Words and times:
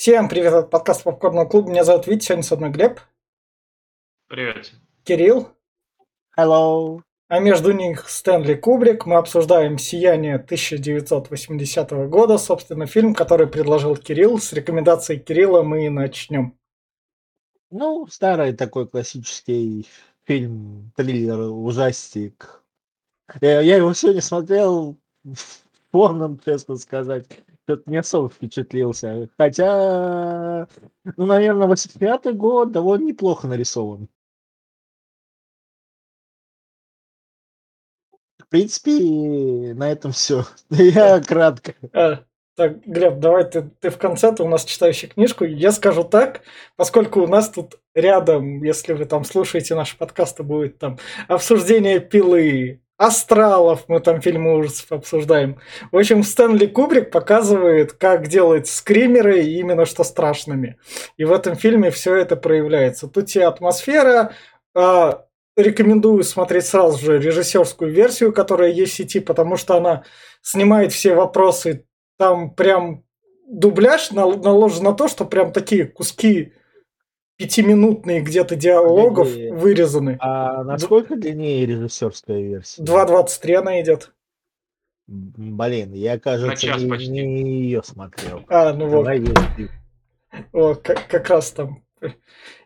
Всем 0.00 0.30
привет 0.30 0.54
от 0.54 0.70
подкаста 0.70 1.04
Попкорного 1.04 1.44
клуба. 1.44 1.68
Меня 1.68 1.84
зовут 1.84 2.06
Витя, 2.06 2.24
сегодня 2.24 2.42
со 2.42 2.56
мной 2.56 2.70
Глеб. 2.70 3.00
Привет. 4.28 4.72
Кирилл. 5.04 5.50
Hello. 6.38 7.02
А 7.28 7.38
между 7.38 7.72
них 7.72 8.08
Стэнли 8.08 8.54
Кубрик. 8.54 9.04
Мы 9.04 9.16
обсуждаем 9.16 9.76
«Сияние» 9.76 10.36
1980 10.36 11.90
года, 12.08 12.38
собственно, 12.38 12.86
фильм, 12.86 13.14
который 13.14 13.46
предложил 13.46 13.94
Кирилл. 13.94 14.38
С 14.38 14.54
рекомендацией 14.54 15.20
Кирилла 15.20 15.62
мы 15.62 15.84
и 15.84 15.90
начнем. 15.90 16.58
Ну, 17.70 18.06
старый 18.06 18.54
такой 18.54 18.88
классический 18.88 19.86
фильм, 20.24 20.92
триллер, 20.96 21.40
ужастик. 21.40 22.64
Я, 23.42 23.60
я 23.60 23.76
его 23.76 23.92
сегодня 23.92 24.22
смотрел 24.22 24.96
в 25.24 25.60
полном, 25.90 26.38
честно 26.38 26.76
сказать. 26.76 27.26
Что-то 27.70 27.88
не 27.88 27.98
особо 27.98 28.28
впечатлился. 28.28 29.28
Хотя, 29.38 30.66
ну, 31.16 31.26
наверное, 31.26 31.68
85 31.68 32.36
год 32.36 32.72
довольно 32.72 33.04
неплохо 33.04 33.46
нарисован. 33.46 34.08
В 38.38 38.48
принципе, 38.48 39.72
на 39.74 39.88
этом 39.88 40.10
все. 40.10 40.46
Я 40.70 41.20
кратко. 41.20 41.76
А, 41.92 42.24
так, 42.56 42.84
Глеб, 42.84 43.20
давай 43.20 43.48
ты, 43.48 43.70
ты 43.78 43.90
в 43.90 43.98
конце, 43.98 44.32
ты 44.32 44.42
у 44.42 44.48
нас 44.48 44.64
читающий 44.64 45.06
книжку. 45.06 45.44
Я 45.44 45.70
скажу 45.70 46.02
так, 46.02 46.40
поскольку 46.74 47.20
у 47.20 47.28
нас 47.28 47.50
тут 47.50 47.78
рядом, 47.94 48.64
если 48.64 48.94
вы 48.94 49.04
там 49.04 49.22
слушаете 49.22 49.76
наши 49.76 49.96
подкасты, 49.96 50.42
будет 50.42 50.80
там 50.80 50.98
обсуждение 51.28 52.00
пилы, 52.00 52.80
астралов, 53.00 53.84
мы 53.88 54.00
там 54.00 54.20
фильмы 54.20 54.58
ужасов 54.58 54.92
обсуждаем. 54.92 55.58
В 55.90 55.96
общем, 55.96 56.22
Стэнли 56.22 56.66
Кубрик 56.66 57.10
показывает, 57.10 57.94
как 57.94 58.28
делать 58.28 58.66
скримеры 58.68 59.40
именно 59.42 59.86
что 59.86 60.04
страшными. 60.04 60.76
И 61.16 61.24
в 61.24 61.32
этом 61.32 61.56
фильме 61.56 61.90
все 61.90 62.14
это 62.16 62.36
проявляется. 62.36 63.08
Тут 63.08 63.34
и 63.34 63.40
атмосфера, 63.40 64.32
а, 64.74 65.24
рекомендую 65.56 66.22
смотреть 66.24 66.66
сразу 66.66 67.02
же 67.02 67.18
режиссерскую 67.18 67.90
версию, 67.90 68.34
которая 68.34 68.70
есть 68.70 68.92
в 68.92 68.96
сети, 68.96 69.20
потому 69.20 69.56
что 69.56 69.76
она 69.78 70.04
снимает 70.42 70.92
все 70.92 71.14
вопросы. 71.14 71.86
Там 72.18 72.50
прям 72.50 73.04
дубляж 73.48 74.10
наложен 74.10 74.84
на 74.84 74.92
то, 74.92 75.08
что 75.08 75.24
прям 75.24 75.54
такие 75.54 75.86
куски 75.86 76.52
пятиминутные 77.40 78.20
где-то 78.20 78.54
диалогов 78.54 79.28
Погоди, 79.28 79.50
вырезаны. 79.50 80.18
А 80.20 80.62
насколько 80.62 81.16
длиннее 81.16 81.64
режиссерская 81.64 82.38
версия? 82.42 82.82
2.23 82.82 83.54
она 83.54 83.80
идет. 83.80 84.12
Блин, 85.06 85.94
я, 85.94 86.20
кажется, 86.20 86.66
час 86.66 86.82
не, 86.82 86.90
почти. 86.90 87.08
не 87.08 87.62
ее 87.62 87.82
смотрел. 87.82 88.44
А, 88.48 88.74
ну 88.74 88.88
вот. 88.88 89.04
Давай. 89.04 89.24
О, 90.52 90.74
как, 90.74 91.08
как 91.08 91.30
раз 91.30 91.52
там. 91.52 91.82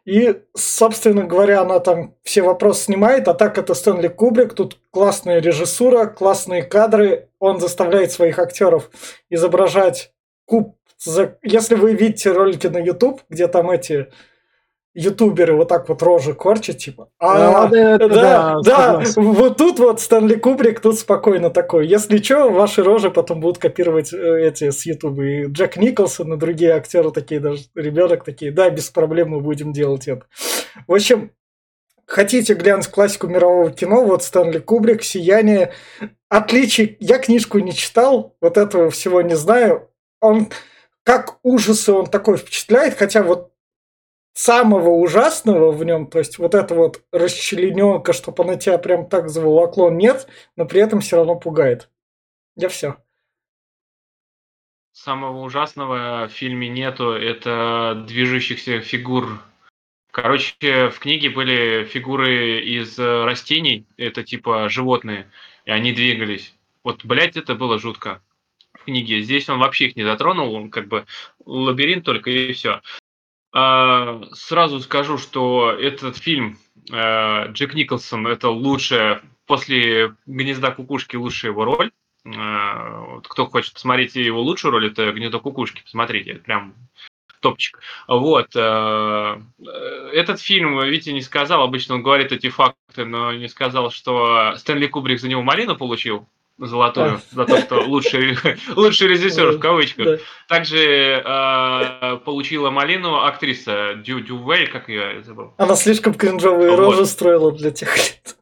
И, 0.05 0.43
собственно 0.57 1.23
говоря, 1.23 1.63
она 1.63 1.79
там 1.79 2.17
все 2.25 2.43
вопросы 2.43 2.87
снимает, 2.87 3.29
а 3.29 3.35
так 3.35 3.57
это 3.57 3.75
Стэнли 3.75 4.09
Кубрик, 4.09 4.55
тут 4.55 4.81
классная 4.91 5.41
режиссура, 5.41 6.07
классные 6.07 6.65
кадры, 6.65 7.29
он 7.39 7.61
заставляет 7.61 8.11
своих 8.11 8.41
актеров 8.41 8.91
изображать 9.31 10.13
куб. 10.47 10.77
Если 11.43 11.77
вы 11.77 11.95
видите 11.95 12.33
ролики 12.33 12.67
на 12.67 12.79
YouTube, 12.79 13.23
где 13.31 13.47
там 13.47 13.71
эти 13.71 14.09
ютуберы 14.95 15.55
вот 15.55 15.69
так 15.69 15.89
вот 15.89 16.03
рожи 16.03 16.35
корчат, 16.35 16.79
типа, 16.79 17.09
а, 17.19 17.65
А, 17.65 17.69
да, 17.69 17.99
да, 17.99 18.09
да, 18.09 18.61
да, 18.63 19.03
вот 19.17 19.57
тут 19.57 19.79
вот 19.81 20.01
Стэнли 20.01 20.37
Кубрик, 20.37 20.81
тут 20.81 20.99
спокойно 20.99 21.51
такой. 21.51 21.87
Если 21.87 22.19
что, 22.19 22.51
ваши 22.51 22.83
рожи 22.83 23.11
потом 23.11 23.41
будут 23.41 23.59
копировать 23.59 24.13
э, 24.13 24.47
эти 24.47 24.71
с 24.71 24.87
Ютуба. 24.87 25.25
И 25.25 25.47
Джек 25.47 25.77
Николсон 25.77 26.35
и 26.35 26.37
другие 26.37 26.73
актеры 26.73 27.11
такие, 27.11 27.41
даже 27.41 27.65
ребенок 27.75 28.25
такие, 28.25 28.53
да, 28.53 28.71
без 28.71 28.89
проблем 28.91 29.31
мы 29.31 29.41
будем 29.41 29.73
делать 29.73 30.07
это. 30.07 30.27
В 30.87 30.95
общем, 30.95 31.33
хотите 32.07 32.55
глянуть 32.55 32.87
классику 32.87 33.27
мирового 33.27 33.71
кино, 33.71 34.05
вот 34.05 34.23
Стэнли 34.23 34.59
Кубрик, 34.59 35.03
«Сияние». 35.03 35.73
Отличий, 36.29 36.97
я 37.01 37.19
книжку 37.19 37.59
не 37.59 37.73
читал, 37.73 38.37
вот 38.41 38.57
этого 38.57 38.91
всего 38.91 39.23
не 39.23 39.37
знаю. 39.37 39.89
Он, 40.21 40.49
как 41.05 41.39
ужасы 41.43 41.93
он 41.93 42.07
такой 42.07 42.37
впечатляет, 42.39 42.95
хотя 42.97 43.23
вот 43.23 43.54
самого 44.35 44.91
ужасного 44.91 45.71
в 45.71 45.83
нем, 45.85 46.09
то 46.09 46.19
есть 46.19 46.39
вот 46.39 46.55
это 46.55 46.75
вот 46.75 47.03
расчлененка, 47.13 48.13
чтобы 48.13 48.45
она 48.45 48.57
тебя 48.57 48.79
прям 48.79 49.09
так 49.09 49.31
заволокло, 49.31 49.91
нет, 49.91 50.29
но 50.57 50.67
при 50.67 50.81
этом 50.81 51.01
все 51.01 51.17
равно 51.17 51.37
пугает. 51.37 51.89
Я 52.57 52.69
все. 52.69 52.97
Самого 54.93 55.43
ужасного 55.43 56.29
в 56.29 56.33
фильме 56.33 56.69
нету, 56.69 57.13
это 57.13 58.05
движущихся 58.07 58.81
фигур. 58.81 59.41
Короче, 60.11 60.91
в 60.91 60.99
книге 61.01 61.31
были 61.31 61.85
фигуры 61.85 62.61
из 62.61 62.97
э, 62.99 63.25
растений, 63.25 63.87
это 63.97 64.23
типа 64.23 64.69
животные, 64.69 65.29
и 65.65 65.73
они 65.73 65.93
двигались. 65.93 66.55
Вот, 66.85 67.05
блядь, 67.05 67.37
это 67.37 67.57
было 67.57 67.81
жутко 67.81 68.23
в 68.75 68.85
книге. 68.85 69.23
Здесь 69.23 69.49
он 69.49 69.59
вообще 69.59 69.87
их 69.87 69.97
не 69.97 70.05
затронул, 70.05 70.55
он 70.55 70.71
как 70.71 70.87
бы 70.87 71.07
лабиринт 71.45 72.05
только 72.05 72.31
и 72.31 72.53
все. 72.53 72.81
Сразу 73.55 74.81
скажу, 74.81 75.17
что 75.17 75.71
этот 75.71 76.17
фильм 76.17 76.59
э, 76.91 77.53
Джек 77.53 77.75
Николсон 77.75 78.27
это 78.27 78.51
лучшая 78.51 79.23
после 79.47 80.17
гнезда 80.27 80.73
кукушки 80.73 81.15
лучшая 81.15 81.53
его 81.53 81.65
роль. 81.65 81.93
Э, 82.25 83.05
вот 83.11 83.29
кто 83.29 83.47
хочет 83.47 83.75
посмотреть 83.75 84.17
его 84.17 84.43
лучшую 84.43 84.73
роль, 84.73 84.89
это 84.89 85.13
гнездо 85.13 85.39
кукушки. 85.39 85.83
Посмотрите, 85.83 86.33
это 86.33 86.41
прям 86.41 86.75
топчик. 87.39 87.79
Вот. 88.09 88.57
э, 88.57 89.41
Этот 90.13 90.41
фильм, 90.41 90.83
Витя 90.83 91.11
не 91.11 91.23
сказал, 91.23 91.63
обычно 91.63 91.95
он 91.95 92.03
говорит 92.03 92.33
эти 92.33 92.49
факты, 92.49 93.05
но 93.05 93.33
не 93.35 93.49
сказал, 93.49 93.93
что 93.93 94.57
Стэнли 94.57 94.89
Кубрик 94.89 95.21
за 95.21 95.29
него 95.29 95.43
малину 95.43 95.77
получил 95.77 96.27
золотую, 96.59 97.21
за 97.31 97.45
то, 97.45 97.59
что 97.59 97.81
лучший, 97.83 98.37
лучший 98.77 99.09
режиссер 99.09 99.53
в 99.53 99.59
кавычках. 99.59 100.21
Также 100.49 101.23
э, 101.25 102.17
получила 102.25 102.71
малину 102.71 103.25
актриса 103.25 103.95
Дю 103.97 104.21
Дювей, 104.21 104.67
как 104.67 104.89
ее 104.89 105.23
забыл. 105.23 105.55
Она 105.59 105.75
слишком 105.75 106.15
кринжовые 106.15 106.71
Вот. 106.71 106.79
рожи 106.79 107.07
строила 107.07 107.53
для 107.53 107.71
тех 107.71 107.97
лет. 107.97 108.37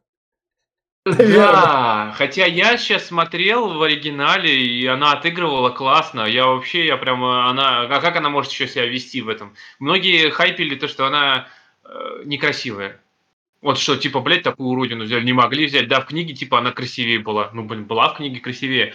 Да, 1.05 2.15
хотя 2.17 2.47
я 2.47 2.77
сейчас 2.77 3.07
смотрел 3.07 3.75
в 3.75 3.83
оригинале, 3.83 4.55
и 4.55 4.87
она 4.87 5.13
отыгрывала 5.13 5.71
классно. 5.71 6.27
Я 6.27 6.47
вообще, 6.47 6.87
я 6.87 6.97
прямо, 6.97 7.51
она, 7.51 7.83
а 7.83 8.01
как 8.01 8.17
она 8.17 8.29
может 8.29 8.53
еще 8.53 8.69
себя 8.69 8.87
вести 8.87 9.21
в 9.21 9.29
этом? 9.29 9.57
Многие 9.81 10.31
хайпили 10.31 10.77
то, 10.77 10.87
что 10.87 11.07
она 11.07 11.49
э, 11.85 12.23
некрасивая. 12.25 13.02
Вот 13.63 13.79
что, 13.79 13.97
типа, 13.97 14.21
блядь, 14.21 14.43
такую 14.43 14.71
уродину 14.71 15.05
взяли, 15.05 15.25
не 15.25 15.33
могли 15.33 15.67
взять. 15.67 15.87
Да, 15.87 16.01
в 16.01 16.07
книге, 16.07 16.35
типа, 16.35 16.59
она 16.59 16.73
красивее 16.73 17.21
была. 17.21 17.51
Ну, 17.53 17.63
блин, 17.63 17.85
была 17.85 18.09
в 18.09 18.17
книге 18.17 18.41
красивее. 18.41 18.93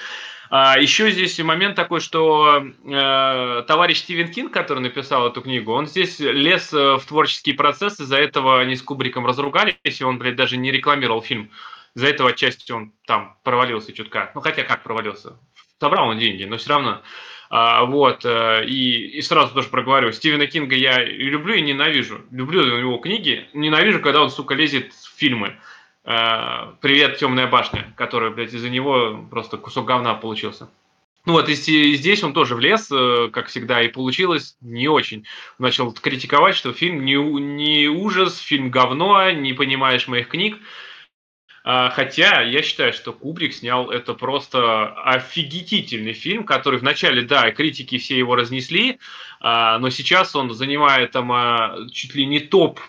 А, 0.50 0.78
еще 0.78 1.10
здесь 1.10 1.40
момент 1.40 1.76
такой, 1.76 2.02
что 2.02 2.64
э, 2.86 3.64
товарищ 3.68 4.00
Стивен 4.00 4.32
Кинг, 4.32 4.52
который 4.52 4.80
написал 4.80 5.28
эту 5.28 5.42
книгу, 5.42 5.72
он 5.74 5.88
здесь 5.88 6.20
лез 6.20 6.74
э, 6.74 6.96
в 6.96 7.06
творческий 7.06 7.54
процесс, 7.54 8.00
из-за 8.00 8.18
этого 8.18 8.60
они 8.60 8.76
с 8.76 8.82
Кубриком 8.82 9.26
разругались, 9.26 9.76
и 9.84 10.04
он, 10.04 10.20
блядь, 10.20 10.36
даже 10.36 10.58
не 10.58 10.72
рекламировал 10.72 11.22
фильм. 11.22 11.50
Из-за 11.96 12.08
этого 12.08 12.30
отчасти 12.30 12.72
он 12.72 12.94
там 13.06 13.38
провалился 13.44 13.92
чутка. 13.94 14.32
Ну, 14.36 14.42
хотя 14.42 14.64
как 14.64 14.84
провалился? 14.84 15.38
Собрал 15.80 16.10
он 16.10 16.20
деньги, 16.20 16.44
но 16.44 16.58
все 16.58 16.70
равно. 16.70 17.02
А, 17.50 17.86
вот, 17.86 18.26
э, 18.26 18.66
и, 18.66 19.18
и 19.18 19.22
сразу 19.22 19.54
тоже 19.54 19.70
проговорю, 19.70 20.12
Стивена 20.12 20.48
Кинга 20.48 20.76
я 20.76 21.04
люблю 21.04 21.54
и 21.54 21.62
ненавижу. 21.62 22.22
Люблю 22.32 22.62
его 22.62 22.98
книги, 22.98 23.48
ненавижу, 23.54 24.02
когда 24.02 24.22
он, 24.22 24.30
сука, 24.30 24.54
лезет 24.54 24.94
в 24.94 25.18
фильмы. 25.18 25.56
Э, 26.04 26.74
Привет, 26.82 27.18
Темная 27.18 27.48
башня, 27.48 27.94
который, 27.96 28.32
блядь, 28.32 28.54
из-за 28.54 28.70
него 28.70 29.26
просто 29.30 29.58
кусок 29.58 29.86
говна 29.86 30.14
получился. 30.14 30.70
Ну 31.26 31.34
вот, 31.34 31.50
и 31.50 31.54
и 31.54 31.96
здесь 31.96 32.24
он 32.24 32.32
тоже 32.32 32.56
влез, 32.56 32.90
э, 32.90 33.30
как 33.34 33.48
всегда, 33.48 33.82
и 33.82 33.90
получилось 33.90 34.56
не 34.62 34.88
очень. 34.88 35.26
Начал 35.60 35.92
критиковать, 35.92 36.56
что 36.56 36.72
фильм 36.72 37.04
не, 37.04 37.16
не 37.16 37.88
ужас, 37.90 38.40
фильм 38.40 38.72
говно, 38.72 39.32
не 39.32 39.52
понимаешь 39.54 40.08
моих 40.08 40.30
книг. 40.30 40.58
А, 41.70 41.90
Хотя 41.90 42.44
я 42.44 42.62
считаю, 42.62 42.94
что 42.94 43.12
Кубрик 43.12 43.54
снял 43.54 43.92
это 43.92 44.14
просто 44.14 44.86
офигительный 45.04 46.14
фильм, 46.14 46.46
который 46.46 46.80
вначале, 46.80 47.24
да, 47.24 47.52
критики 47.52 47.98
все 47.98 48.18
его 48.18 48.38
разнесли, 48.38 49.00
а, 49.42 49.78
но 49.78 49.90
сейчас 49.90 50.34
он 50.34 50.54
занимает 50.54 51.12
там 51.12 51.30
а, 51.30 51.76
чуть 51.92 52.16
ли 52.16 52.26
не 52.26 52.40
топ, 52.40 52.80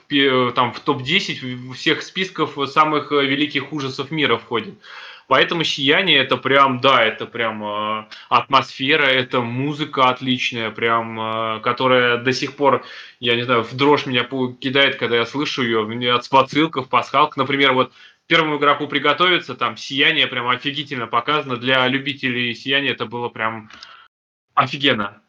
там 0.55 0.73
в 0.73 0.79
топ-10 0.79 1.73
всех 1.73 2.03
списков 2.03 2.57
самых 2.71 3.11
э, 3.11 3.25
великих 3.25 3.73
ужасов 3.73 4.13
мира 4.13 4.37
входит. 4.37 4.75
Поэтому 5.27 5.65
«Сияние» 5.65 6.19
это 6.19 6.37
прям, 6.37 6.81
да, 6.81 7.05
это 7.05 7.27
прям 7.27 8.09
атмосфера, 8.31 9.03
это 9.03 9.43
музыка 9.43 10.09
отличная, 10.09 10.71
прям, 10.71 11.61
которая 11.61 12.17
до 12.17 12.33
сих 12.33 12.57
пор, 12.57 12.83
я 13.21 13.37
не 13.37 13.43
знаю, 13.43 13.63
в 13.63 13.77
дрожь 13.77 14.07
меня 14.07 14.25
кидает, 14.25 14.97
когда 14.97 15.17
я 15.17 15.27
слышу 15.27 15.63
ее, 15.63 16.15
от 16.15 16.25
спацилков, 16.25 16.89
пасхалок, 16.89 17.37
например, 17.37 17.75
вот 17.75 17.93
первому 18.29 18.59
игроку 18.59 18.87
приготовиться, 18.87 19.55
там 19.55 19.77
«Сияние» 19.77 20.29
прям 20.29 20.49
офигительно 20.49 21.09
показано, 21.09 21.57
для 21.57 21.89
любителей 21.89 22.55
«Сияния» 22.55 22.93
это 22.93 23.07
было 23.07 23.29
прям 23.29 23.71
офигенно. 24.55 25.21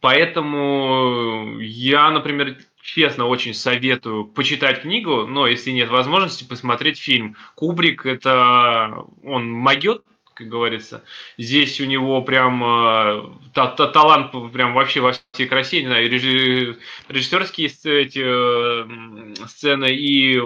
Поэтому 0.00 1.58
я, 1.60 2.10
например, 2.10 2.56
честно 2.82 3.26
очень 3.26 3.54
советую 3.54 4.24
почитать 4.24 4.82
книгу, 4.82 5.26
но 5.26 5.46
если 5.46 5.70
нет 5.70 5.90
возможности, 5.90 6.44
посмотреть 6.44 6.98
фильм. 6.98 7.36
Кубрик 7.54 8.06
это 8.06 9.04
он 9.22 9.50
могет, 9.50 10.02
как 10.32 10.48
говорится. 10.48 11.04
Здесь 11.36 11.80
у 11.80 11.84
него 11.84 12.22
прям 12.22 12.64
э, 12.64 13.22
та, 13.52 13.66
та, 13.66 13.88
талант 13.88 14.32
прям 14.52 14.72
вообще 14.72 15.00
во 15.00 15.12
всей 15.12 15.46
красе, 15.46 15.82
не 15.82 15.88
знаю, 15.88 16.08
режиссерские 16.08 17.68
эти 17.68 18.22
э, 18.24 19.46
сцены 19.46 19.90
и 19.90 20.40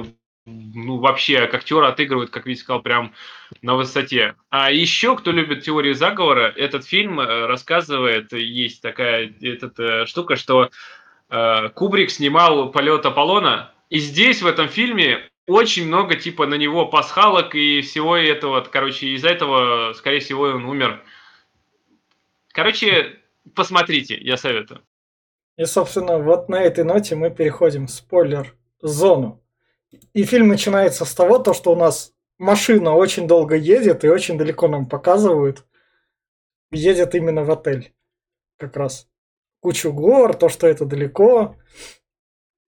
ну, 0.47 0.99
вообще, 0.99 1.41
как 1.47 1.55
актер 1.55 1.83
отыгрывает, 1.83 2.31
как 2.31 2.47
Витя 2.47 2.61
сказал, 2.61 2.83
прям 2.83 3.15
на 3.63 3.77
высоте. 3.77 4.35
А 4.51 4.71
еще, 4.71 5.17
кто 5.17 5.33
любит 5.33 5.65
теорию 5.65 5.95
заговора, 5.95 6.53
этот 6.57 6.85
фильм 6.85 7.19
э, 7.21 7.47
рассказывает, 7.47 8.33
есть 8.33 8.83
такая 8.83 9.33
эта, 9.41 10.05
штука, 10.07 10.37
что 10.37 10.71
э, 11.31 11.69
Кубрик 11.71 12.11
снимал 12.11 12.71
полет 12.73 13.07
Аполлона, 13.07 13.73
и 13.89 13.99
здесь, 13.99 14.43
в 14.43 14.47
этом 14.47 14.69
фильме, 14.69 15.29
очень 15.47 15.87
много, 15.87 16.17
типа, 16.17 16.47
на 16.47 16.55
него 16.55 16.87
пасхалок 16.87 17.55
и 17.55 17.81
всего 17.81 18.17
этого, 18.17 18.61
короче, 18.63 19.09
из-за 19.09 19.29
этого, 19.29 19.93
скорее 19.95 20.21
всего, 20.21 20.43
он 20.45 20.65
умер. 20.65 21.03
Короче, 22.53 23.19
посмотрите, 23.55 24.17
я 24.17 24.37
советую. 24.37 24.83
И, 25.57 25.65
собственно, 25.65 26.19
вот 26.19 26.49
на 26.49 26.63
этой 26.63 26.85
ноте 26.85 27.15
мы 27.15 27.31
переходим 27.31 27.87
в 27.87 27.91
спойлер-зону. 27.91 29.44
И 30.13 30.25
фильм 30.25 30.49
начинается 30.49 31.05
с 31.05 31.15
того, 31.15 31.39
то, 31.39 31.53
что 31.55 31.73
у 31.73 31.77
нас 31.77 32.13
машина 32.39 32.95
очень 32.95 33.27
долго 33.27 33.57
едет 33.57 34.05
и 34.05 34.09
очень 34.09 34.39
далеко 34.39 34.69
нам 34.69 34.89
показывают. 34.89 35.67
Едет 36.71 37.15
именно 37.15 37.45
в 37.45 37.51
отель. 37.51 37.95
Как 38.59 38.77
раз. 38.77 39.09
Кучу 39.61 39.93
гор, 39.93 40.35
то, 40.35 40.49
что 40.49 40.67
это 40.67 40.85
далеко. 40.85 41.57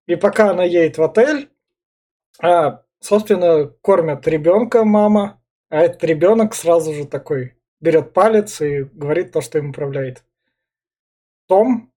И 0.07 0.17
пока 0.17 0.51
она 0.51 0.65
едет 0.65 0.99
в 0.99 1.03
отель, 1.03 1.51
а, 2.41 2.83
собственно, 3.01 3.67
кормят 3.81 4.27
ребенка 4.27 4.85
мама, 4.85 5.43
а 5.69 5.83
этот 5.83 6.05
ребенок 6.05 6.55
сразу 6.55 6.95
же 6.95 7.07
такой 7.07 7.57
берет 7.81 8.13
палец 8.13 8.61
и 8.61 8.85
говорит 8.85 9.33
то, 9.33 9.41
что 9.41 9.59
им 9.59 9.71
управляет. 9.71 10.25
Том, 11.47 11.93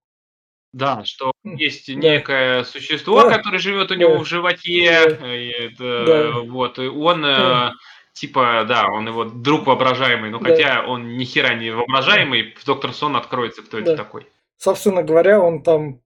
да, 0.72 1.02
что 1.04 1.32
есть 1.44 1.88
некое 1.88 2.64
существо, 2.64 3.28
которое 3.28 3.58
живет 3.58 3.90
у 3.90 3.94
него 3.94 4.18
в 4.18 4.26
животе, 4.26 5.16
да. 5.20 5.36
и 5.36 5.68
да. 5.76 6.32
вот, 6.40 6.78
и 6.78 6.86
он 6.86 7.22
да. 7.22 7.72
типа, 8.12 8.64
да, 8.68 8.86
он 8.86 9.08
его 9.08 9.24
друг 9.24 9.66
воображаемый, 9.66 10.30
но 10.30 10.38
да. 10.38 10.50
хотя 10.50 10.84
он 10.86 11.16
ни 11.16 11.24
хера 11.24 11.54
не 11.54 11.70
воображаемый, 11.70 12.54
да. 12.54 12.60
доктор 12.66 12.92
Сон 12.92 13.16
откроется, 13.16 13.62
кто 13.62 13.80
да. 13.80 13.82
это 13.82 13.96
такой. 13.96 14.26
Собственно 14.56 15.02
говоря, 15.02 15.40
он 15.40 15.62
там 15.62 16.00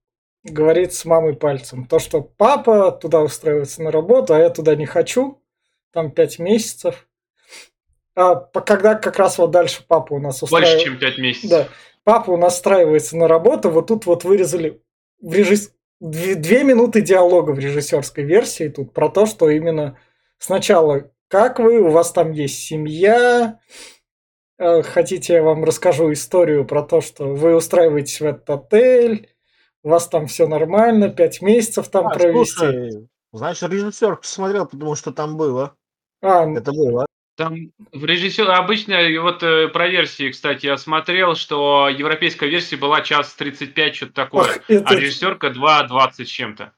говорит 0.44 0.94
с 0.94 1.04
мамой 1.04 1.34
пальцем. 1.34 1.86
То, 1.86 1.98
что 1.98 2.20
папа 2.22 2.92
туда 2.92 3.20
устраивается 3.20 3.82
на 3.82 3.90
работу, 3.90 4.34
а 4.34 4.38
я 4.38 4.50
туда 4.50 4.76
не 4.76 4.86
хочу. 4.86 5.42
Там 5.92 6.10
пять 6.10 6.38
месяцев. 6.38 7.06
А 8.14 8.36
когда 8.36 8.94
как 8.94 9.18
раз 9.18 9.38
вот 9.38 9.50
дальше 9.50 9.82
папа 9.86 10.14
у 10.14 10.20
нас 10.20 10.42
устраивается... 10.42 10.76
Больше, 10.76 10.84
чем 10.84 10.98
пять 10.98 11.18
месяцев. 11.18 11.50
Да. 11.50 11.68
Папа 12.04 12.30
у 12.30 12.36
нас 12.36 12.56
устраивается 12.56 13.16
на 13.16 13.28
работу, 13.28 13.70
вот 13.70 13.86
тут 13.88 14.06
вот 14.06 14.24
вырезали 14.24 14.82
в 15.20 15.32
режисс... 15.32 15.72
две, 16.00 16.34
две 16.34 16.62
минуты 16.62 17.00
диалога 17.00 17.52
в 17.52 17.58
режиссерской 17.58 18.24
версии 18.24 18.68
тут 18.68 18.92
про 18.92 19.08
то, 19.08 19.26
что 19.26 19.48
именно 19.48 19.98
сначала 20.38 21.10
как 21.28 21.58
вы, 21.58 21.80
у 21.80 21.90
вас 21.90 22.12
там 22.12 22.30
есть 22.32 22.60
семья, 22.60 23.58
э, 24.58 24.82
хотите 24.82 25.34
я 25.34 25.42
вам 25.42 25.64
расскажу 25.64 26.12
историю 26.12 26.64
про 26.66 26.82
то, 26.82 27.00
что 27.00 27.34
вы 27.34 27.56
устраиваетесь 27.56 28.20
в 28.20 28.24
этот 28.24 28.48
отель, 28.50 29.30
у 29.82 29.88
вас 29.88 30.08
там 30.08 30.26
все 30.26 30.46
нормально, 30.46 31.08
пять 31.08 31.42
месяцев 31.42 31.88
там 31.88 32.06
а, 32.06 32.10
провести. 32.10 32.54
Слушай, 32.54 33.08
значит, 33.32 33.68
режиссер 33.68 34.16
посмотрел, 34.16 34.66
потому 34.66 34.94
что 34.94 35.12
там 35.12 35.36
было. 35.36 35.74
А, 36.22 36.48
это 36.48 36.72
было. 36.72 37.06
Там 37.36 37.72
в 37.92 38.04
режиссер 38.04 38.48
обычно 38.48 38.96
вот 39.20 39.42
э, 39.42 39.68
про 39.68 39.88
версии, 39.88 40.30
кстати, 40.30 40.66
я 40.66 40.76
смотрел, 40.76 41.34
что 41.34 41.88
европейская 41.88 42.48
версия 42.48 42.76
была 42.76 43.00
час 43.00 43.34
35, 43.34 43.96
что-то 43.96 44.12
такое, 44.12 44.42
Ох, 44.44 44.58
это... 44.68 44.84
а 44.86 44.94
режиссерка 44.94 45.48
2.20 45.48 46.24
с 46.24 46.28
чем-то. 46.28 46.72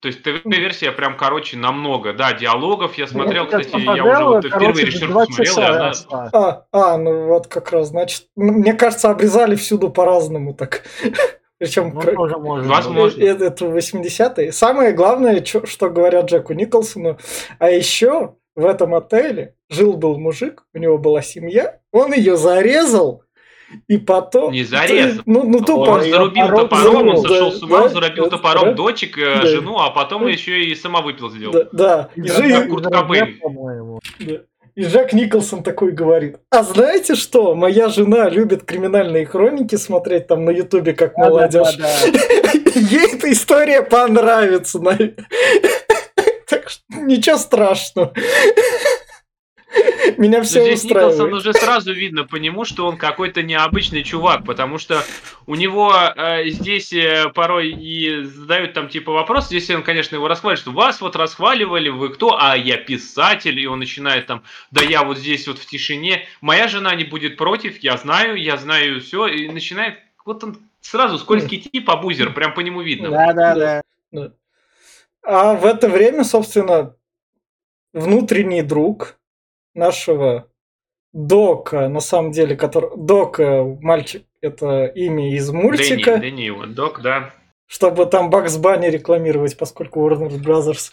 То 0.00 0.08
есть 0.08 0.22
ТВ-версия 0.22 0.92
прям 0.92 1.14
короче 1.14 1.58
намного. 1.58 2.14
Да, 2.14 2.32
диалогов 2.32 2.96
я 2.96 3.06
смотрел, 3.06 3.44
я 3.44 3.58
кстати, 3.58 3.78
я 3.78 4.02
уже 4.02 4.24
вот 4.24 4.46
впервые 4.46 4.86
режиссерку 4.86 5.26
смотрел. 5.26 5.58
Она... 5.58 5.92
А, 6.32 6.64
а, 6.72 6.96
ну 6.96 7.26
вот 7.26 7.48
как 7.48 7.70
раз, 7.70 7.88
значит, 7.88 8.28
мне 8.34 8.72
кажется, 8.72 9.10
обрезали 9.10 9.56
всюду 9.56 9.90
по-разному 9.90 10.54
так. 10.54 10.84
Причем 11.60 11.92
ну, 11.94 12.00
тоже 12.00 12.38
можно. 12.38 12.68
Возможно. 12.70 13.22
Это, 13.22 13.44
это 13.44 13.66
80-е. 13.66 14.50
Самое 14.50 14.92
главное, 14.92 15.44
что 15.44 15.90
говорят 15.90 16.30
Джеку 16.30 16.54
Николсону, 16.54 17.18
а 17.58 17.68
еще 17.68 18.36
в 18.56 18.64
этом 18.64 18.94
отеле 18.94 19.54
жил-был 19.68 20.18
мужик, 20.18 20.64
у 20.72 20.78
него 20.78 20.96
была 20.96 21.20
семья, 21.20 21.78
он 21.92 22.14
ее 22.14 22.38
зарезал, 22.38 23.24
и 23.88 23.98
потом... 23.98 24.52
Не 24.52 24.64
зарезал. 24.64 25.22
Ну, 25.26 25.44
ну 25.44 25.60
тупо. 25.60 25.90
Он 25.90 26.02
зарубил 26.02 26.46
топором, 26.48 27.08
он 27.08 27.16
сошел 27.18 27.52
с 27.52 27.62
ума, 27.62 27.82
да, 27.82 27.88
зарубил 27.88 28.24
да, 28.24 28.30
топором 28.30 28.64
да, 28.64 28.72
дочек, 28.72 29.18
э, 29.18 29.40
да, 29.42 29.46
жену, 29.46 29.78
а 29.78 29.90
потом 29.90 30.24
да, 30.24 30.30
еще 30.30 30.64
и 30.64 30.74
сама 30.74 31.02
выпил 31.02 31.28
сделал. 31.28 31.52
Да, 31.52 31.68
да. 31.72 32.10
И, 32.16 32.22
и, 32.22 32.26
жи... 32.26 32.68
Курт 32.68 32.86
Кобейн. 32.86 33.38
Да. 34.18 34.34
И 34.74 34.84
Джек 34.84 35.12
Николсон 35.12 35.62
такой 35.62 35.92
говорит, 35.92 36.36
а 36.50 36.62
знаете 36.62 37.14
что, 37.14 37.54
моя 37.54 37.88
жена 37.88 38.28
любит 38.28 38.64
криминальные 38.64 39.26
хроники 39.26 39.76
смотреть 39.76 40.26
там 40.26 40.44
на 40.44 40.50
ютубе, 40.50 40.92
как 40.92 41.16
молодежь. 41.16 41.76
Да, 41.76 41.88
да, 42.12 42.20
да. 42.44 42.70
Ей 42.74 43.14
эта 43.14 43.30
история 43.32 43.82
понравится. 43.82 44.80
Так 46.48 46.68
что 46.68 46.82
ничего 46.96 47.36
страшного. 47.38 48.12
Меня 50.20 50.42
все 50.42 50.60
здесь 50.60 50.84
устраивает. 50.84 51.14
Николсон 51.14 51.32
уже 51.32 51.54
сразу 51.54 51.94
видно 51.94 52.24
по 52.24 52.36
нему, 52.36 52.66
что 52.66 52.86
он 52.86 52.98
какой-то 52.98 53.42
необычный 53.42 54.02
чувак, 54.02 54.44
потому 54.44 54.76
что 54.76 55.02
у 55.46 55.54
него 55.54 55.94
э, 55.94 56.50
здесь 56.50 56.92
э, 56.92 57.30
порой 57.34 57.70
и 57.70 58.24
задают 58.24 58.74
там 58.74 58.90
типа 58.90 59.12
вопрос, 59.12 59.46
здесь 59.46 59.70
он, 59.70 59.82
конечно, 59.82 60.16
его 60.16 60.28
расхваливает, 60.28 60.58
что 60.58 60.72
вас 60.72 61.00
вот 61.00 61.16
расхваливали, 61.16 61.88
вы 61.88 62.10
кто? 62.10 62.36
А 62.38 62.54
я 62.54 62.76
писатель, 62.76 63.58
и 63.58 63.66
он 63.66 63.78
начинает 63.78 64.26
там, 64.26 64.42
да 64.70 64.82
я 64.82 65.04
вот 65.04 65.16
здесь 65.16 65.48
вот 65.48 65.58
в 65.58 65.64
тишине, 65.64 66.26
моя 66.42 66.68
жена 66.68 66.94
не 66.94 67.04
будет 67.04 67.38
против, 67.38 67.78
я 67.78 67.96
знаю, 67.96 68.36
я 68.36 68.58
знаю 68.58 69.00
все, 69.00 69.26
и 69.26 69.48
начинает, 69.48 70.00
вот 70.26 70.44
он 70.44 70.58
сразу 70.82 71.18
скользкий 71.18 71.62
тип, 71.62 71.88
абузер, 71.88 72.34
прям 72.34 72.52
по 72.52 72.60
нему 72.60 72.82
видно. 72.82 73.08
Да, 73.08 73.32
да, 73.32 73.82
да. 74.12 74.32
А 75.22 75.54
в 75.54 75.64
это 75.64 75.88
время, 75.88 76.24
собственно, 76.24 76.94
внутренний 77.94 78.60
друг 78.60 79.16
нашего 79.74 80.50
Дока, 81.12 81.88
на 81.88 82.00
самом 82.00 82.30
деле, 82.30 82.56
который... 82.56 82.90
Дока, 82.96 83.64
мальчик, 83.80 84.24
это 84.40 84.86
имя 84.86 85.34
из 85.34 85.50
мультика. 85.50 86.12
Дэнни, 86.12 86.20
Дэнни 86.20 86.42
его, 86.42 86.66
Док, 86.66 87.02
да. 87.02 87.34
Чтобы 87.66 88.06
там 88.06 88.30
Бакс 88.30 88.56
Банни 88.56 88.86
рекламировать, 88.86 89.56
поскольку 89.58 90.08
Warner 90.08 90.38
Brothers. 90.38 90.92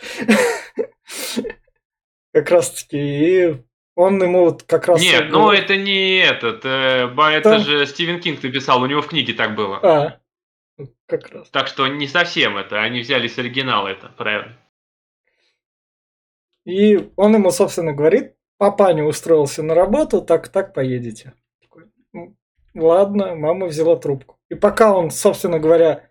Как 2.33 2.51
раз 2.51 2.71
таки, 2.71 2.97
и 2.97 3.55
он 3.95 4.21
ему 4.21 4.45
вот 4.45 4.63
как 4.63 4.87
раз... 4.87 5.01
Нет, 5.01 5.29
ну 5.31 5.51
это 5.51 5.75
не 5.75 6.17
этот, 6.17 6.65
э, 6.65 7.09
это 7.17 7.59
же 7.59 7.85
Стивен 7.87 8.19
Кинг 8.19 8.43
написал, 8.43 8.81
у 8.81 8.85
него 8.85 9.01
в 9.01 9.07
книге 9.07 9.33
так 9.33 9.55
было. 9.55 9.79
А, 9.81 10.19
как 11.07 11.29
раз. 11.29 11.49
Так 11.49 11.67
что 11.67 11.87
не 11.87 12.07
совсем 12.07 12.57
это, 12.57 12.79
они 12.81 12.99
взяли 12.99 13.27
с 13.27 13.39
оригинала 13.39 13.87
это, 13.87 14.09
правильно. 14.09 14.55
И 16.65 17.09
он 17.15 17.33
ему, 17.33 17.49
собственно, 17.49 17.93
говорит, 17.93 18.36
папа 18.57 18.93
не 18.93 19.01
устроился 19.01 19.63
на 19.63 19.73
работу, 19.73 20.21
так 20.21 20.49
так 20.49 20.73
поедете. 20.73 21.33
Ладно, 22.73 23.35
мама 23.35 23.67
взяла 23.67 23.95
трубку. 23.95 24.37
И 24.49 24.55
пока 24.55 24.95
он, 24.95 25.09
собственно 25.09 25.59
говоря, 25.59 26.09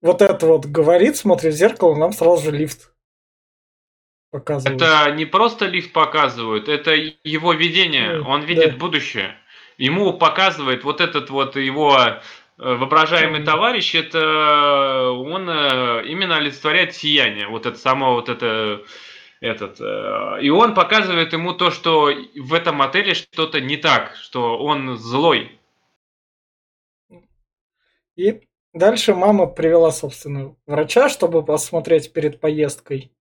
вот 0.00 0.22
это 0.22 0.46
вот 0.46 0.66
говорит, 0.66 1.16
смотрит 1.16 1.54
в 1.54 1.56
зеркало, 1.56 1.96
нам 1.96 2.12
сразу 2.12 2.44
же 2.44 2.50
лифт 2.56 2.92
показывают. 4.30 4.80
Это 4.80 5.10
не 5.12 5.24
просто 5.24 5.66
лифт 5.66 5.92
показывают, 5.92 6.68
это 6.68 6.92
его 7.24 7.52
видение. 7.52 8.20
Он 8.22 8.42
видит 8.42 8.72
да. 8.72 8.76
будущее. 8.76 9.36
Ему 9.78 10.12
показывает 10.12 10.84
вот 10.84 11.00
этот 11.00 11.30
вот 11.30 11.56
его 11.56 11.98
э, 11.98 12.18
воображаемый 12.58 13.42
товарищ, 13.42 13.94
это 13.94 15.10
он 15.10 15.48
э, 15.48 16.06
именно 16.06 16.36
олицетворяет 16.36 16.94
сияние. 16.94 17.48
Вот 17.48 17.66
это 17.66 17.76
само 17.76 18.14
вот 18.14 18.28
это 18.28 18.82
этот, 19.46 19.80
э, 19.80 20.42
и 20.42 20.50
он 20.50 20.74
показывает 20.74 21.32
ему 21.32 21.52
то, 21.52 21.70
что 21.70 22.10
в 22.34 22.54
этом 22.54 22.82
отеле 22.82 23.14
что-то 23.14 23.60
не 23.60 23.76
так, 23.76 24.14
что 24.16 24.58
он 24.58 24.96
злой. 24.96 25.58
И 28.16 28.40
дальше 28.72 29.14
мама 29.14 29.46
привела, 29.46 29.90
собственно, 29.90 30.56
врача, 30.66 31.08
чтобы 31.08 31.44
посмотреть 31.44 32.12
перед 32.12 32.40
поездкой. 32.40 33.12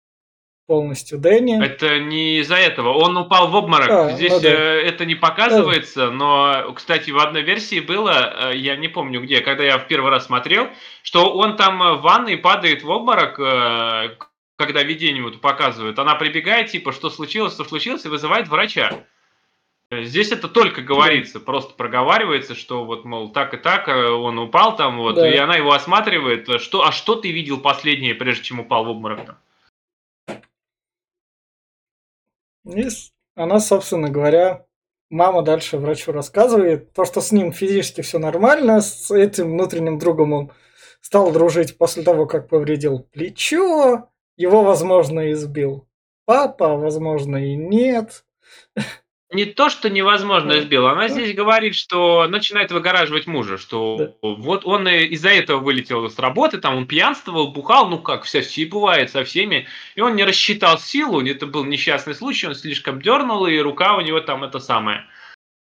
полностью 0.68 1.20
Дэнни. 1.20 1.64
Это 1.64 2.00
не 2.00 2.40
из-за 2.40 2.56
этого. 2.56 2.90
Он 2.90 3.16
упал 3.18 3.50
в 3.50 3.56
обморок. 3.56 3.90
А, 3.90 4.12
Здесь 4.14 4.32
ну 4.32 4.40
да. 4.42 4.50
э, 4.50 4.82
это 4.82 5.06
не 5.06 5.16
показывается, 5.16 6.10
но, 6.10 6.74
кстати, 6.74 7.12
в 7.12 7.20
одной 7.20 7.44
версии 7.44 7.80
было, 7.80 8.52
э, 8.52 8.58
я 8.58 8.76
не 8.76 8.88
помню 8.88 9.22
где, 9.22 9.42
когда 9.42 9.64
я 9.64 9.78
в 9.78 9.88
первый 9.88 10.10
раз 10.10 10.26
смотрел, 10.26 10.68
что 11.04 11.34
он 11.36 11.56
там 11.56 11.78
в 11.98 12.02
ванной 12.02 12.38
падает 12.38 12.82
в 12.84 12.90
обморок, 12.90 13.40
когда 14.58 14.84
видение 14.84 15.24
вот 15.24 15.42
показывают. 15.42 16.00
Она 16.00 16.16
прибегает, 16.16 16.70
типа, 16.72 16.92
что 16.92 17.10
случилось, 17.10 17.54
что 17.54 17.64
случилось, 17.66 18.06
и 18.06 18.10
вызывает 18.10 18.48
врача. 18.48 19.06
Э, 19.92 20.04
Здесь 20.04 20.32
это 20.32 20.48
только 20.48 20.82
говорится, 20.82 21.40
просто 21.40 21.74
проговаривается, 21.74 22.56
что 22.56 22.86
вот, 22.86 23.06
мол, 23.06 23.32
так 23.32 23.54
и 23.54 23.58
так, 23.58 23.88
э, 23.88 24.10
он 24.10 24.40
упал 24.40 24.76
там, 24.76 24.98
вот, 24.98 25.16
Да. 25.16 25.30
и 25.30 25.38
она 25.38 25.56
его 25.56 25.74
осматривает. 25.74 26.48
э, 26.50 26.60
Что, 26.60 26.86
а 26.86 26.92
что 26.92 27.16
ты 27.16 27.32
видел 27.32 27.60
последнее, 27.60 28.16
прежде 28.16 28.44
чем 28.46 28.60
упал 28.62 28.86
в 28.86 28.90
обморок? 28.90 29.26
там? 29.26 29.38
С- 32.66 33.12
она, 33.36 33.60
собственно 33.60 34.10
говоря, 34.10 34.66
мама 35.10 35.42
дальше 35.44 35.78
врачу 35.78 36.12
рассказывает, 36.12 36.94
то, 36.94 37.06
что 37.06 37.22
с 37.22 37.32
ним 37.32 37.52
физически 37.52 38.02
все 38.02 38.18
нормально, 38.18 38.82
с 38.82 39.12
этим 39.12 39.52
внутренним 39.52 40.00
другом 40.00 40.34
он 40.34 40.52
стал 41.02 41.32
дружить 41.32 41.78
после 41.78 42.02
того, 42.02 42.26
как 42.26 42.48
повредил 42.50 43.00
плечо, 43.00 44.10
его, 44.38 44.64
возможно, 44.64 45.32
избил 45.32 45.88
папа, 46.26 46.76
возможно, 46.76 47.38
и 47.38 47.56
нет. 47.56 48.24
Не 49.32 49.46
то, 49.46 49.70
что 49.70 49.90
невозможно 49.90 50.60
избил, 50.60 50.88
она 50.88 51.04
Да. 51.04 51.08
здесь 51.10 51.36
говорит, 51.36 51.76
что 51.76 52.28
начинает 52.28 52.72
выгораживать 52.72 53.26
мужа, 53.28 53.58
что 53.58 53.98
Да. 53.98 54.12
вот 54.22 54.66
он 54.66 54.88
из-за 54.88 55.30
этого 55.30 55.60
вылетел 55.60 56.10
с 56.10 56.18
работы, 56.20 56.60
там 56.60 56.78
он 56.78 56.86
пьянствовал, 56.88 57.52
бухал, 57.52 57.88
ну 57.90 57.98
как 58.00 58.24
вся 58.24 58.42
все 58.42 58.66
бывает 58.66 59.10
со 59.10 59.24
всеми, 59.24 59.68
и 59.96 60.02
он 60.02 60.16
не 60.16 60.24
рассчитал 60.24 60.78
силу, 60.78 61.26
это 61.26 61.48
был 61.48 61.66
несчастный 61.66 62.14
случай, 62.14 62.48
он 62.48 62.56
слишком 62.56 63.02
дернул, 63.02 63.46
и 63.48 63.58
рука 63.58 63.98
у 63.98 64.02
него 64.02 64.20
там 64.22 64.44
это 64.44 64.60
самое. 64.60 65.04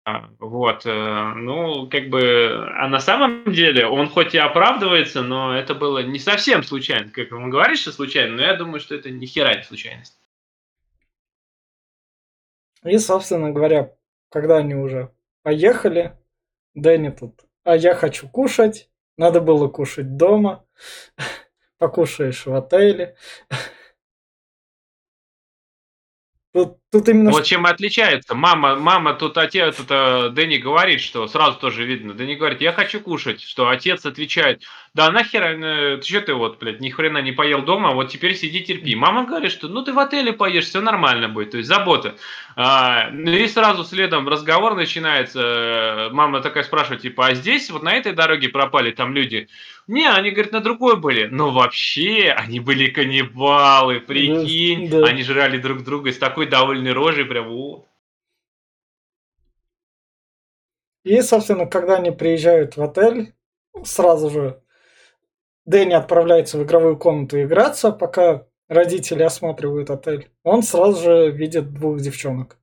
А, 0.08 0.30
Вот, 0.40 0.86
э, 0.86 1.34
ну, 1.36 1.90
как 1.90 2.10
бы, 2.10 2.70
а 2.78 2.88
на 2.88 3.00
самом 3.00 3.52
деле 3.52 3.88
он 3.88 4.08
хоть 4.08 4.36
и 4.36 4.38
оправдывается, 4.38 5.24
но 5.24 5.58
это 5.58 5.74
было 5.74 6.04
не 6.04 6.20
совсем 6.20 6.62
случайно, 6.62 7.10
как 7.12 7.32
он 7.32 7.50
говорит, 7.50 7.80
что 7.80 7.92
случайно, 7.92 8.36
но 8.36 8.44
я 8.44 8.56
думаю, 8.56 8.80
что 8.80 8.94
это 8.94 9.10
ни 9.10 9.26
хера 9.26 9.56
не 9.56 9.64
случайность. 9.64 10.20
И, 12.84 13.00
собственно 13.00 13.50
говоря, 13.50 13.98
когда 14.30 14.58
они 14.58 14.76
уже 14.76 15.12
поехали, 15.42 16.16
Дэнни 16.76 17.10
тут, 17.10 17.42
а 17.64 17.76
я 17.76 17.96
хочу 17.96 18.30
кушать, 18.30 18.92
надо 19.18 19.42
было 19.42 19.68
кушать 19.70 20.18
дома, 20.18 20.68
покушаешь 21.80 22.46
в 22.46 22.54
отеле. 22.54 23.16
Тут, 26.54 26.80
тут 26.96 27.10
именно... 27.10 27.32
Вот 27.32 27.44
чем 27.44 27.68
и 27.68 27.70
отличается. 27.70 28.36
Мама, 28.36 28.76
мама 28.76 29.14
тут 29.14 29.38
отец, 29.38 29.76
тут 29.76 29.88
э, 29.90 30.30
Дэнни 30.30 30.58
говорит, 30.58 31.02
что 31.02 31.28
сразу 31.28 31.58
тоже 31.60 31.84
видно. 31.84 32.14
Дэнни 32.14 32.36
говорит, 32.36 32.62
я 32.62 32.72
хочу 32.72 33.02
кушать. 33.02 33.42
Что 33.42 33.68
отец 33.68 34.06
отвечает, 34.06 34.64
да 34.94 35.12
нахер, 35.12 35.44
э, 35.44 35.98
ты 35.98 36.08
что 36.08 36.22
ты 36.22 36.34
вот, 36.34 36.58
блядь, 36.60 36.80
ни 36.80 36.90
хрена 36.90 37.18
не 37.18 37.34
поел 37.34 37.64
дома, 37.64 37.92
вот 37.92 38.10
теперь 38.10 38.36
сиди 38.36 38.62
терпи. 38.62 38.96
Мама 38.96 39.26
говорит, 39.26 39.52
что 39.52 39.68
ну 39.68 39.84
ты 39.84 39.92
в 39.92 40.00
отеле 40.00 40.32
поешь, 40.32 40.66
все 40.66 40.80
нормально 40.80 41.28
будет, 41.28 41.52
то 41.52 41.58
есть 41.58 41.68
забота. 41.68 42.16
А, 42.56 43.10
ну 43.12 43.32
и 43.32 43.48
сразу 43.48 43.84
следом 43.84 44.30
разговор 44.30 44.76
начинается. 44.76 46.10
Мама 46.14 46.40
такая 46.40 46.64
спрашивает, 46.64 47.02
типа, 47.02 47.28
а 47.28 47.34
здесь 47.34 47.70
вот 47.70 47.84
на 47.84 47.94
этой 47.94 48.14
дороге 48.14 48.48
пропали 48.48 48.92
там 48.92 49.14
люди? 49.14 49.50
Не, 49.88 50.10
они, 50.10 50.32
говорят, 50.32 50.52
на 50.52 50.62
другой 50.62 50.96
были. 50.98 51.28
Но 51.28 51.52
вообще, 51.52 52.34
они 52.36 52.60
были 52.60 52.88
каннибалы, 52.88 54.00
прикинь. 54.00 54.90
да. 54.90 55.06
Они 55.06 55.22
жрали 55.22 55.58
друг 55.58 55.84
друга 55.84 56.12
с 56.12 56.18
такой 56.18 56.48
довольной 56.86 56.94
рожей, 56.94 57.26
прям, 57.26 57.48
о. 57.52 57.86
И, 61.04 61.22
собственно, 61.22 61.66
когда 61.68 61.98
они 61.98 62.12
приезжают 62.12 62.78
в 62.78 62.82
отель, 62.84 63.36
сразу 63.84 64.30
же 64.30 64.62
Дэнни 65.66 65.94
отправляется 65.94 66.58
в 66.58 66.64
игровую 66.64 66.98
комнату 66.98 67.42
играться, 67.42 67.92
пока 67.92 68.48
родители 68.68 69.24
осматривают 69.24 69.90
отель. 69.90 70.32
Он 70.44 70.64
сразу 70.64 71.04
же 71.04 71.32
видит 71.32 71.74
двух 71.74 72.00
девчонок. 72.00 72.58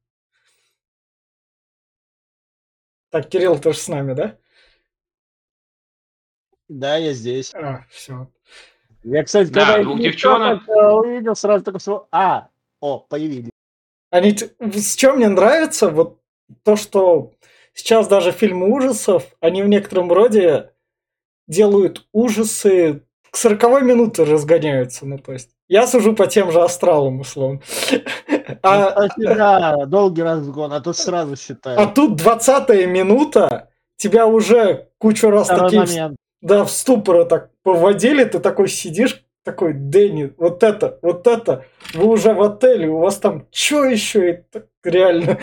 Так, 3.11 3.29
Кирилл, 3.29 3.59
ты 3.59 3.73
же 3.73 3.79
с 3.79 3.88
нами, 3.88 4.14
да? 4.14 4.38
Да, 6.69 6.97
я 6.97 7.12
здесь. 7.12 7.55
А, 7.55 7.85
все. 7.91 8.29
Я, 9.05 9.23
кстати, 9.23 9.50
Да, 9.50 9.67
когда 9.67 9.83
двух 9.83 10.00
девчонок. 10.00 10.62
увидел, 10.67 11.37
сразу 11.37 11.64
только 11.64 11.79
всего, 11.79 12.09
а, 12.11 12.49
о, 12.81 13.00
появились. 13.00 13.52
Они, 14.12 14.37
с 14.61 14.95
чем 14.95 15.16
мне 15.16 15.28
нравится, 15.28 15.88
вот 15.88 16.19
то, 16.64 16.76
что 16.76 17.33
сейчас 17.73 18.09
даже 18.09 18.31
фильмы 18.31 18.69
ужасов, 18.71 19.25
они 19.40 19.62
в 19.62 19.69
некотором 19.69 20.12
роде 20.12 20.73
делают 21.49 22.07
ужасы 22.12 23.00
к 23.31 23.37
40 23.38 23.83
минуты 23.83 24.26
разгоняются, 24.26 25.07
ну 25.07 25.16
то 25.16 25.33
есть. 25.33 25.49
Я 25.66 25.87
сужу 25.87 26.14
по 26.14 26.26
тем 26.26 26.52
же 26.52 26.61
астралам, 26.61 27.21
условно. 27.21 27.61
А, 28.64 29.09
да, 29.16 29.87
долгий 29.87 30.23
разгон, 30.23 30.73
а 30.73 30.81
тут 30.81 30.97
сразу 30.97 31.33
а 31.33 31.37
считаю. 31.37 31.88
тут 31.95 32.16
20 32.16 32.87
минута, 32.87 33.71
тебя 33.97 34.26
уже 34.26 34.88
кучу 34.99 35.31
раз 35.31 35.49
такие 35.49 36.14
да, 36.42 36.64
в 36.64 36.71
ступор 36.71 37.25
так 37.25 37.50
поводили, 37.62 38.25
ты 38.25 38.40
такой 38.40 38.69
сидишь, 38.69 39.22
такой, 39.43 39.73
Дэнни, 39.75 40.33
вот 40.37 40.63
это, 40.63 40.99
вот 41.03 41.27
это, 41.27 41.67
вы 41.95 42.07
уже 42.07 42.33
в 42.33 42.43
отеле, 42.43 42.89
у 42.89 42.99
вас 42.99 43.19
там 43.19 43.49
что 43.51 43.85
еще, 43.85 44.31
это 44.31 44.69
реально. 44.85 45.39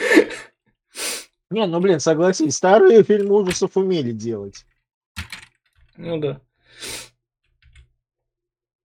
Не, 1.52 1.66
ну 1.66 1.80
блин, 1.80 2.00
согласись, 2.00 2.56
старые 2.56 3.04
фильмы 3.04 3.36
ужасов 3.36 3.76
умели 3.76 4.12
делать. 4.12 4.66
Ну 5.98 6.18
да. 6.18 6.42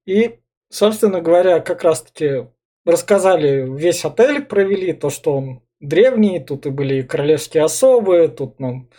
И, 0.07 0.41
собственно 0.71 1.21
говоря, 1.21 1.61
как 1.61 1.83
раз-таки 1.85 2.49
рассказали 2.85 3.69
весь 3.71 4.05
отель, 4.05 4.45
провели 4.45 4.93
то, 4.93 5.11
что 5.11 5.37
он 5.37 5.63
древний, 5.81 6.41
тут 6.41 6.67
и 6.67 6.71
были 6.71 6.97
и 6.97 7.03
королевские 7.03 7.65
особы, 7.65 8.29
тут 8.29 8.61
нам 8.61 8.91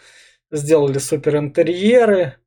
сделали 0.51 0.97
супер 0.99 1.37
интерьеры. 1.37 2.37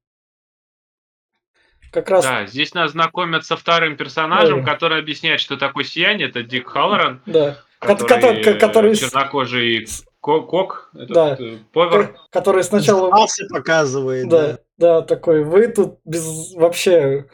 Как 1.90 2.10
раз, 2.10 2.24
Да, 2.24 2.46
здесь 2.46 2.74
нас 2.74 2.92
знакомят 2.92 3.46
со 3.46 3.56
вторым 3.56 3.96
персонажем, 3.96 4.64
Да. 4.64 4.72
который 4.72 4.98
объясняет, 5.00 5.40
что 5.40 5.56
такое 5.56 5.84
сияние. 5.84 6.28
Это 6.28 6.42
Дик 6.42 6.68
Халлоран, 6.68 7.22
да, 7.26 7.58
Ко- 7.78 7.96
который, 7.96 8.42
ко- 8.42 8.54
который, 8.54 8.92
э, 8.92 8.94
с- 8.94 8.98
чернокожий 9.00 9.86
ко- 10.20 10.42
кок, 10.42 10.90
этот, 10.94 11.08
Да. 11.12 11.36
э, 11.38 11.56
повар. 11.72 12.08
ко- 12.08 12.18
который 12.30 12.62
сначала 12.64 13.10
Пасы 13.10 13.46
показывает, 13.48 14.28
да. 14.28 14.46
Да, 14.48 14.58
да, 14.76 15.02
такой, 15.02 15.44
вы 15.44 15.68
тут 15.68 15.98
без, 16.04 16.52
вообще 16.54 17.26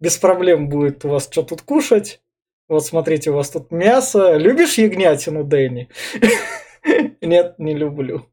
без 0.00 0.16
проблем 0.18 0.68
будет 0.68 1.04
у 1.04 1.08
вас 1.08 1.28
что 1.30 1.42
тут 1.42 1.62
кушать. 1.62 2.20
Вот 2.68 2.84
смотрите, 2.86 3.30
у 3.30 3.34
вас 3.34 3.50
тут 3.50 3.70
мясо. 3.70 4.36
Любишь 4.36 4.78
ягнятину, 4.78 5.44
Дэнни? 5.44 5.88
Нет, 7.20 7.54
не 7.58 7.74
люблю. 7.74 8.26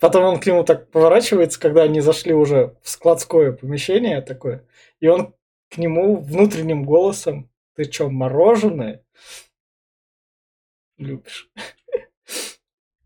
Потом 0.00 0.24
он 0.24 0.40
к 0.40 0.46
нему 0.46 0.64
так 0.64 0.90
поворачивается, 0.90 1.60
когда 1.60 1.82
они 1.82 2.00
зашли 2.00 2.32
уже 2.34 2.74
в 2.82 2.88
складское 2.88 3.52
помещение 3.52 4.20
такое, 4.20 4.64
и 5.00 5.08
он 5.08 5.34
к 5.70 5.78
нему 5.78 6.16
внутренним 6.16 6.84
голосом, 6.84 7.50
ты 7.76 7.84
чё, 7.84 8.08
мороженое? 8.10 9.04
Любишь. 10.96 11.48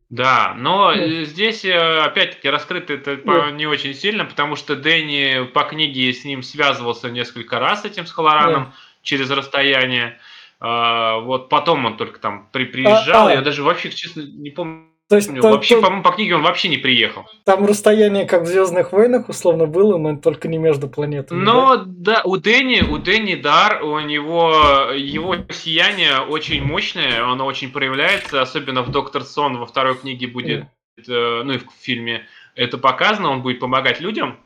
Да, 0.09 0.55
но 0.59 0.93
э, 0.93 1.25
здесь 1.25 1.65
э, 1.65 1.75
опять-таки 1.75 2.51
раскрыто 2.51 2.93
это 2.93 3.17
Да. 3.17 3.51
не 3.51 3.65
очень 3.65 3.95
сильно, 3.95 4.27
потому 4.27 4.57
что 4.57 4.77
Дэнни 4.77 5.47
по 5.55 5.65
книге 5.65 6.13
с 6.13 6.25
ним 6.27 6.43
связывался 6.43 7.11
несколько 7.11 7.59
раз 7.59 7.87
этим 7.87 8.05
с 8.05 8.13
Халлораном 8.13 8.75
через 9.01 9.31
расстояние. 9.31 10.19
А, 10.61 11.19
вот 11.21 11.49
потом 11.49 11.87
он 11.87 11.97
только 11.97 12.21
там 12.21 12.49
при, 12.53 12.65
приезжал, 12.65 13.29
а. 13.29 13.33
я 13.33 13.41
даже 13.41 13.63
вообще, 13.63 13.91
честно, 13.91 14.21
не 14.21 14.51
помню. 14.51 14.92
То 15.09 15.17
есть 15.17 15.35
то- 15.35 15.51
вообще, 15.51 15.77
то- 15.77 15.83
по-моему, 15.83 16.03
по 16.03 16.13
книге 16.13 16.37
он 16.37 16.43
вообще 16.43 16.69
не 16.69 16.79
приехал. 16.79 17.25
там 17.45 17.67
расстояние, 17.67 18.25
как 18.25 18.43
в 18.43 18.47
Звездных 18.47 18.93
войнах, 18.93 19.29
условно 19.29 19.67
было, 19.67 19.99
но 19.99 20.17
только 20.17 20.49
не 20.49 20.59
между 20.59 20.89
планетами. 20.89 21.45
да? 21.45 21.53
Но 21.53 21.83
да, 21.85 22.23
у 22.25 22.37
Дэнни, 22.39 22.81
у 22.81 22.99
Дэнни 22.99 23.35
дар, 23.35 23.83
у 23.85 24.01
него 24.01 24.91
его 24.95 25.37
сияние 25.51 26.21
очень 26.21 26.63
мощное, 26.63 27.25
оно 27.31 27.45
очень 27.45 27.71
проявляется, 27.73 28.41
особенно 28.41 28.83
в 28.83 28.91
Доктор 28.91 29.23
Сон 29.25 29.59
во 29.59 29.67
второй 29.67 29.97
книге 29.97 30.29
будет, 30.29 30.65
э, 31.09 31.43
ну 31.45 31.53
и 31.53 31.59
в 31.59 31.65
фильме 31.81 32.27
это 32.55 32.79
показано, 32.79 33.31
он 33.31 33.43
будет 33.43 33.61
помогать 33.61 34.01
людям. 34.01 34.39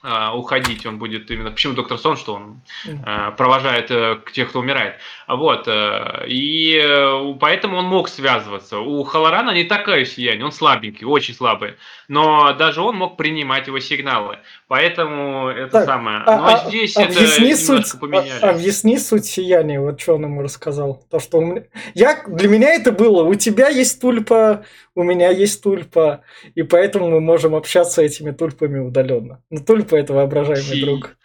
А, 0.00 0.32
уходить, 0.36 0.86
он 0.86 0.98
будет 0.98 1.28
именно... 1.30 1.50
Почему 1.50 1.74
доктор 1.74 1.98
Сон, 1.98 2.16
что 2.16 2.34
он 2.34 2.60
э, 2.86 3.32
провожает 3.36 3.90
э, 3.90 4.18
тех, 4.32 4.48
кто 4.48 4.60
умирает. 4.60 4.94
Вот. 5.26 5.66
Э, 5.66 6.24
и 6.28 6.80
э, 6.80 7.34
поэтому 7.40 7.78
он 7.78 7.86
мог 7.86 8.08
связываться. 8.08 8.78
У 8.78 9.02
Халарана 9.02 9.50
не 9.50 9.64
такое 9.64 10.04
сияние, 10.04 10.44
он 10.44 10.52
слабенький, 10.52 11.04
очень 11.04 11.34
слабый. 11.34 11.74
Но 12.06 12.52
даже 12.52 12.80
он 12.80 12.94
мог 12.94 13.16
принимать 13.16 13.66
его 13.66 13.80
сигналы. 13.80 14.38
Поэтому 14.68 15.48
это 15.48 15.72
так, 15.72 15.86
самое. 15.86 16.22
А, 16.26 16.36
Но 16.36 16.46
а, 16.46 16.68
здесь 16.68 16.96
а, 16.96 17.02
это 17.02 17.18
объясни 17.18 17.54
суть, 17.56 18.00
поменяли. 18.00 18.40
А, 18.40 18.50
объясни 18.50 18.98
суть 18.98 19.26
сияния, 19.26 19.80
вот 19.80 20.00
что 20.00 20.14
он 20.14 20.24
ему 20.24 20.42
рассказал. 20.42 21.02
То, 21.10 21.18
что 21.18 21.40
меня... 21.40 21.62
я, 21.94 22.22
для 22.26 22.48
меня 22.48 22.72
это 22.72 22.92
было, 22.92 23.24
у 23.24 23.34
тебя 23.34 23.68
есть 23.68 24.00
тульпа, 24.00 24.64
у 24.98 25.04
меня 25.04 25.30
есть 25.30 25.62
тульпа, 25.62 26.24
и 26.56 26.64
поэтому 26.64 27.08
мы 27.08 27.20
можем 27.20 27.54
общаться 27.54 28.02
этими 28.02 28.32
тульпами 28.32 28.80
удаленно. 28.80 29.40
Ну, 29.48 29.64
тульпа 29.64 29.94
это 29.94 30.12
воображаемый 30.12 30.74
Си... 30.74 30.84
друг. 30.84 31.16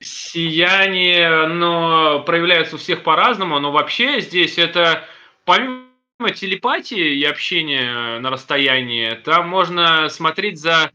Сияние, 0.00 1.46
но 1.46 2.22
проявляется 2.24 2.76
у 2.76 2.78
всех 2.78 3.02
по-разному, 3.02 3.60
но 3.60 3.70
вообще 3.70 4.22
здесь 4.22 4.56
это 4.56 5.04
помимо 5.44 6.30
телепатии 6.34 7.18
и 7.18 7.24
общения 7.24 8.18
на 8.18 8.30
расстоянии, 8.30 9.10
там 9.26 9.46
можно 9.46 10.08
смотреть 10.08 10.58
за 10.58 10.90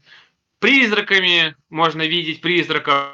призраками, 0.58 1.54
можно 1.70 2.02
видеть 2.02 2.40
призраков. 2.40 3.12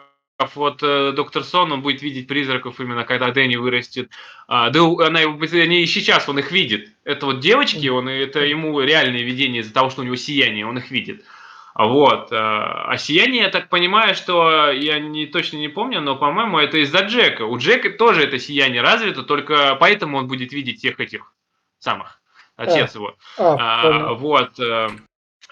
Вот 0.54 0.82
э, 0.82 1.12
доктор 1.12 1.44
Сон, 1.44 1.72
он 1.72 1.82
будет 1.82 2.02
видеть 2.02 2.26
призраков 2.26 2.80
именно 2.80 3.04
когда 3.04 3.30
Дэнни 3.30 3.56
вырастет. 3.56 4.10
А, 4.48 4.70
да, 4.70 4.80
она, 4.80 5.20
они 5.20 5.82
и 5.82 5.86
сейчас 5.86 6.28
он 6.28 6.38
их 6.38 6.50
видит. 6.52 6.90
Это 7.04 7.26
вот 7.26 7.40
девочки, 7.40 7.86
он, 7.88 8.08
это 8.08 8.40
ему 8.40 8.80
реальное 8.80 9.22
видение 9.22 9.62
из-за 9.62 9.72
того, 9.72 9.90
что 9.90 10.02
у 10.02 10.04
него 10.04 10.16
сияние, 10.16 10.66
он 10.66 10.78
их 10.78 10.90
видит. 10.90 11.24
Вот. 11.74 12.30
Э, 12.32 12.36
а 12.36 12.96
сияние, 12.98 13.42
я 13.42 13.48
так 13.48 13.68
понимаю, 13.68 14.14
что 14.14 14.70
я 14.70 14.98
не 14.98 15.26
точно 15.26 15.56
не 15.56 15.68
помню, 15.68 16.00
но, 16.00 16.16
по-моему, 16.16 16.58
это 16.58 16.78
из-за 16.78 17.00
Джека. 17.00 17.42
У 17.42 17.58
Джека 17.58 17.90
тоже 17.90 18.22
это 18.22 18.38
сияние 18.38 18.82
развито, 18.82 19.22
только 19.22 19.76
поэтому 19.76 20.18
он 20.18 20.28
будет 20.28 20.52
видеть 20.52 20.78
всех 20.78 21.00
этих 21.00 21.32
самых. 21.78 22.20
Отец 22.56 22.94
а, 22.94 22.98
его. 22.98 23.16
А, 23.38 23.56
а, 23.58 24.14
вот. 24.14 24.52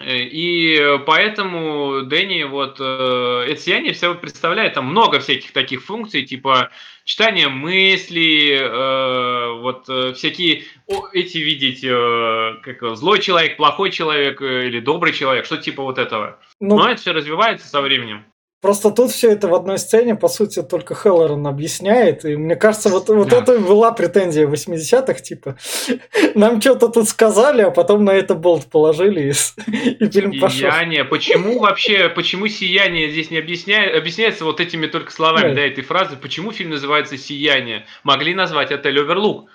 Э, 0.01 0.19
и 0.19 0.99
поэтому 1.07 2.03
Дэнни 2.03 2.45
вот 2.45 2.77
э, 2.81 3.45
это 3.49 3.61
сияние 3.61 3.93
все 3.93 4.15
представляет 4.15 4.75
там 4.75 4.87
много 4.87 5.21
всяких 5.21 5.53
таких 5.53 5.85
функций, 5.85 6.25
типа 6.25 6.71
читание 7.05 7.49
мыслей, 7.49 8.53
э, 8.53 9.61
вот 9.61 9.89
э, 9.89 10.13
всякие 10.15 10.65
о, 10.87 11.09
эти 11.13 11.39
видеть, 11.39 11.85
э, 11.85 12.57
как 12.63 12.97
злой 12.97 13.21
человек, 13.21 13.57
плохой 13.57 13.91
человек 13.91 14.41
или 14.41 14.81
добрый 14.81 15.13
человек, 15.13 15.45
что 15.45 15.57
типа 15.57 15.83
вот 15.83 15.99
этого. 15.99 16.39
Ну, 16.61 16.77
Но 16.77 16.91
это 16.91 17.01
все 17.01 17.13
развивается 17.13 17.67
со 17.67 17.81
временем. 17.81 18.25
Просто 18.63 18.93
тут 18.93 19.11
все 19.11 19.33
это 19.33 19.49
в 19.49 19.55
одной 19.57 19.77
сцене, 19.77 20.15
по 20.15 20.29
сути, 20.29 20.63
только 20.63 20.95
Хеллоран 20.95 21.45
объясняет. 21.49 22.25
И 22.25 22.37
мне 22.37 22.55
кажется, 22.55 22.91
вот, 22.91 23.09
вот 23.09 23.31
да. 23.31 23.39
это 23.39 23.59
была 23.59 23.91
претензия 23.91 24.47
80-х, 24.47 25.15
типа, 25.15 25.57
нам 26.37 26.61
что-то 26.61 26.87
тут 26.87 27.09
сказали, 27.09 27.63
а 27.63 27.73
потом 27.73 28.05
на 28.05 28.13
это 28.13 28.37
болт 28.37 28.67
положили, 28.67 29.33
и, 29.33 29.33
и 30.05 30.09
фильм 30.09 30.39
пошел. 30.39 30.71
Сияние. 30.71 31.05
Почему 31.05 31.59
вообще, 31.59 32.09
почему 32.09 32.47
сияние 32.47 33.11
здесь 33.11 33.33
не 33.33 33.39
объясняет, 33.39 33.97
объясняется 33.97 34.45
вот 34.45 34.61
этими 34.61 34.87
только 34.87 35.11
словами, 35.11 35.49
да, 35.49 35.55
да 35.57 35.67
этой 35.67 35.83
фразы, 35.83 36.15
почему 36.17 36.53
фильм 36.53 36.71
называется 36.71 37.19
«Сияние»? 37.19 37.85
Могли 38.05 38.33
назвать 38.33 38.71
«Отель 38.71 39.01
Оверлук». 39.01 39.49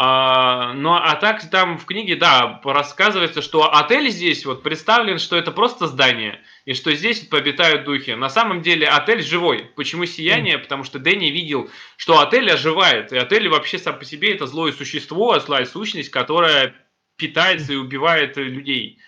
А, 0.00 0.74
ну, 0.74 0.94
а 0.94 1.16
так 1.16 1.50
там 1.50 1.76
в 1.76 1.84
книге, 1.84 2.14
да, 2.14 2.60
рассказывается, 2.62 3.42
что 3.42 3.74
отель 3.74 4.10
здесь 4.10 4.46
вот 4.46 4.62
представлен, 4.62 5.18
что 5.18 5.34
это 5.36 5.50
просто 5.50 5.88
здание, 5.88 6.40
и 6.66 6.74
что 6.74 6.94
здесь 6.94 7.26
обитают 7.32 7.82
духи. 7.82 8.12
На 8.12 8.28
самом 8.28 8.62
деле 8.62 8.86
отель 8.86 9.24
живой. 9.24 9.64
Почему 9.74 10.06
сияние? 10.06 10.58
Потому 10.58 10.84
что 10.84 11.00
Дэнни 11.00 11.30
видел, 11.30 11.68
что 11.96 12.20
отель 12.20 12.48
оживает, 12.48 13.12
и 13.12 13.16
отель 13.16 13.48
вообще 13.48 13.76
сам 13.76 13.98
по 13.98 14.04
себе 14.04 14.34
это 14.34 14.46
злое 14.46 14.70
существо, 14.70 15.36
злая 15.40 15.64
сущность, 15.64 16.10
которая 16.10 16.76
питается 17.16 17.72
и 17.72 17.76
убивает 17.76 18.36
людей. 18.36 19.00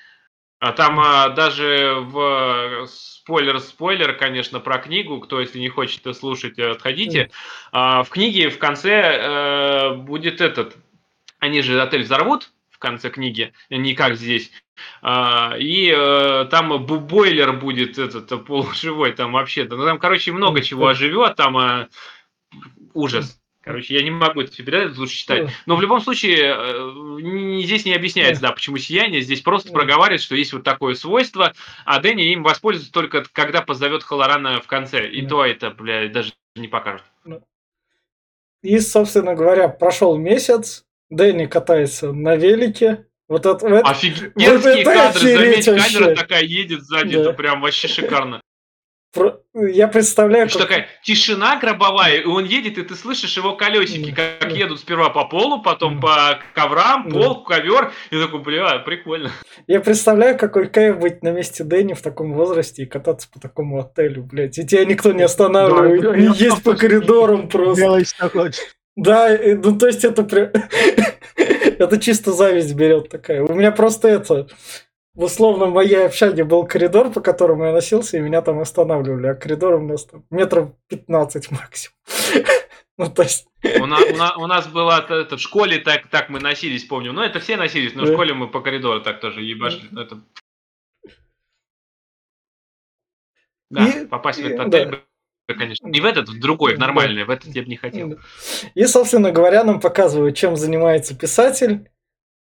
А 0.61 0.73
там 0.73 1.01
а, 1.01 1.31
даже 1.31 1.97
в 2.01 2.87
спойлер-спойлер, 2.87 4.13
конечно, 4.13 4.61
про 4.61 4.77
книгу. 4.79 5.19
Кто, 5.21 5.41
если 5.41 5.59
не 5.59 5.71
хочет 5.71 6.15
слушать, 6.15 6.59
отходите. 6.59 7.31
А, 7.73 8.03
в 8.03 8.11
книге 8.11 8.51
в 8.51 8.59
конце 8.59 9.01
а, 9.03 9.95
будет 9.95 10.43
этот. 10.43 10.77
Они 11.39 11.63
же 11.63 11.81
отель 11.81 12.03
взорвут 12.03 12.53
в 12.71 12.79
конце 12.79 13.09
книги, 13.09 13.55
не 13.71 13.95
как 13.95 14.17
здесь. 14.17 14.53
А, 15.01 15.55
и 15.59 15.91
а, 15.97 16.45
там 16.45 16.85
бойлер 16.85 17.55
будет 17.55 17.99
этот 17.99 18.45
полуживой, 18.45 19.13
там 19.13 19.33
вообще-то. 19.33 19.79
Ну 19.79 19.87
там, 19.87 19.99
короче, 19.99 20.31
много 20.31 20.61
чего 20.61 20.89
оживет, 20.89 21.37
там 21.37 21.57
а, 21.57 21.89
ужас. 22.93 23.40
Короче, 23.63 23.95
я 23.95 24.03
не 24.03 24.11
могу 24.11 24.41
это 24.41 24.57
передать, 24.57 24.97
лучше 24.97 25.17
читать. 25.17 25.51
Но 25.67 25.77
в 25.77 25.83
любом 25.83 26.01
случае, 26.01 26.55
э, 26.57 27.63
здесь 27.63 27.85
не 27.85 27.95
объясняется, 27.95 28.43
да, 28.43 28.53
почему 28.53 28.79
сияние. 28.79 29.21
Здесь 29.21 29.43
просто 29.43 29.71
проговаривает, 29.71 30.23
что 30.23 30.35
есть 30.35 30.55
вот 30.55 30.65
такое 30.65 30.95
свойство, 30.95 31.53
а 31.85 32.01
Дэнни 32.01 32.33
им 32.33 32.43
воспользуется 32.43 32.91
только 32.91 33.25
когда 33.33 33.61
позовет 33.61 34.03
Халарана 34.03 34.61
в 34.61 34.67
конце. 34.67 35.09
И 35.09 35.27
то 35.27 35.45
это, 35.45 35.71
бля, 35.71 36.09
даже 36.09 36.33
не 36.57 36.69
покажет. 36.69 37.05
И, 38.63 38.79
собственно 38.79 39.35
говоря, 39.35 39.69
прошел 39.69 40.17
месяц, 40.17 40.85
Дэнни 41.11 41.47
катается 41.47 42.13
на 42.13 42.37
велике. 42.37 43.07
Вот 43.29 43.47
это, 43.47 43.81
Офигенские 43.81 44.85
вот 44.85 44.95
кадры, 44.95 45.37
заметь, 45.37 45.65
камера 45.67 46.17
такая 46.17 46.43
едет 46.43 46.83
сзади, 46.83 47.15
да. 47.15 47.21
это 47.21 47.33
прям 47.33 47.61
вообще 47.61 47.89
шикарно. 47.89 48.41
Я 49.55 49.89
представляю, 49.89 50.49
как... 50.49 50.59
такая 50.59 50.87
тишина 51.03 51.59
гробовая, 51.59 52.19
и 52.19 52.25
он 52.25 52.45
едет, 52.45 52.79
и 52.79 52.83
ты 52.83 52.95
слышишь 52.95 53.37
его 53.37 53.57
колесики, 53.57 54.13
как 54.13 54.53
едут 54.53 54.79
сперва 54.79 55.11
по 55.11 55.25
полу, 55.25 55.61
потом 55.63 56.01
по 56.01 56.39
коврам, 56.55 57.09
пол, 57.11 57.43
ковер, 57.43 57.93
и 58.11 58.23
такой, 58.23 58.41
бля, 58.41 58.79
прикольно. 58.79 59.33
Я 59.67 59.81
представляю, 59.81 60.39
какой 60.39 60.69
кайф 60.69 60.99
быть 60.99 61.23
на 61.25 61.31
месте 61.31 61.65
Дэнни 61.65 61.95
в 61.95 62.03
таком 62.03 62.35
возрасте 62.35 62.85
и 62.85 62.87
кататься 62.87 63.29
по 63.33 63.41
такому 63.41 63.81
отелю, 63.81 64.23
блядь, 64.23 64.57
и 64.59 64.67
тебя 64.67 64.85
никто 64.85 65.11
не 65.11 65.23
останавливает, 65.23 66.03
да, 66.03 66.17
не 66.17 66.37
есть 66.37 66.63
по 66.63 66.77
коридорам 66.77 67.49
просто. 67.51 67.83
Делай, 67.83 68.05
что 68.05 68.31
хочешь. 68.31 68.61
Да, 68.95 69.37
ну 69.41 69.77
то 69.77 69.87
есть 69.87 70.05
это 70.05 70.23
прям... 70.23 70.51
это 71.37 71.99
чисто 71.99 72.33
зависть 72.33 72.75
берет 72.75 73.09
такая. 73.09 73.43
У 73.43 73.55
меня 73.55 73.73
просто 73.73 74.09
это 74.09 74.47
в 75.15 75.25
условном 75.25 75.73
моей 75.73 76.07
общаге 76.07 76.45
был 76.45 76.67
коридор, 76.67 77.11
по 77.11 77.21
которому 77.21 77.65
я 77.65 77.73
носился, 77.73 78.17
и 78.17 78.21
меня 78.21 78.43
там 78.43 78.61
останавливали. 78.61 79.29
А 79.29 79.35
коридор 79.35 79.75
у 79.75 79.87
нас 79.87 80.05
там 80.07 80.25
метров 80.31 80.73
15 80.89 81.51
максимум. 81.51 81.97
Ну, 82.99 83.11
то 83.11 83.23
есть... 83.23 83.49
у, 83.63 83.87
нас, 83.87 84.03
у, 84.03 84.17
нас, 84.17 84.37
у 84.37 84.47
нас 84.47 84.67
было 84.67 85.01
это, 85.09 85.39
в 85.39 85.41
школе 85.41 85.79
так, 85.79 86.09
так 86.09 86.29
мы 86.29 86.39
носились, 86.39 86.85
помню. 86.85 87.15
Ну, 87.15 87.23
это 87.23 87.41
все 87.41 87.57
носились, 87.57 87.95
но 87.95 88.03
в 88.05 88.13
школе 88.13 88.35
мы 88.35 88.47
по 88.47 88.61
коридору 88.61 89.01
так 89.01 89.21
тоже 89.21 89.41
ебашили. 89.41 89.89
Ну, 89.91 90.03
это... 90.03 90.21
Да, 93.71 93.89
и, 93.89 94.07
попасть 94.07 94.41
и, 94.41 94.43
в 94.43 94.47
этот 94.49 94.67
отель, 94.67 95.03
да. 95.49 95.55
конечно. 95.55 95.89
Не 95.89 95.99
в 95.99 96.05
этот, 96.05 96.29
в 96.29 96.39
другой, 96.39 96.77
в 96.77 96.79
нормальный, 96.79 97.25
в 97.25 97.31
этот 97.31 97.57
я 97.57 97.63
бы 97.63 97.69
не 97.69 97.77
хотел. 97.77 98.19
И, 98.75 98.85
собственно 98.85 99.33
говоря, 99.33 99.65
нам 99.65 99.81
показывают, 99.81 100.37
чем 100.37 100.57
занимается 100.57 101.17
писатель 101.17 101.89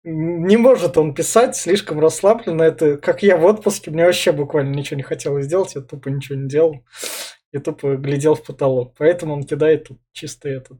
не 0.04 0.56
может 0.56 0.96
он 0.96 1.14
писать 1.14 1.56
слишком 1.56 2.00
расслабленно. 2.00 2.62
Это 2.62 2.96
как 2.96 3.22
я 3.22 3.36
в 3.36 3.44
отпуске, 3.44 3.90
мне 3.90 4.04
вообще 4.04 4.32
буквально 4.32 4.74
ничего 4.74 4.96
не 4.96 5.02
хотелось 5.02 5.46
сделать, 5.46 5.74
я 5.74 5.80
тупо 5.80 6.08
ничего 6.08 6.38
не 6.38 6.48
делал. 6.48 6.84
Я 7.52 7.60
тупо 7.60 7.96
глядел 7.96 8.34
в 8.34 8.44
потолок. 8.44 8.94
Поэтому 8.98 9.34
он 9.34 9.44
кидает 9.44 9.88
тут 9.88 9.98
чисто 10.12 10.48
этот 10.48 10.78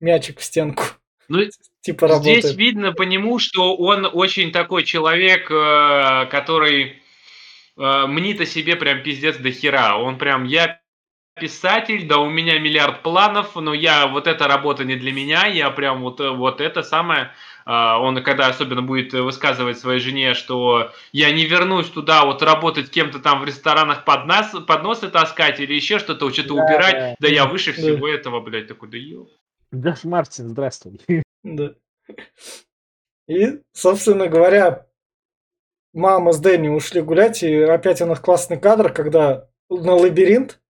мячик 0.00 0.38
в 0.38 0.44
стенку. 0.44 0.84
Ну, 1.28 1.40
типа 1.80 2.06
работает. 2.06 2.44
Здесь 2.44 2.56
видно 2.56 2.92
по 2.92 3.02
нему, 3.02 3.38
что 3.38 3.76
он 3.76 4.08
очень 4.12 4.52
такой 4.52 4.84
человек, 4.84 5.50
э, 5.50 6.26
который 6.30 7.02
э, 7.76 8.06
мнит 8.06 8.40
о 8.40 8.46
себе 8.46 8.76
прям 8.76 9.02
пиздец 9.02 9.36
до 9.38 9.50
хера. 9.50 9.98
Он 9.98 10.18
прям, 10.18 10.44
я 10.44 10.80
писатель, 11.34 12.06
да 12.06 12.18
у 12.18 12.30
меня 12.30 12.58
миллиард 12.58 13.02
планов, 13.02 13.56
но 13.56 13.74
я, 13.74 14.06
вот 14.06 14.26
эта 14.26 14.46
работа 14.46 14.84
не 14.84 14.96
для 14.96 15.12
меня, 15.12 15.46
я 15.46 15.70
прям 15.70 16.02
вот, 16.02 16.20
вот 16.20 16.60
это 16.60 16.82
самое 16.82 17.32
он 17.66 18.22
когда 18.22 18.48
особенно 18.48 18.82
будет 18.82 19.12
высказывать 19.12 19.78
своей 19.78 20.00
жене, 20.00 20.34
что 20.34 20.92
я 21.12 21.32
не 21.32 21.46
вернусь 21.46 21.88
туда 21.88 22.24
вот 22.24 22.42
работать 22.42 22.90
кем-то 22.90 23.18
там 23.20 23.40
в 23.40 23.44
ресторанах 23.44 24.04
под 24.04 24.26
нас, 24.26 24.54
подносы 24.66 25.08
таскать 25.08 25.60
или 25.60 25.74
еще 25.74 25.98
что-то, 25.98 26.30
что-то 26.30 26.54
да, 26.54 26.64
убирать, 26.64 26.94
да, 26.94 27.16
да 27.20 27.28
я 27.28 27.46
выше 27.46 27.72
да. 27.72 27.78
всего 27.78 28.08
этого, 28.08 28.40
блядь, 28.40 28.68
такой, 28.68 28.90
да 28.90 28.98
ё. 28.98 29.26
Даш 29.72 30.04
Мартин, 30.04 30.48
здравствуй. 30.48 31.00
Да. 31.42 31.74
И, 33.26 33.60
собственно 33.72 34.28
говоря, 34.28 34.86
мама 35.94 36.32
с 36.32 36.38
Дэнни 36.38 36.68
ушли 36.68 37.00
гулять, 37.00 37.42
и 37.42 37.54
опять 37.62 38.02
у 38.02 38.06
нас 38.06 38.20
классный 38.20 38.58
кадр, 38.58 38.92
когда 38.92 39.48
на 39.70 39.94
лабиринт 39.94 40.60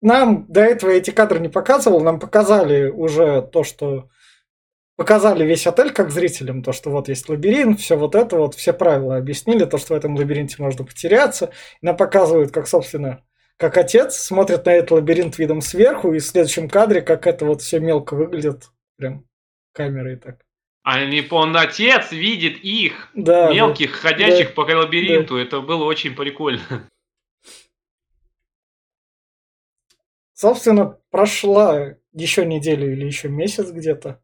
нам 0.00 0.46
до 0.48 0.60
этого 0.60 0.90
эти 0.90 1.10
кадры 1.10 1.40
не 1.40 1.48
показывал, 1.48 2.00
нам 2.00 2.20
показали 2.20 2.88
уже 2.88 3.42
то, 3.42 3.64
что 3.64 4.10
показали 5.02 5.42
весь 5.44 5.66
отель 5.66 5.90
как 5.90 6.12
зрителям, 6.12 6.62
то, 6.62 6.72
что 6.72 6.90
вот 6.90 7.08
есть 7.08 7.28
лабиринт, 7.28 7.80
все 7.80 7.96
вот 7.96 8.14
это 8.14 8.36
вот, 8.36 8.54
все 8.54 8.72
правила 8.72 9.16
объяснили, 9.16 9.64
то, 9.64 9.76
что 9.76 9.94
в 9.94 9.96
этом 9.96 10.14
лабиринте 10.14 10.54
можно 10.60 10.84
потеряться. 10.84 11.46
И 11.80 11.86
нам 11.86 11.96
показывают, 11.96 12.52
как, 12.52 12.68
собственно, 12.68 13.24
как 13.56 13.76
отец 13.78 14.14
смотрит 14.14 14.64
на 14.64 14.70
этот 14.70 14.92
лабиринт 14.92 15.38
видом 15.38 15.60
сверху, 15.60 16.14
и 16.14 16.20
в 16.20 16.24
следующем 16.24 16.68
кадре, 16.68 17.02
как 17.02 17.26
это 17.26 17.44
вот 17.44 17.62
все 17.62 17.80
мелко 17.80 18.14
выглядит, 18.14 18.70
прям 18.96 19.26
камерой 19.72 20.14
так. 20.18 20.46
Они, 20.84 21.26
он 21.32 21.56
отец 21.56 22.12
видит 22.12 22.58
их, 22.62 23.08
Да, 23.12 23.48
да. 23.48 23.52
мелких, 23.54 23.90
ходящих 23.90 24.50
Да. 24.50 24.54
по 24.54 24.60
лабиринту. 24.60 25.36
Это 25.36 25.60
было 25.62 25.82
очень 25.84 26.14
прикольно. 26.14 26.88
Собственно, 30.34 30.96
прошла 31.10 31.96
еще 32.12 32.46
неделю 32.46 32.92
или 32.92 33.04
еще 33.04 33.28
месяц 33.28 33.68
где-то. 33.72 34.22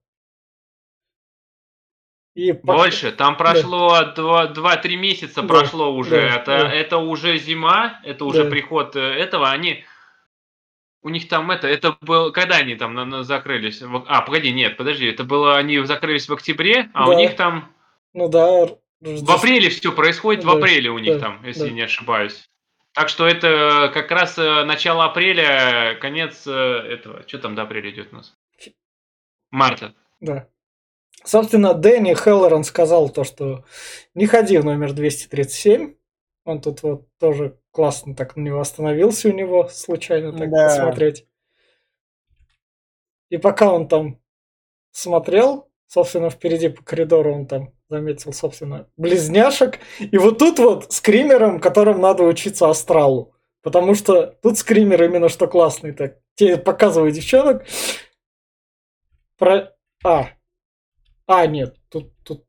И 2.38 2.52
Больше. 2.52 3.10
Там 3.10 3.36
прошло 3.36 4.04
два- 4.14 4.46
два-три 4.46 4.96
месяца 4.96 5.42
Да, 5.42 5.48
прошло 5.48 5.92
уже. 5.92 6.10
да, 6.20 6.36
это, 6.36 6.44
да. 6.46 6.72
это 6.72 6.98
уже 6.98 7.36
зима, 7.36 8.00
это 8.04 8.24
уже 8.24 8.44
Да. 8.44 8.50
приход 8.50 8.94
э, 8.94 9.00
этого. 9.00 9.50
Они 9.50 9.84
у 11.02 11.08
них 11.08 11.26
там 11.28 11.50
это, 11.50 11.66
это 11.66 11.96
было, 12.00 12.30
когда 12.30 12.58
они 12.58 12.76
там 12.76 12.94
на- 12.94 13.04
на- 13.04 13.24
закрылись? 13.24 13.82
В- 13.82 14.04
А, 14.06 14.22
погоди, 14.22 14.52
нет, 14.52 14.76
подожди, 14.76 15.06
это 15.06 15.24
было, 15.24 15.56
они 15.56 15.80
закрылись 15.80 16.28
в 16.28 16.32
октябре, 16.32 16.88
а 16.94 17.08
у 17.08 17.12
Да. 17.12 17.16
них 17.16 17.34
там 17.34 17.72
Ну 18.14 18.28
да. 18.28 18.68
в 19.00 19.30
апреле 19.32 19.68
все 19.70 19.90
происходит, 19.90 20.44
в 20.44 20.46
Да, 20.46 20.52
апреле 20.52 20.90
у 20.90 20.98
них 20.98 21.14
да, 21.14 21.20
там, 21.20 21.44
если 21.44 21.70
да. 21.70 21.74
не 21.74 21.80
ошибаюсь. 21.82 22.48
Так 22.92 23.08
что 23.08 23.26
это 23.26 23.90
как 23.92 24.12
раз 24.12 24.38
э, 24.38 24.62
начало 24.64 25.06
апреля, 25.06 25.98
конец 26.00 26.46
э, 26.46 26.52
этого. 26.52 27.24
Что 27.26 27.38
там 27.40 27.56
до 27.56 27.62
апреля 27.62 27.90
идет 27.90 28.12
у 28.12 28.16
нас? 28.16 28.36
Марта. 29.50 29.94
Да. 30.20 30.46
Собственно, 31.24 31.74
Дэнни 31.74 32.14
Хеллоран 32.14 32.64
сказал 32.64 33.10
то, 33.10 33.24
что 33.24 33.64
не 34.14 34.26
ходи 34.26 34.58
в 34.58 34.64
номер 34.64 34.92
237. 34.92 35.94
Он 36.44 36.60
тут 36.60 36.82
вот 36.82 37.06
тоже 37.18 37.58
классно 37.72 38.14
так 38.14 38.36
на 38.36 38.40
него 38.42 38.60
остановился 38.60 39.28
у 39.28 39.32
него, 39.32 39.68
случайно 39.68 40.32
так 40.32 40.50
Да. 40.50 40.68
посмотреть. 40.68 41.26
И 43.28 43.36
пока 43.36 43.72
он 43.72 43.88
там 43.88 44.20
смотрел, 44.90 45.68
собственно, 45.86 46.30
впереди 46.30 46.68
по 46.68 46.82
коридору 46.82 47.34
он 47.34 47.46
там 47.46 47.72
заметил, 47.90 48.32
собственно, 48.32 48.88
близняшек. 48.96 49.78
И 49.98 50.16
вот 50.18 50.38
тут 50.38 50.58
вот 50.58 50.92
скримером, 50.92 51.60
которым 51.60 52.00
надо 52.00 52.22
учиться 52.22 52.68
астралу. 52.68 53.34
Потому 53.62 53.94
что 53.94 54.26
тут 54.42 54.56
скример 54.56 55.02
именно 55.02 55.28
что 55.28 55.46
классный. 55.46 55.92
Так, 55.92 56.18
тебе 56.34 56.56
показываю 56.56 57.10
девчонок. 57.12 57.64
Про... 59.36 59.74
А. 60.04 60.30
А, 61.28 61.46
нет, 61.46 61.76
тут, 61.90 62.12
тут 62.24 62.44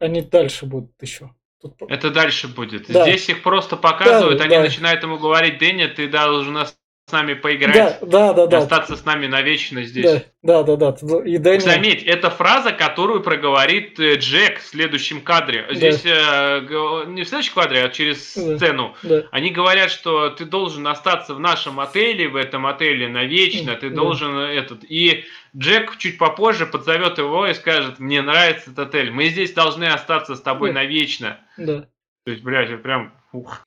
они 0.00 0.22
дальше 0.22 0.66
будут 0.66 1.00
еще. 1.00 1.30
Тут... 1.60 1.74
Это 1.88 2.10
дальше 2.10 2.48
будет. 2.48 2.86
Да. 2.88 3.02
Здесь 3.02 3.28
их 3.28 3.42
просто 3.42 3.76
показывают, 3.76 4.38
Да, 4.38 4.44
они 4.44 4.56
да. 4.56 4.62
начинают 4.62 5.02
ему 5.02 5.18
говорить, 5.18 5.58
Дэнни, 5.58 5.86
ты 5.86 6.08
должен 6.08 6.54
нас- 6.54 6.76
с 7.12 7.14
нами 7.14 7.34
Да, 7.34 7.40
поиграть, 7.40 7.98
да, 8.00 8.32
да, 8.32 8.46
да. 8.46 8.58
остаться 8.58 8.96
с 8.96 9.04
нами 9.04 9.26
навечно 9.26 9.82
здесь. 9.84 10.22
Да, 10.42 10.62
да, 10.62 10.62
да, 10.62 10.76
да. 10.76 10.92
Тут- 10.92 11.26
И 11.26 11.36
Дэнни... 11.36 11.58
Заметь, 11.60 12.02
это 12.04 12.30
фраза, 12.30 12.72
которую 12.72 13.22
проговорит 13.22 14.00
э, 14.00 14.14
Джек 14.16 14.60
в 14.60 14.66
следующем 14.66 15.20
кадре. 15.20 15.66
Да. 15.68 15.74
Здесь 15.74 16.02
э, 16.06 17.04
не 17.08 17.22
в 17.24 17.28
следующем 17.28 17.52
кадре, 17.54 17.84
а 17.84 17.90
через 17.90 18.34
Да. 18.34 18.56
сцену. 18.56 18.96
Да, 19.02 19.24
Они 19.30 19.50
говорят, 19.50 19.90
что 19.90 20.30
ты 20.30 20.46
должен 20.46 20.86
остаться 20.86 21.34
в 21.34 21.40
нашем 21.40 21.80
отеле, 21.80 22.28
в 22.28 22.36
этом 22.36 22.64
отеле 22.66 23.08
навечно, 23.08 23.74
ты 23.76 23.90
Да. 23.90 23.96
должен 23.96 24.34
этот. 24.38 24.82
И 24.88 25.24
Джек 25.54 25.98
чуть 25.98 26.16
попозже 26.16 26.64
подзовет 26.64 27.18
его 27.18 27.46
и 27.46 27.52
скажет, 27.52 27.98
мне 27.98 28.22
нравится 28.22 28.70
этот 28.70 28.88
отель, 28.88 29.10
мы 29.10 29.26
здесь 29.26 29.52
должны 29.52 29.84
остаться 29.84 30.34
с 30.34 30.40
тобой 30.40 30.70
Да. 30.70 30.80
навечно. 30.80 31.38
да. 31.58 31.84
То 32.24 32.30
есть, 32.30 32.42
блядь, 32.42 32.82
прям... 32.82 33.12
ух. 33.32 33.66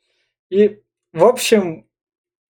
И, 0.49 0.79
в 1.13 1.23
общем, 1.23 1.85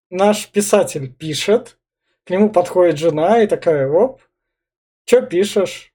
наш 0.10 0.50
писатель 0.50 1.14
пишет, 1.14 1.78
к 2.26 2.30
нему 2.30 2.50
подходит 2.50 2.98
жена 2.98 3.42
и 3.42 3.48
такая, 3.48 3.88
оп, 3.90 4.22
что 5.06 5.22
пишешь? 5.22 5.94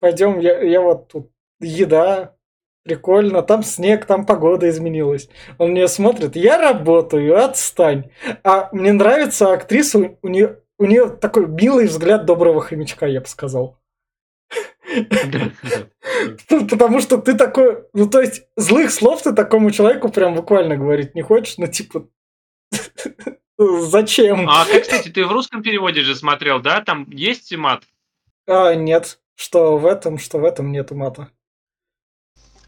Пойдем, 0.00 0.38
я, 0.38 0.60
я 0.60 0.80
вот 0.80 1.08
тут 1.08 1.30
еда, 1.60 2.36
прикольно, 2.84 3.42
там 3.42 3.62
снег, 3.62 4.04
там 4.04 4.26
погода 4.26 4.68
изменилась. 4.68 5.28
Он 5.58 5.70
мне 5.70 5.88
смотрит, 5.88 6.36
я 6.36 6.58
работаю, 6.58 7.42
отстань. 7.42 8.10
А 8.42 8.68
мне 8.72 8.92
нравится 8.92 9.52
актриса, 9.52 10.16
у 10.20 10.28
нее, 10.28 10.60
у 10.78 10.84
нее 10.84 11.08
такой 11.08 11.46
милый 11.46 11.86
взгляд 11.86 12.26
доброго 12.26 12.60
хомячка, 12.60 13.06
я 13.06 13.20
бы 13.20 13.26
сказал. 13.26 13.78
Потому 16.48 17.00
что 17.00 17.18
ты 17.18 17.34
такой, 17.34 17.84
ну 17.94 18.08
то 18.08 18.20
есть 18.20 18.46
злых 18.56 18.90
слов 18.90 19.22
ты 19.22 19.32
такому 19.32 19.70
человеку 19.70 20.10
прям 20.10 20.34
буквально 20.34 20.76
говорить 20.76 21.14
не 21.14 21.22
хочешь, 21.22 21.58
ну 21.58 21.66
типа 21.66 22.06
зачем? 23.58 24.48
А, 24.48 24.64
как, 24.64 24.82
кстати, 24.82 25.08
ты 25.08 25.24
в 25.24 25.32
русском 25.32 25.62
переводе 25.62 26.02
же 26.02 26.14
смотрел, 26.14 26.60
да? 26.60 26.80
Там 26.80 27.08
есть 27.10 27.54
мат? 27.56 27.84
А, 28.46 28.74
нет, 28.74 29.18
что 29.34 29.78
в 29.78 29.86
этом, 29.86 30.18
что 30.18 30.38
в 30.38 30.44
этом 30.44 30.72
нету 30.72 30.94
мата. 30.94 31.30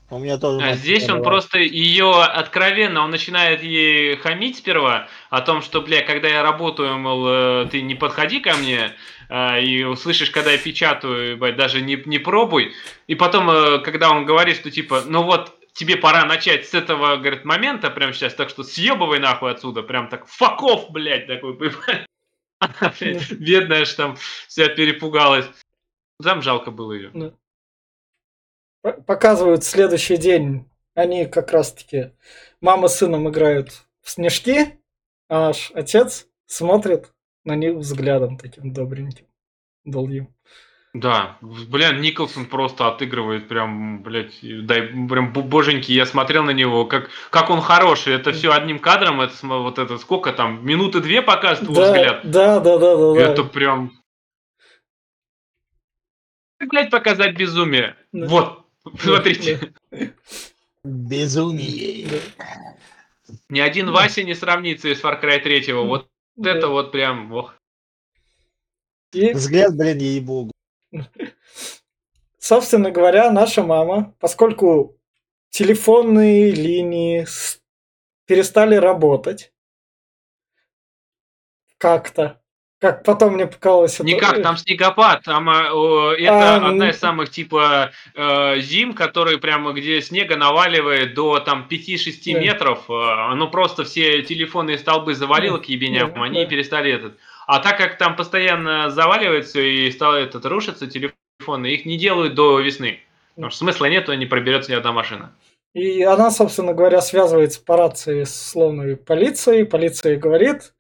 У 0.09 0.19
меня 0.19 0.39
тоже. 0.39 0.65
А 0.65 0.75
здесь 0.75 1.09
он 1.09 1.23
просто 1.23 1.59
ее 1.59 2.23
откровенно, 2.23 3.03
он 3.03 3.11
начинает 3.11 3.63
ей 3.63 4.17
хамить 4.17 4.59
сперва 4.59 5.09
о 5.31 5.41
том, 5.41 5.63
что, 5.63 5.83
бля, 5.83 6.03
когда 6.03 6.29
я 6.29 6.45
работаю, 6.45 6.97
мол, 6.97 7.27
э, 7.27 7.67
ты 7.73 7.83
не 7.83 7.97
подходи 7.97 8.39
ко 8.39 8.55
мне, 8.55 8.93
э, 9.29 9.63
и 9.63 9.83
услышишь, 9.83 10.31
когда 10.31 10.53
я 10.53 10.59
печатаю, 10.59 11.33
ебать, 11.33 11.57
даже 11.57 11.81
не, 11.81 12.01
не 12.07 12.19
пробуй. 12.19 12.73
И 13.09 13.17
потом, 13.17 13.51
э, 13.51 13.79
когда 13.81 14.13
он 14.13 14.27
говорит, 14.27 14.55
что 14.57 14.71
типа, 14.71 15.03
ну 15.07 15.25
вот, 15.25 15.56
тебе 15.77 15.97
пора 15.97 16.25
начать 16.25 16.67
с 16.67 16.75
этого, 16.75 17.17
говорит, 17.17 17.45
момента 17.45 17.91
прямо 17.91 18.13
сейчас, 18.13 18.35
так 18.35 18.49
что 18.49 18.65
съебывай 18.65 19.21
нахуй 19.21 19.53
отсюда, 19.53 19.83
прям 19.83 20.09
так, 20.09 20.27
факов, 20.27 20.91
блядь, 20.91 21.27
такой, 21.27 21.57
понимаешь? 21.57 22.07
Она, 22.59 22.93
блядь, 22.99 23.33
Бедная 23.33 23.85
ж 23.85 23.93
там 23.93 24.17
вся 24.17 24.69
перепугалась. 24.69 25.47
Там 26.23 26.41
жалко 26.41 26.71
было 26.71 26.93
ее. 26.93 27.35
Показывают 29.07 29.65
следующий 29.65 30.17
день. 30.17 30.69
Они 30.95 31.27
как 31.27 31.53
раз-таки 31.53 32.13
мама 32.63 32.89
с 32.89 32.99
сыном 32.99 33.29
играют 33.29 33.87
в 34.01 34.11
снежки, 34.11 34.81
а 35.29 35.49
наш 35.49 35.71
отец 35.75 36.27
смотрит 36.47 37.13
на 37.45 37.55
них 37.55 37.75
взглядом 37.75 38.39
таким 38.39 38.73
добреньким, 38.73 39.27
долгим. 39.85 40.35
Да, 40.99 41.37
блин, 41.43 42.01
Николсон 42.01 42.47
просто 42.47 42.89
отыгрывает 42.89 43.49
прям, 43.49 44.03
блядь, 44.03 44.39
дай, 44.41 44.81
прям 44.83 45.31
бо- 45.31 45.43
боженьки, 45.43 45.93
я 45.93 46.07
смотрел 46.07 46.43
на 46.43 46.53
него, 46.53 46.87
как, 46.87 47.11
как 47.29 47.51
он 47.51 47.61
хороший, 47.61 48.15
это 48.15 48.33
все 48.33 48.51
одним 48.53 48.79
кадром, 48.79 49.21
это 49.21 49.35
вот 49.47 49.79
это 49.79 49.99
сколько 49.99 50.33
там, 50.33 50.65
минуты 50.65 51.01
две 51.01 51.21
показывает 51.21 51.71
его 51.71 51.75
Да, 51.85 51.93
взгляд, 51.93 52.21
да, 52.31 52.61
да, 52.61 52.79
да, 52.79 52.97
да, 52.97 53.13
да. 53.15 53.21
это 53.21 53.45
прям... 53.45 53.93
Как, 56.59 56.71
блядь, 56.71 56.91
показать 56.91 57.37
безумие? 57.37 57.95
Да. 58.13 58.27
Вот, 58.29 58.65
смотрите, 58.99 59.75
Безумие. 60.83 62.09
Да. 62.09 63.37
ни 63.51 63.61
один 63.61 63.91
Вася 63.91 64.23
не 64.23 64.35
сравнится 64.35 64.89
с 64.89 65.03
Far 65.03 65.23
Cry 65.23 65.41
3, 65.41 65.73
вот 65.75 66.09
Да. 66.37 66.53
это 66.53 66.69
вот 66.69 66.91
прям, 66.91 67.31
ох. 67.33 67.55
И, 69.13 69.35
Взгляд, 69.35 69.77
блин, 69.77 69.99
ей-богу. 69.99 70.53
Собственно 72.39 72.91
говоря, 72.91 73.31
наша 73.31 73.63
мама, 73.63 74.15
поскольку 74.21 74.97
телефонные 75.51 76.51
линии 76.51 77.27
перестали 78.27 78.75
работать 78.77 79.53
как-то, 81.79 82.41
как 82.79 83.05
потом 83.05 83.35
мне 83.35 83.47
показалось... 83.47 83.95
это- 83.95 84.05
Никак, 84.05 84.43
там 84.43 84.57
снегопад, 84.57 85.23
там 85.25 85.49
а, 85.49 85.65
это 86.15 86.55
А, 86.55 86.57
одна 86.57 86.71
ну- 86.73 86.89
из 86.89 86.99
самых 86.99 87.31
типа 87.31 87.91
э, 88.15 88.61
зим, 88.61 88.93
которые 88.95 89.39
прямо 89.39 89.73
где 89.73 90.01
снега 90.03 90.37
наваливает 90.37 91.15
до 91.15 91.41
там 91.41 91.67
5-6 91.71 92.33
Да. 92.35 92.41
метров, 92.41 92.91
э, 92.91 92.93
оно 92.93 93.49
просто 93.49 93.85
все 93.85 94.23
телефонные 94.23 94.79
столбы 94.79 95.15
завалило 95.15 95.59
Да, 95.59 95.65
к 95.65 95.69
ебеням, 95.69 96.13
да, 96.15 96.23
они 96.23 96.45
да. 96.45 96.51
перестали 96.51 96.93
этот. 96.93 97.19
А 97.47 97.61
так 97.61 97.79
как 97.79 97.97
там 97.97 98.17
постоянно 98.17 98.91
заваливается 98.91 99.61
и 99.61 99.91
стало 99.91 100.17
этот 100.17 100.45
рушится 100.47 100.87
телефоны, 100.87 101.69
их 101.69 101.87
не 101.87 101.97
делают 101.97 102.35
до 102.35 102.61
весны. 102.61 103.01
Потому 103.37 103.51
что 103.51 103.59
смысла 103.61 103.87
нету, 103.87 104.13
не 104.15 104.27
проберется 104.27 104.73
ни 104.73 104.77
одна 104.77 104.93
машина. 104.93 105.33
И 105.75 106.03
она, 106.03 106.31
собственно 106.31 106.73
говоря, 106.73 107.01
связывается 107.01 107.63
по 107.63 107.77
рации 107.77 108.25
с 108.25 108.35
словной 108.35 108.97
полицией. 108.97 109.65
Полиция 109.65 110.17
говорит, 110.17 110.75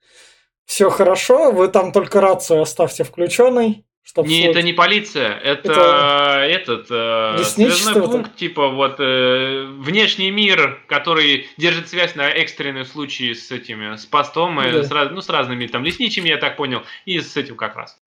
все 0.64 0.90
хорошо, 0.90 1.52
вы 1.52 1.68
там 1.68 1.92
только 1.92 2.20
рацию 2.20 2.62
оставьте 2.62 3.04
включенной. 3.04 3.85
Чтоб 4.08 4.24
Не, 4.24 4.46
это 4.46 4.62
не 4.62 4.72
полиция, 4.72 5.34
это, 5.36 5.72
Это 5.72 6.46
этот 6.48 6.86
э, 6.90 7.42
связной 7.42 7.92
это? 8.00 8.02
пункт, 8.08 8.36
типа 8.36 8.68
вот 8.68 9.00
э, 9.00 9.64
внешний 9.80 10.30
мир, 10.30 10.80
который 10.86 11.48
держит 11.56 11.88
связь 11.88 12.14
на 12.14 12.28
экстренные 12.30 12.84
случаи 12.84 13.32
с 13.32 13.50
этими, 13.50 13.96
с 13.96 14.06
постом, 14.06 14.60
и 14.60 14.70
Да. 14.70 14.84
с, 14.84 14.92
раз- 14.92 15.10
ну, 15.10 15.20
с 15.20 15.28
разными 15.28 15.66
там 15.66 15.82
лесничими, 15.82 16.28
я 16.28 16.36
так 16.36 16.56
понял, 16.56 16.82
и 17.04 17.18
с 17.18 17.36
этим 17.36 17.56
как 17.56 17.74
раз. 17.74 17.98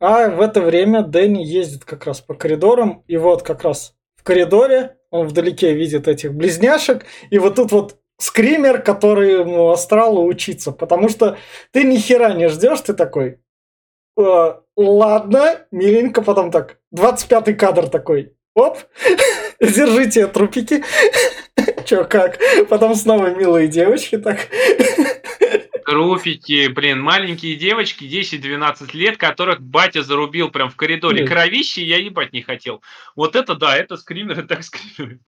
А 0.00 0.30
в 0.30 0.40
это 0.40 0.62
время 0.62 1.02
Дэнни 1.02 1.44
ездит 1.44 1.84
как 1.84 2.06
раз 2.06 2.22
по 2.22 2.32
коридорам, 2.32 3.04
и 3.06 3.18
вот 3.18 3.42
как 3.42 3.64
раз 3.64 3.94
в 4.16 4.22
коридоре 4.22 4.96
он 5.10 5.26
вдалеке 5.28 5.74
видит 5.74 6.08
этих 6.08 6.32
близняшек, 6.32 7.04
и 7.28 7.38
вот 7.38 7.56
тут 7.56 7.70
вот 7.70 8.00
скример, 8.16 8.80
который 8.80 9.40
ему 9.40 9.68
астралу 9.68 10.24
учиться, 10.26 10.72
потому 10.72 11.10
что 11.10 11.36
ты 11.70 11.84
ни 11.84 11.98
хера 11.98 12.32
не 12.32 12.48
ждешь, 12.48 12.80
ты 12.80 12.94
такой, 12.94 13.40
«Э, 14.16 14.54
ладно, 14.76 15.66
миленько, 15.70 16.22
потом 16.22 16.50
так, 16.50 16.78
25-й 16.94 17.54
кадр 17.54 17.88
такой, 17.88 18.34
оп, 18.54 18.78
держите 19.60 20.26
трупики, 20.28 20.84
чё 21.84 22.04
как, 22.04 22.38
потом 22.68 22.94
снова 22.94 23.34
милые 23.34 23.68
девочки 23.68 24.18
так. 24.18 24.38
Трупики, 25.84 26.68
блин, 26.68 27.00
маленькие 27.00 27.56
девочки, 27.56 28.04
10-12 28.04 28.96
лет, 28.96 29.18
которых 29.18 29.60
батя 29.60 30.02
зарубил 30.02 30.50
прям 30.50 30.70
в 30.70 30.76
коридоре. 30.76 31.20
Нет. 31.20 31.28
Кровище 31.28 31.84
я 31.84 31.98
ебать 31.98 32.32
не 32.32 32.40
хотел. 32.40 32.82
Вот 33.14 33.36
это 33.36 33.54
да, 33.54 33.76
это 33.76 33.98
скримеры, 33.98 34.44
так 34.44 34.64
скримеры. 34.64 35.20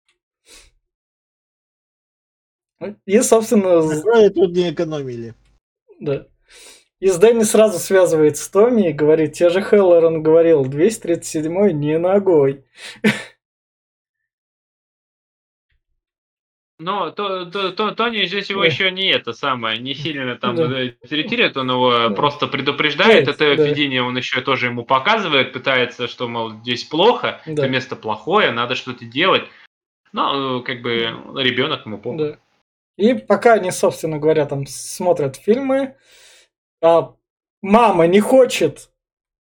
И, 3.05 3.20
собственно, 3.20 4.01
Крови 4.01 4.29
тут 4.29 4.53
не 4.53 4.70
экономили. 4.70 5.35
да. 5.99 6.27
И 7.00 7.09
с 7.09 7.18
Дэнни 7.18 7.42
сразу 7.42 7.78
связывается 7.78 8.44
с 8.44 8.48
Томми 8.48 8.88
и 8.90 8.92
говорит, 8.92 9.33
те 9.35 9.50
же 9.50 9.61
Хеллоран 9.61 10.22
говорил, 10.22 10.64
237-й 10.64 11.72
не 11.72 11.98
ногой. 11.98 12.64
Но 16.80 17.11
то, 17.12 17.46
то, 17.46 17.70
то- 17.70 17.92
Тони 17.92 18.24
здесь 18.26 18.50
его 18.50 18.64
еще 18.64 18.90
не 18.90 19.09
это 19.11 19.33
самое, 19.33 19.78
не 19.78 19.94
сильно 19.94 20.35
там 20.37 20.57
Да. 20.57 20.64
э, 20.83 20.90
третирует, 21.09 21.57
он 21.57 21.70
его 21.70 21.90
Да. 22.09 22.11
просто 22.11 22.48
предупреждает. 22.48 23.24
Да, 23.26 23.30
Это 23.30 23.57
да. 23.57 23.64
видение 23.64 24.02
он 24.02 24.16
еще 24.16 24.40
тоже 24.40 24.66
ему 24.66 24.85
показывает, 24.85 25.52
пытается, 25.52 26.09
что, 26.09 26.26
мол, 26.26 26.50
здесь 26.62 26.83
плохо, 26.85 27.40
Да. 27.46 27.52
это 27.52 27.68
место 27.68 27.94
плохое, 27.96 28.50
надо 28.50 28.74
что-то 28.74 29.04
делать. 29.04 29.44
Но, 30.12 30.59
э, 30.61 30.62
как 30.64 30.83
бы, 30.83 30.92
ребенок 31.42 31.87
ему 31.87 31.98
похуй. 31.98 32.18
Да. 32.18 32.38
И 32.96 33.14
пока 33.14 33.54
они, 33.54 33.70
собственно 33.70 34.18
говоря, 34.18 34.44
там 34.44 34.66
смотрят 34.66 35.37
фильмы, 35.37 35.96
мама 37.62 38.07
не 38.07 38.20
хочет 38.20 38.90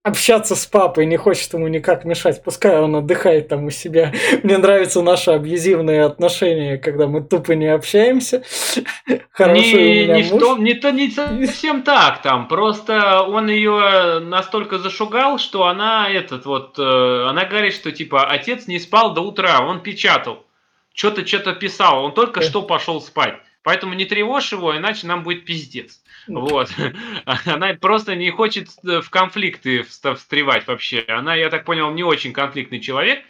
общаться 0.06 0.56
с 0.58 0.66
папой, 0.66 1.06
не 1.06 1.16
хочет 1.16 1.54
ему 1.54 1.70
никак 1.70 2.04
мешать, 2.04 2.44
пускай 2.44 2.78
он 2.78 2.94
отдыхает 2.96 3.48
там 3.48 3.64
у 3.66 3.70
себя. 3.70 4.12
Мне 4.44 4.58
нравится 4.58 5.02
наше 5.02 5.32
абьюзивное 5.32 6.06
отношение, 6.06 6.78
когда 6.78 7.08
мы 7.08 7.22
тупо 7.24 7.54
не 7.54 7.68
общаемся. 7.68 8.44
Хороший 9.32 10.08
не, 10.08 10.24
не, 10.24 10.40
том- 10.40 10.62
не, 10.64 10.74
то- 10.74 10.92
не 10.92 11.10
совсем 11.10 11.84
так 11.84 12.22
там. 12.22 12.50
Просто 12.50 13.22
он 13.24 13.48
ее 13.50 14.20
настолько 14.20 14.78
зашугал, 14.78 15.38
что 15.40 15.68
она 15.68 16.10
этот 16.10 16.46
вот, 16.46 16.78
э, 16.78 17.26
она 17.30 17.46
говорит, 17.46 17.74
что 17.74 17.92
типа 17.94 18.26
отец 18.26 18.68
не 18.68 18.80
спал 18.80 19.14
до 19.14 19.22
утра, 19.22 19.62
он 19.66 19.80
печатал, 19.82 20.46
что-то 20.94 21.26
что-то 21.26 21.54
писал, 21.54 22.04
он 22.04 22.14
только 22.14 22.42
Да. 22.42 22.46
что 22.46 22.62
пошел 22.62 23.00
спать. 23.00 23.36
Поэтому 23.64 23.94
не 23.94 24.04
тревожь 24.04 24.52
его, 24.52 24.76
иначе 24.76 25.08
нам 25.08 25.24
будет 25.24 25.46
пиздец. 25.46 26.02
Вот. 26.28 26.70
Она 27.46 27.74
просто 27.74 28.16
не 28.16 28.30
хочет 28.32 28.70
э, 28.84 29.02
в 29.02 29.10
конфликты 29.10 29.84
встревать 29.84 30.68
вообще. 30.68 31.06
Она, 31.08 31.36
я 31.36 31.50
так 31.50 31.66
понял, 31.66 31.92
не 31.92 32.04
очень 32.04 32.34
конфликтный 32.34 32.80
человек. 32.80 33.24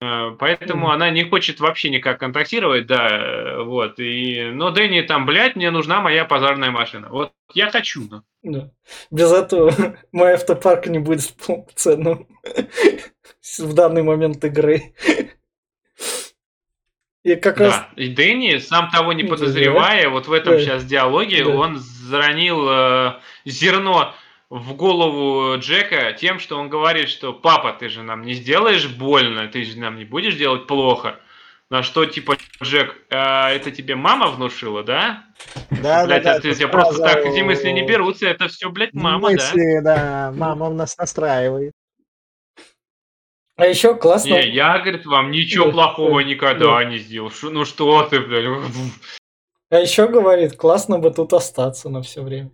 Э, 0.00 0.36
Поэтому 0.38 0.86
Мгм. 0.86 0.90
она 0.92 1.10
не 1.10 1.24
хочет 1.24 1.60
вообще 1.60 1.88
никак 1.90 2.20
контактировать, 2.20 2.86
да, 2.86 3.08
э, 3.08 3.62
вот. 3.62 3.98
И, 3.98 4.50
но 4.52 4.70
Дэнни 4.70 5.00
там, 5.02 5.24
блядь, 5.24 5.56
мне 5.56 5.70
нужна 5.70 6.00
моя 6.00 6.24
пожарная 6.24 6.70
машина. 6.70 7.08
Вот 7.10 7.32
я 7.54 7.70
хочу, 7.70 8.02
ну. 8.10 8.22
Да. 8.42 8.70
Без 9.10 9.32
этого 9.32 9.72
мой 10.12 10.34
автопарк 10.34 10.86
не 10.86 10.98
будет 10.98 11.34
полноценным 11.46 12.28
в 13.58 13.72
данный 13.74 14.02
момент 14.02 14.44
игры. 14.44 14.94
И 17.26 17.34
как 17.34 17.58
раз 17.58 17.74
Да. 17.74 17.88
И 17.96 18.08
Дэнни, 18.08 18.58
сам 18.58 18.88
того 18.88 19.12
не 19.12 19.24
Да. 19.24 19.30
подозревая, 19.30 20.08
вот 20.08 20.28
в 20.28 20.32
этом 20.32 20.54
Да. 20.54 20.60
сейчас 20.60 20.84
диалоге, 20.84 21.42
Да. 21.44 21.50
он 21.50 21.76
заронил 21.78 22.68
э, 22.68 23.14
зерно 23.44 24.14
в 24.48 24.74
голову 24.74 25.58
Джека 25.58 26.12
тем, 26.12 26.38
что 26.38 26.56
он 26.56 26.68
говорит, 26.68 27.08
что 27.08 27.32
папа, 27.32 27.72
ты 27.72 27.88
же 27.88 28.04
нам 28.04 28.22
не 28.22 28.34
сделаешь 28.34 28.86
больно, 28.86 29.48
ты 29.48 29.64
же 29.64 29.76
нам 29.76 29.96
не 29.96 30.04
будешь 30.04 30.34
делать 30.36 30.68
плохо. 30.68 31.16
На 31.68 31.82
что, 31.82 32.04
типа, 32.06 32.36
Джек, 32.62 32.96
«А, 33.10 33.50
это 33.50 33.72
тебе 33.72 33.96
мама 33.96 34.28
внушила, 34.28 34.84
да? 34.84 35.24
Да, 35.70 36.06
блядь, 36.06 36.22
да, 36.22 36.34
да, 36.34 36.36
это 36.38 36.48
это 36.48 36.54
тебе 36.54 36.68
просто 36.68 37.02
так 37.02 37.24
эти 37.26 37.40
мысли 37.40 37.70
не 37.70 37.84
берутся, 37.84 38.28
это 38.28 38.46
все, 38.46 38.70
блядь, 38.70 38.94
мама, 38.94 39.30
да? 39.30 39.34
Мысли, 39.34 39.80
да, 39.82 40.32
мама 40.36 40.70
нас 40.70 40.96
настраивает. 40.96 41.72
А 43.56 43.66
еще 43.66 43.94
классно. 43.96 44.28
Не, 44.28 44.50
я, 44.50 44.78
говорит, 44.78 45.06
вам 45.06 45.30
ничего 45.30 45.66
Да, 45.66 45.72
плохого 45.72 46.22
да, 46.22 46.28
никогда 46.28 46.84
не 46.84 46.98
сделал. 46.98 47.32
Ну 47.42 47.64
что 47.64 48.02
ты, 48.04 48.20
блядь? 48.20 48.44
А 49.70 49.78
еще 49.80 50.06
говорит, 50.08 50.56
классно 50.56 50.98
бы 50.98 51.10
тут 51.10 51.32
остаться 51.32 51.88
на 51.88 52.02
все 52.02 52.22
время. 52.22 52.50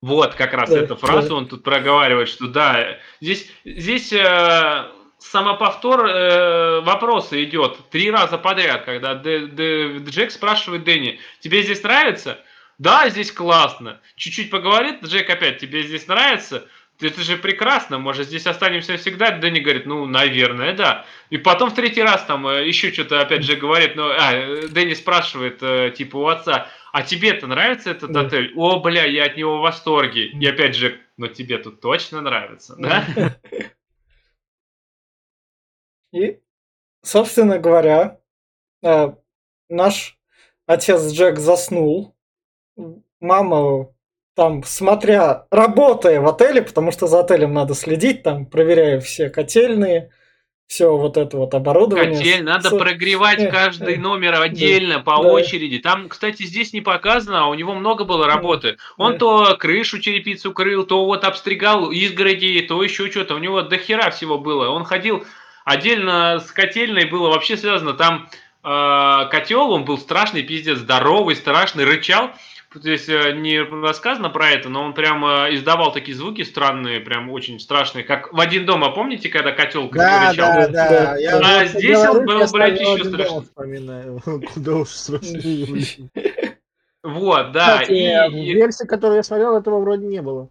Вот, 0.00 0.34
как 0.34 0.52
раз 0.52 0.70
Да, 0.70 0.78
эту 0.78 0.96
фразу 0.96 1.30
да. 1.30 1.34
он 1.34 1.48
тут 1.48 1.64
проговаривает, 1.64 2.28
что 2.28 2.46
да, 2.46 2.98
здесь, 3.20 3.50
здесь 3.64 4.12
э, 4.12 4.84
самоповтор 5.18 6.06
э, 6.06 6.80
вопроса 6.82 7.42
идет 7.42 7.78
три 7.90 8.10
раза 8.10 8.38
подряд, 8.38 8.84
когда 8.84 9.14
Д- 9.14 9.48
Д- 9.48 9.98
Джек 10.08 10.30
спрашивает 10.30 10.84
Дэнни, 10.84 11.18
тебе 11.40 11.62
здесь 11.62 11.82
нравится? 11.82 12.38
Да, 12.78 13.08
здесь 13.08 13.32
классно. 13.32 14.00
Чуть-чуть 14.16 14.50
поговорит, 14.50 15.02
Джек 15.02 15.28
опять, 15.30 15.58
тебе 15.58 15.82
здесь 15.82 16.06
нравится? 16.06 16.66
Это 17.00 17.20
же 17.20 17.36
прекрасно, 17.36 17.98
может, 17.98 18.26
здесь 18.26 18.46
останемся 18.46 18.96
всегда? 18.96 19.32
Дэнни 19.32 19.60
говорит, 19.60 19.84
ну, 19.86 20.06
наверное, 20.06 20.74
да. 20.74 21.04
И 21.28 21.36
потом 21.36 21.70
в 21.70 21.74
третий 21.74 22.02
раз 22.02 22.24
там 22.24 22.46
э, 22.46 22.66
еще 22.66 22.90
что-то 22.92 23.20
опять 23.20 23.42
же 23.42 23.56
говорит, 23.56 23.96
ну, 23.96 24.08
а, 24.10 24.66
Дэнни 24.68 24.94
спрашивает, 24.94 25.62
э, 25.62 25.92
типа, 25.94 26.16
у 26.16 26.26
отца, 26.26 26.68
а 26.92 27.02
тебе-то 27.02 27.46
нравится 27.46 27.90
этот 27.90 28.12
Да. 28.12 28.22
отель? 28.22 28.52
О, 28.56 28.80
бля, 28.80 29.04
я 29.04 29.26
от 29.26 29.36
него 29.36 29.58
в 29.58 29.60
восторге. 29.60 30.28
И 30.28 30.46
опять 30.46 30.74
же, 30.74 30.98
ну 31.18 31.26
тебе 31.28 31.58
тут 31.58 31.80
точно 31.82 32.22
нравится, 32.22 32.74
да? 32.78 33.04
И, 36.12 36.40
собственно 37.02 37.58
говоря, 37.58 38.20
э, 38.82 39.12
наш 39.68 40.18
отец 40.66 41.12
Джек 41.12 41.38
заснул. 41.38 42.16
Мама 43.20 43.94
там, 44.36 44.62
смотря, 44.64 45.46
работая 45.50 46.20
в 46.20 46.28
отеле, 46.28 46.60
потому 46.60 46.92
что 46.92 47.06
за 47.06 47.20
отелем 47.20 47.54
надо 47.54 47.74
следить, 47.74 48.22
там, 48.22 48.44
проверяя 48.44 49.00
все 49.00 49.30
котельные, 49.30 50.10
все 50.66 50.94
вот 50.94 51.16
это 51.16 51.38
вот 51.38 51.54
оборудование. 51.54 52.18
Котель, 52.18 52.44
надо 52.44 52.68
С- 52.68 52.78
прогревать 52.78 53.40
э, 53.40 53.50
каждый 53.50 53.94
э, 53.94 53.98
номер 53.98 54.38
отдельно, 54.40 55.00
по 55.00 55.22
да. 55.22 55.32
очереди. 55.32 55.78
Там, 55.78 56.10
кстати, 56.10 56.42
здесь 56.42 56.74
не 56.74 56.82
показано, 56.82 57.44
а 57.44 57.46
у 57.46 57.54
него 57.54 57.72
много 57.72 58.04
было 58.04 58.26
работы. 58.26 58.76
Он 58.98 59.12
да. 59.12 59.18
то 59.18 59.56
крышу 59.56 60.00
черепицу 60.00 60.52
крыл, 60.52 60.84
то 60.84 61.06
вот 61.06 61.24
обстригал 61.24 61.90
изгороди, 61.90 62.60
то 62.60 62.82
еще 62.82 63.10
что-то. 63.10 63.36
У 63.36 63.38
него 63.38 63.62
до 63.62 63.78
хера 63.78 64.10
всего 64.10 64.38
было. 64.38 64.68
Он 64.68 64.84
ходил 64.84 65.24
отдельно 65.64 66.40
с 66.40 66.50
котельной, 66.50 67.06
было 67.06 67.30
вообще 67.30 67.56
связано. 67.56 67.94
Там 67.94 68.28
э, 68.64 69.28
котел, 69.30 69.70
он 69.70 69.86
был 69.86 69.96
страшный, 69.96 70.42
пиздец, 70.42 70.78
здоровый, 70.78 71.36
страшный, 71.36 71.84
рычал. 71.84 72.32
То 72.82 72.90
есть 72.90 73.08
э, 73.08 73.32
не 73.32 73.60
рассказано 73.60 74.28
про 74.30 74.50
это, 74.50 74.68
но 74.68 74.82
он 74.84 74.94
прям 74.94 75.24
э, 75.24 75.54
издавал 75.54 75.92
такие 75.92 76.16
звуки 76.16 76.42
странные, 76.42 77.00
прям 77.00 77.30
очень 77.30 77.58
страшные. 77.60 78.04
Как 78.04 78.32
в 78.32 78.38
один 78.40 78.66
дома, 78.66 78.90
помните, 78.90 79.28
когда 79.28 79.52
котел 79.52 79.88
Да, 79.90 80.32
да, 80.36 80.68
Да, 80.68 80.88
да. 80.88 81.16
Я 81.16 81.36
А 81.38 81.60
вот 81.60 81.68
здесь 81.68 81.98
он 81.98 82.04
говорю, 82.12 82.26
был, 82.26 82.40
я 82.40 82.46
блядь, 82.48 82.80
еще 82.80 83.04
страшнее. 83.04 83.40
вспоминаю. 83.42 84.22
Куда 84.54 84.74
уж 84.76 84.88
страшнее. 84.88 86.10
Вот, 87.02 87.52
да. 87.52 87.78
Кстати, 87.82 87.92
и- 87.92 88.30
в 88.30 88.34
и 88.34 88.52
версии, 88.54 88.84
которую 88.84 89.18
я 89.18 89.22
смотрел, 89.22 89.56
этого 89.56 89.78
вроде 89.80 90.06
не 90.06 90.20
было. 90.22 90.48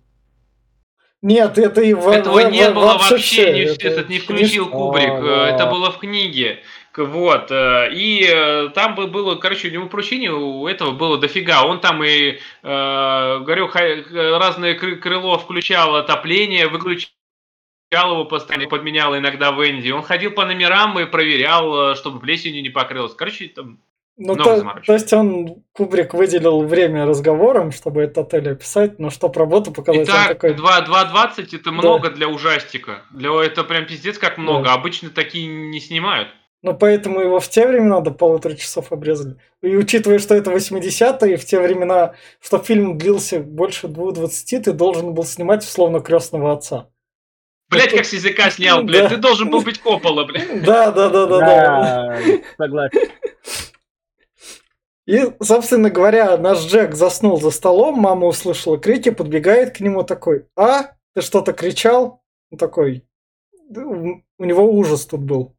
Нет, 1.22 1.58
это 1.58 1.82
и 1.82 1.94
в, 1.94 2.08
Этого 2.08 2.40
в- 2.40 2.50
не 2.52 2.70
в- 2.70 2.74
было 2.74 2.94
вообще, 2.94 3.18
все. 3.18 3.52
не, 3.54 3.60
Это 3.62 3.88
этот 3.88 4.10
не 4.10 4.20
включил 4.20 4.70
Кубрик, 4.70 5.10
А, 5.10 5.48
это 5.54 5.66
было 5.66 5.92
в 5.92 5.98
книге. 5.98 6.60
Вот, 6.98 7.52
э, 7.52 7.90
и 7.94 8.26
э, 8.26 8.70
там 8.70 8.96
бы 8.96 9.08
было, 9.08 9.36
короче, 9.36 9.68
у 9.68 9.72
него 9.72 9.88
поручение 9.88 10.32
у 10.32 10.68
этого 10.68 10.92
было 10.92 11.18
дофига. 11.18 11.64
Он 11.66 11.80
там 11.80 12.04
и, 12.04 12.32
э, 12.32 12.38
говорю, 12.64 13.70
э, 13.74 14.38
разные 14.38 14.78
кры- 14.78 14.96
крыло 14.96 15.38
включал 15.38 15.96
отопление, 15.96 16.68
выключал 16.68 17.10
его 17.94 18.26
постоянно, 18.26 18.68
подменял 18.68 19.18
иногда 19.18 19.52
Венди. 19.52 19.92
Он 19.92 20.04
ходил 20.04 20.32
по 20.32 20.46
номерам 20.46 21.00
и 21.00 21.06
проверял, 21.06 21.96
чтобы 21.96 22.20
плесенью 22.20 22.62
не 22.62 22.70
покрылось. 22.70 23.14
Короче, 23.14 23.48
там 23.48 23.80
Ну, 24.18 24.34
много 24.34 24.62
то, 24.62 24.82
то 24.86 24.94
есть 24.94 25.12
он, 25.14 25.64
Кубрик, 25.74 26.14
выделил 26.14 26.62
время 26.64 27.06
разговорам, 27.06 27.72
чтобы 27.72 28.02
этот 28.02 28.34
отель 28.34 28.52
описать, 28.52 28.98
но 29.00 29.10
чтоб 29.10 29.36
работу 29.38 29.72
показать, 29.72 30.08
он 30.08 30.16
Итак, 30.16 30.28
такой... 30.30 30.54
2, 30.54 30.86
2.20 30.86 31.56
это 31.56 31.72
много 31.72 32.10
для 32.10 32.28
ужастика. 32.28 33.04
Для, 33.12 33.30
это 33.44 33.64
прям 33.64 33.86
пиздец 33.86 34.18
как 34.18 34.38
много. 34.38 34.66
Да. 34.66 34.74
Обычно 34.74 35.10
такие 35.10 35.48
не 35.48 35.80
снимают. 35.80 36.30
Ну, 36.66 36.74
поэтому 36.76 37.20
его 37.20 37.40
в 37.40 37.48
те 37.48 37.68
времена 37.68 38.00
до 38.00 38.10
полутора 38.10 38.56
часов 38.56 38.92
обрезали. 38.92 39.38
И 39.62 39.76
учитывая, 39.78 40.18
что 40.18 40.34
это 40.34 40.52
80-е, 40.52 41.38
в 41.38 41.46
те 41.46 41.60
времена, 41.60 42.16
что 42.42 42.58
фильм 42.58 42.98
длился 42.98 43.40
больше 43.40 43.86
2.20, 43.86 44.62
ты 44.62 44.74
должен 44.74 45.14
был 45.14 45.26
снимать 45.26 45.64
условно 45.64 46.00
крестного 46.00 46.54
отца. 46.54 46.90
Блять, 47.70 47.90
Это- 47.90 47.98
как 47.98 48.06
с 48.08 48.14
языка 48.14 48.50
снял, 48.50 48.82
блядь. 48.82 49.04
Да. 49.04 49.10
Ты 49.10 49.18
должен 49.18 49.52
был 49.52 49.62
быть 49.62 49.80
Коппола, 49.80 50.26
блядь. 50.26 50.64
Да, 50.66 50.90
да, 50.90 51.10
да, 51.10 51.28
да, 51.28 51.40
да. 51.40 51.46
Да, 51.46 52.20
согласен. 52.58 53.00
И, 55.06 55.22
собственно 55.44 55.92
говоря, 55.92 56.36
наш 56.36 56.66
Джек 56.66 56.96
заснул 56.96 57.40
за 57.40 57.52
столом, 57.52 58.00
мама 58.00 58.26
услышала 58.26 58.80
крики, 58.80 59.12
подбегает 59.12 59.78
к 59.78 59.82
нему 59.82 60.02
такой, 60.02 60.48
а, 60.56 60.94
ты 61.14 61.22
что-то 61.22 61.54
кричал? 61.54 62.24
Он 62.50 62.58
такой, 62.58 63.06
у 63.70 64.44
него 64.44 64.64
ужас 64.68 65.06
тут 65.06 65.22
был. 65.22 65.55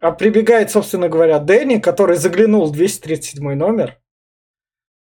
А 0.00 0.12
прибегает, 0.12 0.70
собственно 0.70 1.08
говоря, 1.08 1.38
Дэнни, 1.38 1.78
который 1.78 2.16
заглянул 2.16 2.66
в 2.66 2.72
237 2.72 3.54
номер. 3.54 3.98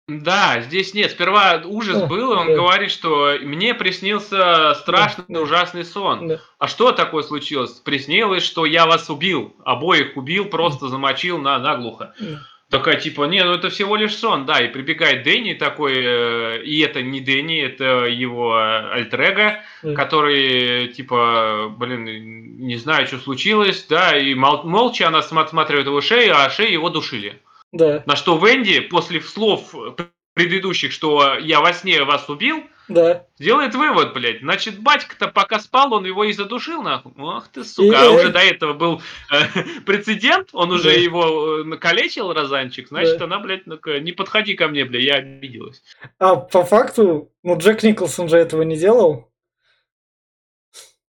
Да, 0.09 0.61
здесь 0.61 0.95
нет. 0.95 1.11
Сперва 1.11 1.63
ужас 1.65 2.03
да, 2.03 2.07
был, 2.07 2.33
и 2.33 2.37
он 2.37 2.47
да. 2.47 2.55
говорит, 2.55 2.93
что 2.93 3.37
мне 3.43 3.75
приснился 3.75 4.75
страшный, 4.75 5.25
да, 5.27 5.41
ужасный 5.41 5.85
сон. 5.85 6.29
Да. 6.29 6.41
А 6.61 6.69
что 6.69 6.93
такое 6.93 7.25
случилось? 7.25 7.73
Приснилось, 7.73 8.45
что 8.45 8.65
я 8.67 8.87
вас 8.87 9.11
убил, 9.11 9.57
обоих 9.65 10.17
убил, 10.17 10.45
просто 10.45 10.87
замочил 10.87 11.39
на 11.39 11.59
наглухо. 11.59 12.15
Да. 12.21 12.39
Такая 12.69 12.97
типа, 12.97 13.25
не, 13.25 13.45
ну 13.45 13.53
это 13.53 13.71
всего 13.71 13.95
лишь 13.95 14.17
сон, 14.17 14.45
да, 14.45 14.61
и 14.61 14.69
прибегает 14.69 15.23
Дэнни 15.23 15.55
такой, 15.55 15.95
э, 15.97 16.63
и 16.65 16.81
это 16.81 17.01
не 17.01 17.21
Дэнни, 17.21 17.61
это 17.61 18.07
его 18.07 18.57
альтер 18.57 19.61
mm. 19.83 19.95
который 19.95 20.89
типа, 20.89 21.73
блин, 21.77 22.57
не 22.59 22.77
знаю, 22.77 23.07
что 23.07 23.19
случилось, 23.19 23.87
да, 23.89 24.19
и 24.19 24.35
мол, 24.35 24.65
молча 24.65 25.07
она 25.07 25.23
смотрит 25.23 25.87
его 25.87 26.01
шею, 26.01 26.35
а 26.37 26.51
шею 26.51 26.73
его 26.73 26.91
душили. 26.91 27.41
Да. 27.73 28.03
На 28.05 28.17
что 28.17 28.37
Венди 28.37 28.81
после 28.81 29.21
слов 29.21 29.73
предыдущих, 30.35 30.93
что 30.93 31.37
я 31.39 31.61
во 31.61 31.73
сне 31.73 32.03
вас 32.03 32.29
убил, 32.29 32.65
да. 32.89 33.27
Делает 33.39 33.75
вывод, 33.75 34.15
блядь. 34.15 34.41
Значит, 34.41 34.79
батька-то 34.79 35.29
пока 35.29 35.59
спал, 35.59 35.93
он 35.93 36.07
его 36.07 36.25
и 36.25 36.33
задушил, 36.33 36.83
нахуй. 36.83 37.13
Ах 37.19 37.49
ты, 37.49 37.65
сука. 37.65 37.95
И, 37.95 37.95
а 37.95 38.11
уже 38.11 38.29
до 38.31 38.39
этого 38.39 38.75
был 38.75 39.03
э, 39.33 39.81
прецедент, 39.87 40.51
он 40.53 40.71
уже 40.71 40.91
да. 40.91 40.93
его 40.93 41.59
э, 41.61 41.77
калечил 41.79 42.33
разанчик. 42.33 42.89
Значит, 42.89 43.19
да. 43.19 43.25
она, 43.25 43.41
блядь, 43.41 43.67
ну 43.67 43.79
не 44.01 44.13
подходи 44.13 44.55
ко 44.55 44.69
мне, 44.69 44.85
блядь, 44.85 45.03
я 45.03 45.15
обиделась. 45.17 45.83
А 46.19 46.37
по 46.37 46.65
факту, 46.65 47.33
ну, 47.43 47.59
Джек 47.59 47.83
Николсон 47.83 48.29
же 48.29 48.39
этого 48.39 48.63
не 48.63 48.77
делал. 48.77 49.33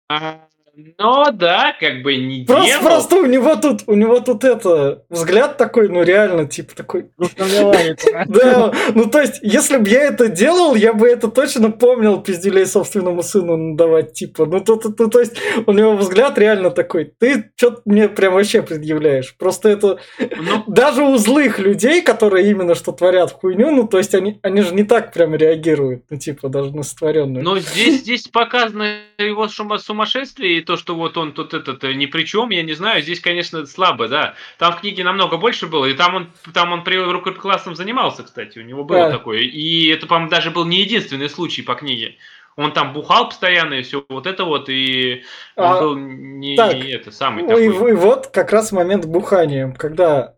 А, 0.09 0.49
ну 0.75 1.31
да, 1.33 1.75
как 1.79 2.01
бы 2.01 2.15
не 2.15 2.45
просто, 2.45 2.65
делал. 2.65 2.83
Просто 2.83 3.15
у 3.17 3.25
него 3.25 3.55
тут, 3.55 3.81
у 3.87 3.93
него 3.93 4.19
тут 4.21 4.43
это, 4.45 5.03
взгляд 5.09 5.57
такой, 5.57 5.89
ну 5.89 6.03
реально, 6.03 6.47
типа 6.47 6.75
такой... 6.75 7.09
Да, 8.27 8.71
ну 8.93 9.09
то 9.09 9.21
есть, 9.21 9.39
если 9.41 9.77
бы 9.77 9.89
я 9.89 10.03
это 10.03 10.29
делал, 10.29 10.75
я 10.75 10.93
бы 10.93 11.07
это 11.07 11.27
точно 11.27 11.71
помнил 11.71 12.21
пиздюлей 12.21 12.65
собственному 12.65 13.21
сыну 13.21 13.75
давать, 13.75 14.13
типа, 14.13 14.45
ну 14.45 14.61
то 14.61 15.19
есть, 15.19 15.37
у 15.65 15.71
него 15.73 15.95
взгляд 15.97 16.37
реально 16.37 16.71
такой, 16.71 17.13
ты 17.19 17.51
что-то 17.55 17.81
мне 17.85 18.07
прям 18.07 18.33
вообще 18.33 18.61
предъявляешь. 18.61 19.35
Просто 19.37 19.69
это, 19.69 19.99
ну. 20.19 20.63
даже 20.67 21.03
у 21.03 21.17
злых 21.17 21.59
людей, 21.59 22.01
которые 22.01 22.49
именно 22.49 22.75
что 22.75 22.91
творят 22.93 23.31
хуйню, 23.31 23.71
ну 23.71 23.87
то 23.87 23.97
есть, 23.97 24.15
они, 24.15 24.39
они 24.41 24.61
же 24.61 24.73
не 24.73 24.83
так 24.83 25.13
прям 25.13 25.35
реагируют, 25.35 26.05
ну 26.09 26.17
типа, 26.17 26.47
даже 26.49 26.73
на 26.73 26.83
сотворенную. 26.83 27.43
Но 27.43 27.59
здесь, 27.59 28.01
здесь 28.01 28.27
показано 28.27 29.01
его 29.17 29.47
сумасшествие, 29.47 30.60
то, 30.61 30.77
что 30.77 30.95
вот 30.95 31.17
он 31.17 31.33
тут 31.33 31.53
этот 31.53 31.83
э, 31.83 31.93
ни 31.93 32.05
при 32.05 32.23
чем, 32.23 32.49
я 32.49 32.63
не 32.63 32.73
знаю, 32.73 33.01
здесь, 33.01 33.19
конечно, 33.19 33.65
слабо, 33.65 34.07
да. 34.07 34.35
Там 34.57 34.73
в 34.73 34.81
книге 34.81 35.03
намного 35.03 35.37
больше 35.37 35.67
было, 35.67 35.85
и 35.85 35.93
там 35.93 36.15
он, 36.15 36.31
там 36.53 36.71
он 36.71 36.83
при 36.83 36.97
рукоприкладством 36.97 37.75
занимался, 37.75 38.23
кстати, 38.23 38.59
у 38.59 38.63
него 38.63 38.83
было 38.83 39.05
да. 39.05 39.11
такое. 39.11 39.39
И 39.39 39.87
это, 39.87 40.07
по-моему, 40.07 40.29
даже 40.29 40.51
был 40.51 40.65
не 40.65 40.81
единственный 40.81 41.29
случай 41.29 41.61
по 41.61 41.75
книге. 41.75 42.15
Он 42.57 42.73
там 42.73 42.93
бухал 42.93 43.29
постоянно 43.29 43.75
и 43.75 43.81
все 43.81 44.05
вот 44.09 44.27
это 44.27 44.43
вот, 44.43 44.69
и 44.69 45.23
он 45.55 45.65
а, 45.65 45.79
был 45.79 45.95
не, 45.95 46.57
так, 46.57 46.75
это 46.75 47.11
самый 47.11 47.47
такой. 47.47 47.65
И, 47.65 47.67
и 47.67 47.93
вот 47.93 48.27
как 48.27 48.51
раз 48.51 48.71
момент 48.71 49.05
бухания, 49.05 49.73
когда 49.77 50.35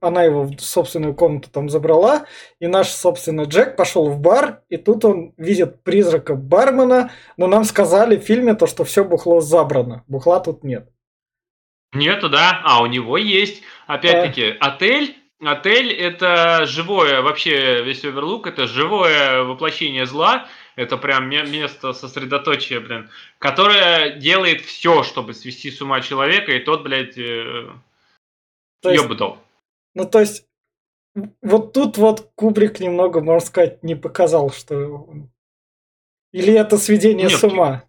она 0.00 0.22
его 0.24 0.44
в 0.44 0.60
собственную 0.60 1.14
комнату 1.14 1.50
там 1.50 1.68
забрала, 1.68 2.26
и 2.60 2.66
наш, 2.66 2.88
собственно, 2.88 3.42
Джек 3.42 3.76
пошел 3.76 4.10
в 4.10 4.18
бар, 4.20 4.62
и 4.68 4.76
тут 4.76 5.04
он 5.04 5.32
видит 5.36 5.82
призрака 5.82 6.34
бармена, 6.34 7.10
но 7.36 7.46
нам 7.46 7.64
сказали 7.64 8.16
в 8.16 8.22
фильме 8.22 8.54
то, 8.54 8.66
что 8.66 8.84
все 8.84 9.04
бухло 9.04 9.40
забрано, 9.40 10.04
бухла 10.06 10.40
тут 10.40 10.64
нет. 10.64 10.90
Нету, 11.92 12.28
да? 12.28 12.60
А, 12.64 12.82
у 12.82 12.86
него 12.86 13.16
есть. 13.16 13.62
Опять-таки, 13.86 14.56
а... 14.60 14.72
отель, 14.72 15.16
отель 15.40 15.92
это 15.92 16.66
живое, 16.66 17.22
вообще 17.22 17.82
весь 17.84 18.04
оверлук, 18.04 18.46
это 18.46 18.66
живое 18.66 19.44
воплощение 19.44 20.04
зла, 20.04 20.48
это 20.76 20.96
прям 20.96 21.28
место 21.28 21.92
сосредоточия, 21.92 22.80
блин, 22.80 23.10
которое 23.38 24.10
делает 24.16 24.62
все, 24.62 25.04
чтобы 25.04 25.34
свести 25.34 25.70
с 25.70 25.80
ума 25.80 26.00
человека, 26.00 26.52
и 26.52 26.58
тот, 26.58 26.82
блядь, 26.82 27.16
э, 27.16 27.70
есть, 28.82 29.38
ну, 29.94 30.04
то 30.04 30.20
есть, 30.20 30.46
вот 31.42 31.72
тут 31.72 31.96
вот 31.98 32.32
Кубрик 32.34 32.80
немного, 32.80 33.20
можно 33.20 33.46
сказать, 33.46 33.82
не 33.82 33.94
показал, 33.94 34.50
что... 34.50 35.08
Или 36.32 36.52
это 36.52 36.78
сведение 36.78 37.28
Нет, 37.28 37.38
с 37.38 37.44
ума 37.44 37.84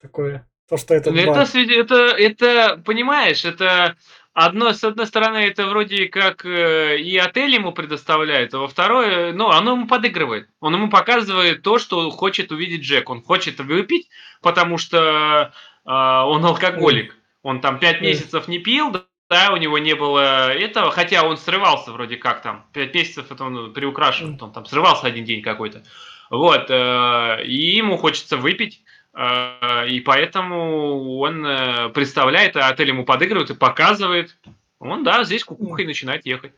такое, 0.00 0.48
то, 0.68 0.76
что 0.76 0.94
это... 0.94 1.10
Это, 1.10 1.46
это, 1.68 1.94
это, 1.94 2.82
понимаешь, 2.84 3.44
это... 3.44 3.96
Одно, 4.32 4.72
с 4.72 4.84
одной 4.84 5.08
стороны, 5.08 5.38
это 5.38 5.66
вроде 5.66 6.06
как 6.06 6.46
э, 6.46 6.98
и 6.98 7.16
отель 7.18 7.52
ему 7.52 7.72
предоставляет, 7.72 8.54
а 8.54 8.60
во 8.60 8.68
второе, 8.68 9.32
ну, 9.32 9.48
оно 9.48 9.72
ему 9.72 9.88
подыгрывает. 9.88 10.48
Он 10.60 10.72
ему 10.74 10.88
показывает 10.88 11.62
то, 11.62 11.80
что 11.80 12.08
хочет 12.10 12.52
увидеть 12.52 12.82
Джек. 12.82 13.10
Он 13.10 13.22
хочет 13.22 13.58
выпить, 13.58 14.08
потому 14.40 14.78
что 14.78 15.52
э, 15.84 15.90
он 15.90 16.44
алкоголик. 16.44 17.16
Он 17.42 17.60
там 17.60 17.80
пять 17.80 18.02
месяцев 18.02 18.46
не 18.46 18.60
пил, 18.60 18.92
да, 19.30 19.52
у 19.52 19.56
него 19.56 19.78
не 19.78 19.94
было 19.94 20.52
этого, 20.52 20.90
хотя 20.90 21.24
он 21.24 21.36
срывался 21.36 21.92
вроде 21.92 22.16
как 22.16 22.42
там, 22.42 22.66
пять 22.72 22.92
месяцев 22.92 23.30
это 23.30 23.44
он 23.44 23.72
приукрашивал, 23.72 24.36
он 24.40 24.52
там 24.52 24.66
срывался 24.66 25.06
один 25.06 25.24
день 25.24 25.40
какой-то. 25.40 25.84
Вот, 26.30 26.68
э, 26.68 27.44
и 27.44 27.76
ему 27.76 27.96
хочется 27.96 28.36
выпить, 28.36 28.82
э, 29.14 29.88
и 29.88 30.00
поэтому 30.00 31.18
он 31.18 31.46
э, 31.46 31.90
представляет, 31.90 32.56
а 32.56 32.68
отель 32.68 32.88
ему 32.88 33.04
подыгрывает 33.04 33.50
и 33.50 33.54
показывает. 33.54 34.36
Он, 34.80 35.04
да, 35.04 35.22
здесь 35.22 35.44
кукухой 35.44 35.86
начинает 35.86 36.26
ехать. 36.26 36.52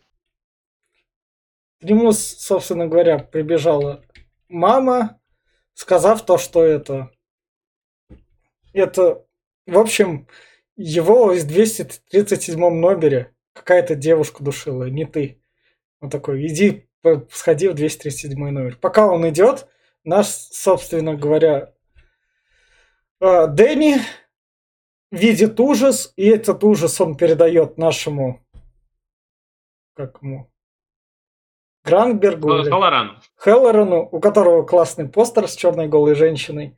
К 1.80 1.84
нему, 1.84 2.12
собственно 2.12 2.86
говоря, 2.86 3.18
прибежала 3.18 4.02
мама, 4.48 5.20
сказав 5.74 6.24
то, 6.24 6.38
что 6.38 6.62
это... 6.64 7.10
Это, 8.72 9.26
в 9.66 9.78
общем, 9.78 10.26
его 10.76 11.32
в 11.32 11.46
237 11.46 12.58
номере 12.58 13.34
какая-то 13.52 13.94
девушка 13.94 14.42
душила, 14.42 14.84
не 14.84 15.04
ты. 15.04 15.42
Он 16.00 16.10
такой, 16.10 16.46
иди, 16.46 16.88
сходи 17.30 17.68
в 17.68 17.74
237 17.74 18.38
номер. 18.38 18.76
Пока 18.80 19.06
он 19.06 19.28
идет, 19.28 19.68
наш, 20.04 20.26
собственно 20.26 21.14
говоря, 21.14 21.72
а, 23.20 23.46
Дэнни 23.46 23.96
видит 25.10 25.60
ужас, 25.60 26.12
и 26.16 26.26
этот 26.26 26.64
ужас 26.64 27.00
он 27.00 27.16
передает 27.16 27.78
нашему, 27.78 28.44
как 29.94 30.18
ему, 30.22 30.52
Гранбергу. 31.84 32.62
Хеллорану. 32.64 33.20
Хеллорану, 33.36 34.08
у 34.10 34.20
которого 34.20 34.62
классный 34.62 35.08
постер 35.08 35.48
с 35.48 35.56
черной 35.56 35.88
голой 35.88 36.14
женщиной. 36.14 36.76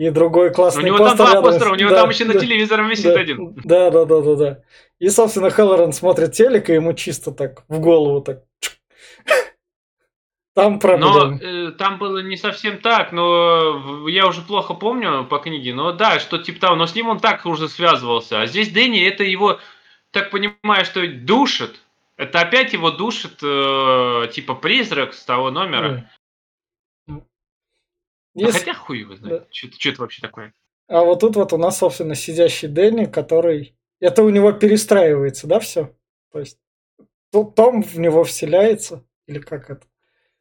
И 0.00 0.08
другой 0.08 0.50
классный 0.50 0.90
постер. 0.90 0.94
У 0.94 0.96
него 0.96 1.14
там 1.14 1.16
два 1.30 1.42
постера, 1.42 1.72
у 1.72 1.74
него 1.74 1.90
да, 1.90 1.96
там 1.96 2.08
еще 2.08 2.24
да, 2.24 2.32
на 2.32 2.40
телевизором 2.40 2.88
висит 2.88 3.12
да, 3.12 3.20
один. 3.20 3.54
Да, 3.64 3.90
да, 3.90 4.06
да, 4.06 4.22
да, 4.22 4.34
да. 4.34 4.62
И, 4.98 5.10
собственно, 5.10 5.50
Хеллоран 5.50 5.92
смотрит 5.92 6.32
телек, 6.32 6.70
и 6.70 6.72
ему 6.72 6.94
чисто 6.94 7.32
так 7.32 7.64
в 7.68 7.80
голову 7.80 8.22
так. 8.22 8.44
Там 10.54 10.80
проблема. 10.80 11.26
Но 11.26 11.38
э, 11.38 11.72
там 11.72 11.98
было 11.98 12.22
не 12.22 12.38
совсем 12.38 12.78
так, 12.78 13.12
но 13.12 14.08
я 14.08 14.26
уже 14.26 14.40
плохо 14.40 14.72
помню 14.72 15.26
по 15.26 15.36
книге, 15.36 15.74
но 15.74 15.92
да, 15.92 16.18
что 16.18 16.38
типа 16.38 16.60
того, 16.60 16.76
но 16.76 16.86
с 16.86 16.94
ним 16.94 17.10
он 17.10 17.20
так 17.20 17.44
уже 17.44 17.68
связывался. 17.68 18.40
А 18.40 18.46
здесь 18.46 18.70
Дэнни, 18.70 19.06
это 19.06 19.22
его, 19.22 19.60
так 20.12 20.30
понимаю, 20.30 20.86
что 20.86 21.06
душит. 21.06 21.78
Это 22.16 22.40
опять 22.40 22.72
его 22.72 22.90
душит, 22.90 23.40
э, 23.42 24.28
типа 24.32 24.54
призрак 24.54 25.12
с 25.12 25.22
того 25.26 25.50
номера. 25.50 26.10
Если... 28.34 28.58
хотя 28.58 28.74
хуй 28.74 29.00
его 29.00 29.16
знает, 29.16 29.42
да. 29.42 29.46
что, 29.50 29.68
что 29.72 29.88
это 29.88 30.00
вообще 30.02 30.22
такое. 30.22 30.54
А 30.88 31.04
вот 31.04 31.20
тут 31.20 31.36
вот 31.36 31.52
у 31.52 31.56
нас, 31.56 31.78
собственно, 31.78 32.14
сидящий 32.14 32.68
Дэнни, 32.68 33.04
который... 33.04 33.74
Это 34.00 34.22
у 34.22 34.30
него 34.30 34.52
перестраивается, 34.52 35.46
да, 35.46 35.60
все? 35.60 35.94
То 36.32 36.40
есть 36.40 36.58
Том 37.30 37.82
в 37.82 37.98
него 37.98 38.24
вселяется? 38.24 39.04
Или 39.26 39.38
как 39.38 39.70
это? 39.70 39.86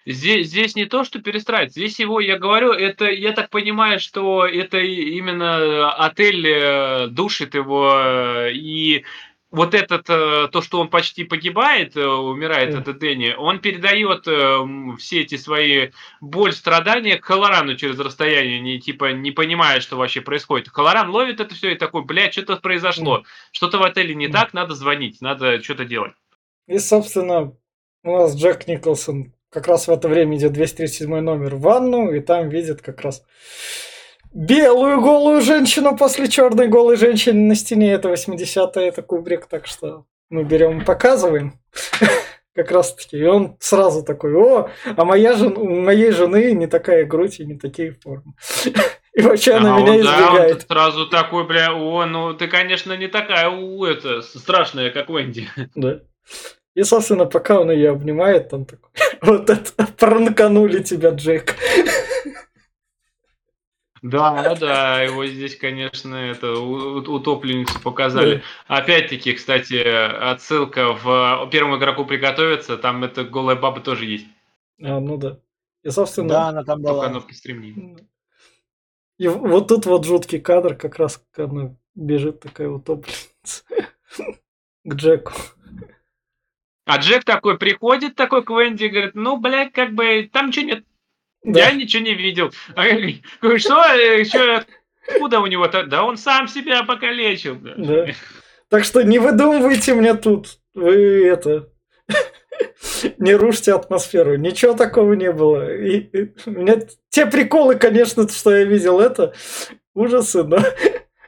Здесь, 0.06 0.47
здесь 0.47 0.75
не 0.75 0.86
то, 0.86 1.04
что 1.04 1.19
перестраивается. 1.19 1.80
Здесь 1.80 1.99
его, 1.99 2.19
я 2.19 2.39
говорю, 2.39 2.71
это, 2.71 3.06
я 3.06 3.32
так 3.34 3.49
понимаю, 3.49 3.99
что 3.99 4.45
это 4.45 4.80
именно 4.80 5.91
отель 5.91 6.47
э, 6.47 7.08
душит 7.08 7.54
его, 7.54 7.91
э, 7.93 8.53
и 8.53 9.05
вот 9.52 9.74
этот, 9.74 10.10
э, 10.10 10.47
то, 10.52 10.62
что 10.62 10.80
он 10.80 10.89
почти 10.89 11.24
погибает, 11.24 11.97
э, 11.97 12.06
умирает 12.06 12.76
mm. 12.76 12.89
от 12.89 13.00
Дэнни, 13.00 13.34
он 13.38 13.60
передает 13.60 14.28
э, 14.28 14.60
все 15.00 15.22
эти 15.22 15.38
свои 15.38 15.89
боль, 16.22 16.54
страдания 16.54 17.18
к 17.18 17.26
Халорану 17.26 17.76
через 17.76 17.97
расстояние, 18.00 18.60
не, 18.60 18.80
типа, 18.80 19.12
не 19.14 19.32
понимая, 19.32 19.80
что 19.80 19.97
вообще 19.97 20.22
происходит. 20.22 20.70
Халоран 20.70 21.10
ловит 21.10 21.39
это 21.39 21.56
все 21.56 21.72
и 21.72 21.76
такой, 21.76 22.04
блядь, 22.04 22.34
что-то 22.34 22.58
произошло, 22.58 23.24
что-то 23.52 23.80
в 23.80 23.84
отеле 23.84 24.14
не 24.14 24.28
так, 24.28 24.54
надо 24.54 24.76
звонить, 24.76 25.20
надо 25.22 25.62
что-то 25.64 25.86
делать. 25.86 26.14
И, 26.68 26.78
собственно, 26.78 27.54
у 28.04 28.18
нас 28.18 28.36
Джек 28.36 28.68
Николсон 28.68 29.34
как 29.50 29.68
раз 29.68 29.88
в 29.88 29.91
это 29.91 30.08
время 30.08 30.38
идет 30.38 30.54
237 30.54 31.22
номер 31.22 31.56
в 31.56 31.62
ванну, 31.62 32.12
и 32.12 32.20
там 32.20 32.50
видит 32.50 32.84
как 32.84 33.02
раз 33.02 33.24
белую 34.34 35.01
голую 35.01 35.41
женщину 35.41 35.95
после 35.97 36.27
черной 36.27 36.67
голой 36.67 36.97
женщины 36.97 37.47
на 37.47 37.55
стене. 37.55 37.91
Это 37.93 38.09
80-е, 38.09 38.88
это 38.88 39.01
Кубрик, 39.01 39.47
так 39.47 39.67
что 39.67 40.05
мы 40.30 40.43
берем 40.43 40.82
и 40.82 40.86
показываем. 40.86 41.59
Как 42.55 42.71
раз 42.71 42.93
таки. 42.93 43.17
И 43.17 43.23
он 43.23 43.57
сразу 43.59 44.03
такой, 44.03 44.36
о, 44.36 44.69
а 44.86 45.05
моя 45.05 45.34
жен... 45.34 45.55
у 45.55 45.82
моей 45.82 46.11
жены 46.11 46.51
не 46.51 46.67
такая 46.67 47.05
грудь 47.05 47.39
и 47.39 47.45
не 47.45 47.57
такие 47.57 47.97
формы. 48.03 48.34
И 49.13 49.21
вообще 49.21 49.53
она 49.53 49.75
А 49.75 49.80
меня 49.80 49.91
он, 49.93 50.03
да, 50.03 50.17
он 50.17 50.25
избегает. 50.25 50.61
сразу 50.67 51.07
такой, 51.07 51.45
бля, 51.45 51.73
о, 51.73 52.05
ну 52.05 52.34
ты, 52.34 52.47
конечно, 52.47 52.95
не 52.95 53.07
такая, 53.07 53.49
у, 53.49 53.84
это, 53.84 54.21
страшная, 54.21 54.91
как 54.91 55.09
Венди. 55.09 55.47
Да. 55.75 55.99
И, 56.75 56.84
собственно, 56.84 57.25
пока 57.25 57.59
он 57.59 57.71
ее 57.71 57.89
обнимает, 57.89 58.49
там 58.49 58.65
такой, 58.65 58.89
вот 59.21 59.49
это, 59.49 59.88
пранканули 59.97 60.82
тебя, 60.84 61.09
Джек. 61.09 61.55
Да, 64.02 64.56
да, 64.56 65.02
его 65.02 65.26
здесь, 65.26 65.58
конечно, 65.58 66.16
это 66.16 66.54
утопленницу 66.60 67.80
показали. 67.82 68.43
Опять-таки, 68.68 69.34
кстати, 69.34 69.76
отсылка 69.76 70.93
в 70.93 71.50
первому 71.52 71.78
игроку 71.78 72.06
приготовиться, 72.06 72.78
там 72.78 73.04
эта 73.04 73.24
голая 73.24 73.56
баба 73.56 73.82
тоже 73.82 74.06
есть. 74.06 74.28
А, 74.82 75.00
ну 75.00 75.18
да. 75.18 75.39
И, 75.84 75.89
собственно, 75.89 76.30
Да, 76.30 76.47
она 76.50 76.64
там 76.64 76.82
Только 76.82 76.93
была. 76.93 77.06
она 77.08 77.20
постремнее. 77.20 77.97
И 79.18 79.28
вот 79.28 79.68
тут 79.68 79.86
вот 79.86 80.06
жуткий 80.06 80.39
кадр, 80.39 80.76
как 80.76 80.97
раз 80.97 81.22
она 81.36 81.76
бежит 81.93 82.39
такая 82.39 82.70
утопленница 82.70 83.64
к 84.86 84.93
Джеку. 84.93 85.34
А 86.86 86.97
Джек 86.97 87.24
такой 87.24 87.58
приходит 87.58 88.16
такой 88.16 88.43
к 88.43 88.50
Венди 88.50 88.86
и 88.86 88.89
говорит, 88.89 89.14
ну, 89.14 89.38
блядь, 89.38 89.74
как 89.74 89.93
бы 89.93 90.28
там 90.32 90.47
ничего 90.47 90.66
нет, 90.66 90.86
Да. 91.44 91.60
я 91.60 91.72
ничего 91.72 92.04
не 92.04 92.14
видел. 92.14 92.52
А 92.76 92.84
что, 93.58 93.84
э, 93.94 94.24
что, 94.26 94.66
откуда 95.08 95.40
у 95.40 95.48
него-то? 95.48 95.84
Да 95.84 96.04
он 96.04 96.18
сам 96.18 96.48
себя 96.48 96.84
покалечил. 96.84 97.56
бля». 97.56 97.74
Да. 97.78 98.08
Так 98.70 98.84
что 98.84 99.04
не 99.04 99.20
выдумывайте 99.20 99.94
мне 99.94 100.14
тут. 100.14 100.60
Вы 100.74 101.26
это... 101.26 101.70
Не 103.18 103.36
рушьте 103.36 103.74
атмосферу. 103.74 104.36
Ничего 104.36 104.74
такого 104.74 105.14
не 105.14 105.32
было. 105.32 105.74
И 105.74 106.34
у 106.46 106.52
меня 106.52 106.82
те 107.10 107.26
приколы, 107.26 107.76
конечно, 107.76 108.28
что 108.28 108.54
я 108.54 108.66
видел, 108.66 109.00
это 109.00 109.34
ужасы, 109.94 110.44
но 110.44 110.58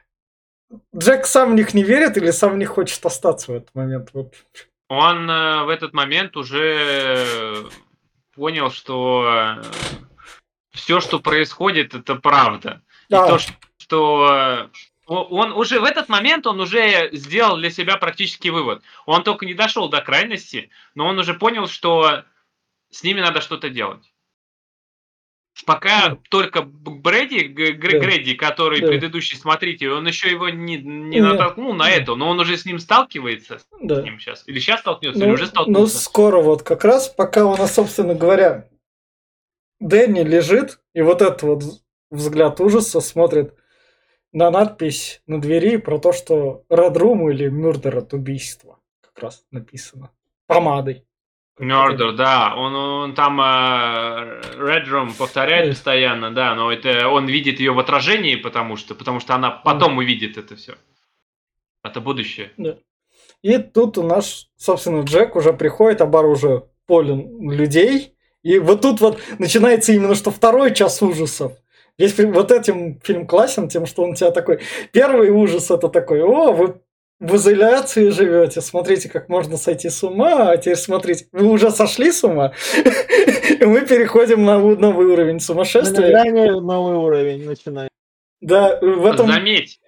Джек 0.96 1.26
сам 1.26 1.52
в 1.52 1.56
них 1.56 1.74
не 1.74 1.84
верит 1.84 2.18
или 2.18 2.32
сам 2.32 2.60
не 2.60 2.66
хочет 2.66 3.06
остаться 3.06 3.52
в 3.52 3.56
этот 3.56 3.74
момент. 3.74 4.10
Вот. 4.14 4.34
Он 4.90 5.30
э, 5.30 5.64
в 5.64 5.70
этот 5.70 5.94
момент 5.94 6.36
уже 6.36 7.56
понял, 8.42 8.72
что 8.72 9.62
все, 10.72 11.00
что 11.00 11.20
происходит, 11.20 11.94
это 11.94 12.16
правда. 12.16 12.82
И 13.08 13.14
А. 13.14 13.28
то, 13.28 13.38
что 13.78 14.30
э, 14.34 14.68
он 15.06 15.52
уже 15.52 15.80
в 15.80 15.84
этот 15.84 16.10
момент 16.10 16.48
он 16.48 16.60
уже 16.60 17.10
сделал 17.12 17.58
для 17.58 17.70
себя 17.70 17.98
практически 17.98 18.48
вывод. 18.48 18.82
Он 19.06 19.22
только 19.22 19.46
не 19.46 19.54
дошел 19.54 19.90
до 19.90 20.02
крайности, 20.02 20.72
но 20.96 21.06
он 21.06 21.20
уже 21.20 21.36
понял, 21.36 21.68
что 21.68 22.24
с 22.90 23.04
ними 23.04 23.22
надо 23.22 23.42
что-то 23.42 23.70
делать. 23.70 24.12
Пока 25.66 26.18
только 26.30 26.62
Брэди, 26.64 27.46
Гр- 27.46 27.78
Да. 27.78 28.00
Грэди, 28.00 28.34
который 28.36 28.82
Да. 28.82 28.88
предыдущий 28.88 29.38
смотритель, 29.38 29.90
он 29.92 30.08
еще 30.08 30.30
его 30.30 30.50
не, 30.50 30.78
не 30.78 31.20
натолкнул 31.20 31.74
на 31.74 31.90
это, 31.90 32.16
но 32.16 32.30
он 32.30 32.40
уже 32.40 32.58
с 32.58 32.66
ним 32.66 32.80
сталкивается, 32.80 33.60
с 33.60 33.68
Да. 33.82 34.02
ним 34.02 34.20
сейчас. 34.20 34.44
Или 34.48 34.60
сейчас 34.60 34.80
столкнется, 34.80 35.20
Ну, 35.20 35.26
или 35.26 35.34
уже 35.34 35.44
ну, 35.44 35.50
столкнулся. 35.50 36.00
скоро 36.00 36.42
вот 36.42 36.64
как 36.64 36.84
раз, 36.86 37.10
пока 37.10 37.46
у 37.46 37.56
нас, 37.58 37.76
собственно 37.76 38.16
говоря, 38.16 38.70
Дэнни 39.80 40.22
лежит, 40.24 40.80
и 40.94 41.02
вот 41.02 41.22
этот 41.22 41.44
вот 41.44 41.64
взгляд 42.10 42.60
ужаса 42.62 43.02
смотрит 43.02 43.54
на 44.32 44.50
надпись 44.52 45.22
на 45.28 45.42
двери 45.42 45.78
про 45.78 46.00
то, 46.00 46.14
что 46.14 46.64
Room 46.70 47.32
или 47.32 47.50
Murder 47.52 47.98
от 47.98 48.14
убийства. 48.14 48.80
Как 49.02 49.24
раз 49.24 49.44
написано. 49.52 50.12
Помадой. 50.48 51.06
Murder, 51.62 52.14
да, 52.14 52.56
он, 52.56 52.74
он 52.76 53.14
там 53.14 53.40
э, 53.40 54.42
Red 54.58 54.86
Room 54.88 55.18
повторяет 55.18 55.66
Да. 55.66 55.72
постоянно, 55.72 56.32
да, 56.32 56.56
но 56.56 56.72
это 56.72 57.08
он 57.08 57.28
видит 57.28 57.60
ее 57.60 57.72
в 57.72 57.80
отражении, 57.80 58.36
потому 58.36 58.78
что, 58.78 58.96
потому 58.96 59.20
что 59.20 59.36
она 59.36 59.52
потом 59.52 59.98
увидит 59.98 60.38
это 60.38 60.56
все. 60.56 60.74
Это 61.84 62.02
будущее. 62.02 62.52
И 63.42 63.58
тут 63.58 63.98
у 63.98 64.04
нас, 64.04 64.48
собственно, 64.58 65.04
Джек 65.04 65.36
уже 65.36 65.54
приходит, 65.54 66.08
бар 66.10 66.26
уже 66.26 66.64
полен 66.86 67.50
людей. 67.50 68.16
И 68.44 68.60
вот 68.60 68.82
тут 68.82 69.02
вот 69.02 69.20
начинается 69.40 69.94
именно 69.94 70.16
что 70.16 70.32
второй 70.32 70.74
час 70.74 71.02
ужасов. 71.02 71.54
Весь 71.98 72.18
вот 72.18 72.52
этим 72.52 73.00
фильм 73.02 73.28
классен 73.28 73.68
тем, 73.68 73.86
что 73.86 74.04
он 74.04 74.16
тебя 74.16 74.32
такой... 74.32 74.60
Первый 74.92 75.30
ужас 75.30 75.70
это 75.70 75.90
такой, 75.90 76.22
о, 76.24 76.52
вы 76.52 76.82
в 77.22 77.36
изоляции 77.36 78.10
живете, 78.10 78.62
смотрите, 78.62 79.08
как 79.08 79.30
можно 79.30 79.56
сойти 79.56 79.90
с 79.90 80.04
ума, 80.04 80.50
а 80.52 80.58
теперь 80.58 80.76
смотрите, 80.76 81.28
вы 81.32 81.46
уже 81.46 81.70
сошли 81.70 82.12
с 82.12 82.24
ума, 82.24 82.52
и 82.76 83.64
мы 83.64 83.86
переходим 83.86 84.44
на 84.44 84.58
новый 84.58 85.06
уровень 85.06 85.36
На 85.36 85.40
сумасшествия. 85.40 86.24
новый 86.60 86.98
уровень 86.98 87.46
начинает. 87.46 87.90
Да, 88.42 88.80
в 88.82 89.06
этом... 89.06 89.28
Заметь, 89.28 89.80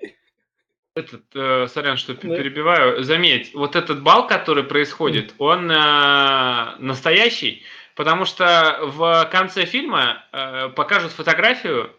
этот, 0.95 1.23
э, 1.33 1.67
сорян, 1.73 1.97
что 1.97 2.13
Да. 2.13 2.19
перебиваю, 2.19 3.03
заметь, 3.03 3.51
вот 3.55 3.75
этот 3.75 4.03
бал, 4.03 4.27
который 4.27 4.63
происходит, 4.63 5.33
он 5.39 5.71
э, 5.71 6.75
настоящий, 6.77 7.63
потому 7.95 8.25
что 8.25 8.77
в 8.83 9.27
конце 9.31 9.65
фильма 9.65 10.23
э, 10.31 10.69
покажут 10.75 11.11
фотографию 11.13 11.89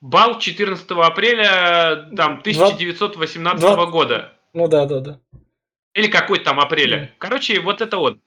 бал 0.00 0.38
14 0.38 0.88
апреля 0.92 2.08
там, 2.16 2.38
1918 2.40 3.60
Два- 3.60 3.86
года. 3.86 4.30
Ну 4.54 4.68
да, 4.68 4.86
да, 4.86 5.00
да. 5.00 5.20
Или 5.92 6.06
какой-то 6.08 6.44
там 6.46 6.60
апреля. 6.60 7.14
Короче, 7.18 7.60
вот 7.60 7.80
это 7.82 7.98
вот. 7.98 8.18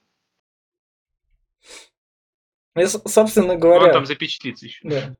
И, 2.75 2.85
с- 2.85 3.01
собственно 3.11 3.53
Он 3.53 3.59
говоря... 3.59 3.91
там 3.93 4.05
запечатлится 4.05 4.65
еще. 4.65 4.87
Да. 4.87 5.15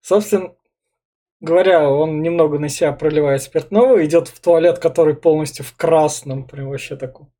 Собственно 0.00 0.54
говоря, 1.40 1.88
он 1.88 2.22
немного 2.22 2.58
на 2.58 2.68
себя 2.68 2.92
проливает 2.92 3.42
спиртного, 3.42 4.04
идет 4.04 4.28
в 4.28 4.40
туалет, 4.40 4.78
который 4.80 5.14
полностью 5.14 5.64
в 5.64 5.76
красном, 5.76 6.46
прям 6.46 6.68
вообще 6.70 6.96
таком 6.96 7.32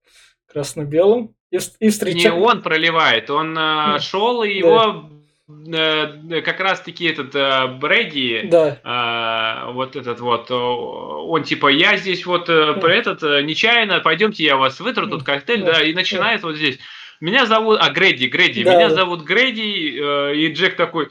красно-белом, 0.46 1.34
и, 1.50 1.56
и 1.56 1.60
Не 1.80 1.90
встречает... 1.90 2.34
он 2.40 2.62
проливает, 2.62 3.30
он 3.30 3.54
Да. 3.54 3.98
шел, 4.00 4.42
и 4.42 4.50
его 4.50 5.10
э, 5.10 5.21
как 5.48 6.60
раз-таки 6.60 7.04
этот 7.06 7.34
э, 7.34 7.66
Брэди, 7.80 8.42
Да, 8.44 8.78
А, 8.84 9.70
вот 9.72 9.96
этот 9.96 10.20
вот, 10.20 10.50
он 10.50 11.42
типа, 11.42 11.68
я 11.68 11.96
здесь 11.96 12.24
вот 12.26 12.48
э, 12.48 12.74
Да. 12.74 12.80
про 12.80 12.94
этот 12.94 13.22
э, 13.22 13.42
нечаянно, 13.42 14.00
пойдемте 14.00 14.44
я 14.44 14.56
вас 14.56 14.78
вытру, 14.80 15.08
тут 15.08 15.24
коктейль, 15.24 15.62
Да. 15.64 15.74
да, 15.74 15.82
и 15.82 15.92
начинает 15.94 16.42
вот 16.42 16.56
здесь. 16.56 16.78
Меня 17.20 17.46
зовут, 17.46 17.78
а, 17.80 17.90
Грэди, 17.90 18.26
Грэди, 18.26 18.64
Да, 18.64 18.74
меня 18.74 18.88
да. 18.88 18.94
зовут 18.96 19.22
Грэди, 19.22 19.98
э, 20.00 20.36
и 20.36 20.52
Джек 20.52 20.76
такой, 20.76 21.08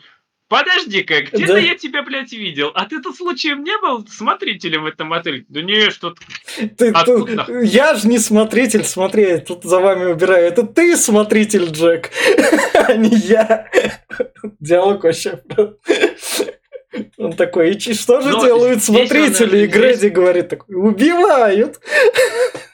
подожди-ка, 0.52 1.22
где-то 1.22 1.54
Да. 1.54 1.60
я 1.60 1.76
тебя, 1.76 2.04
блядь, 2.04 2.34
видел, 2.34 2.72
а 2.76 2.86
ты 2.86 3.02
тут 3.02 3.16
случаем 3.16 3.64
не 3.64 3.78
был 3.80 4.06
смотрителем 4.08 4.84
в 4.84 4.86
этом 4.88 5.14
отеле? 5.14 5.46
Да 5.48 5.62
не, 5.62 5.90
что 5.90 6.14
ты, 6.78 6.90
Откуда 6.90 7.46
ты- 7.46 7.66
я 7.66 7.96
же 7.96 8.08
не 8.10 8.20
смотритель, 8.20 8.84
смотри, 8.84 9.24
я 9.24 9.38
тут 9.40 9.64
за 9.64 9.80
вами 9.80 10.12
убираю. 10.12 10.46
Это 10.46 10.64
ты 10.64 10.98
смотритель, 10.98 11.70
Джек, 11.72 12.12
а 12.74 12.94
не 12.96 13.16
я. 13.16 13.70
Диалог 14.60 15.04
вообще... 15.06 15.42
Он 17.18 17.32
такой, 17.32 17.72
и 17.72 17.94
что 17.94 18.20
же 18.20 18.32
Но 18.32 18.44
делают 18.46 18.84
здесь 18.84 18.90
он, 18.90 19.08
смотрители? 19.08 19.58
И 19.60 19.68
здесь- 19.68 19.74
Грэди 19.74 20.08
говорит 20.08 20.50
такой, 20.50 20.76
убивают. 20.76 21.80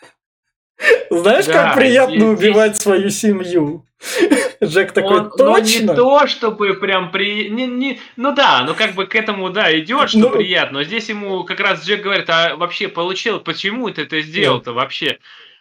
Знаешь, 1.11 1.45
Да, 1.45 1.53
как 1.53 1.75
приятно 1.75 2.15
здесь- 2.15 2.23
убивать 2.39 2.77
свою 2.77 3.09
семью? 3.11 3.85
Джек 4.63 4.91
такой, 4.91 5.19
он, 5.21 5.31
ну, 5.37 5.57
не 5.57 5.79
точно? 5.79 5.95
то, 5.95 6.27
чтобы 6.27 6.73
прям 6.75 7.11
при... 7.11 7.49
Не, 7.49 7.67
не, 7.67 7.99
ну 8.15 8.33
да, 8.33 8.63
ну 8.65 8.75
как 8.75 8.95
бы 8.95 9.05
к 9.05 9.15
этому, 9.15 9.49
да, 9.49 9.77
идет, 9.79 10.09
что 10.09 10.19
Ну. 10.19 10.29
приятно. 10.29 10.79
Но 10.79 10.83
здесь 10.83 11.09
ему 11.09 11.43
как 11.43 11.59
раз 11.59 11.85
Джек 11.85 12.01
говорит, 12.01 12.29
а 12.29 12.55
вообще 12.55 12.87
получил, 12.87 13.39
почему 13.39 13.89
ты 13.89 14.03
это 14.03 14.21
сделал-то 14.21 14.73
вообще? 14.73 15.19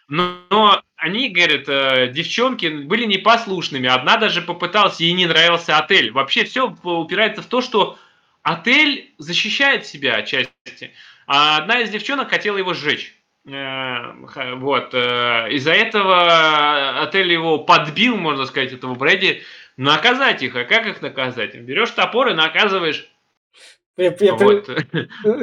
Но, 0.09 0.37
но 0.49 0.81
они, 0.95 1.29
говорят, 1.29 1.67
э, 1.67 2.11
девчонки 2.13 2.67
были 2.67 3.05
непослушными. 3.05 3.89
Одна 3.89 4.17
даже 4.17 4.41
попыталась, 4.41 4.99
ей 4.99 5.11
не 5.13 5.25
нравился 5.25 5.77
отель. 5.77 6.11
Вообще 6.11 6.45
все 6.45 6.75
упирается 6.83 7.41
в 7.41 7.47
то, 7.47 7.61
что 7.61 7.97
отель 8.41 9.13
защищает 9.17 9.85
себя 9.85 10.15
отчасти. 10.15 10.93
А 11.27 11.57
одна 11.57 11.81
из 11.81 11.89
девчонок 11.89 12.29
хотела 12.29 12.57
его 12.57 12.73
сжечь. 12.73 13.16
Э, 13.47 14.55
Вот. 14.55 14.93
э, 14.93 15.47
Из-за 15.51 15.71
этого 15.71 17.01
отель 17.01 17.31
его 17.31 17.59
подбил, 17.59 18.17
можно 18.17 18.45
сказать, 18.45 18.73
этого 18.73 18.95
Брэди. 18.95 19.41
Наказать 19.77 20.41
их. 20.43 20.55
А 20.55 20.65
как 20.65 20.87
их 20.87 21.01
наказать? 21.01 21.55
Берешь 21.55 21.91
топор 21.91 22.29
и 22.29 22.33
наказываешь. 22.33 23.09
Я, 23.95 24.15
я 24.19 24.35
Вот. 24.35 24.69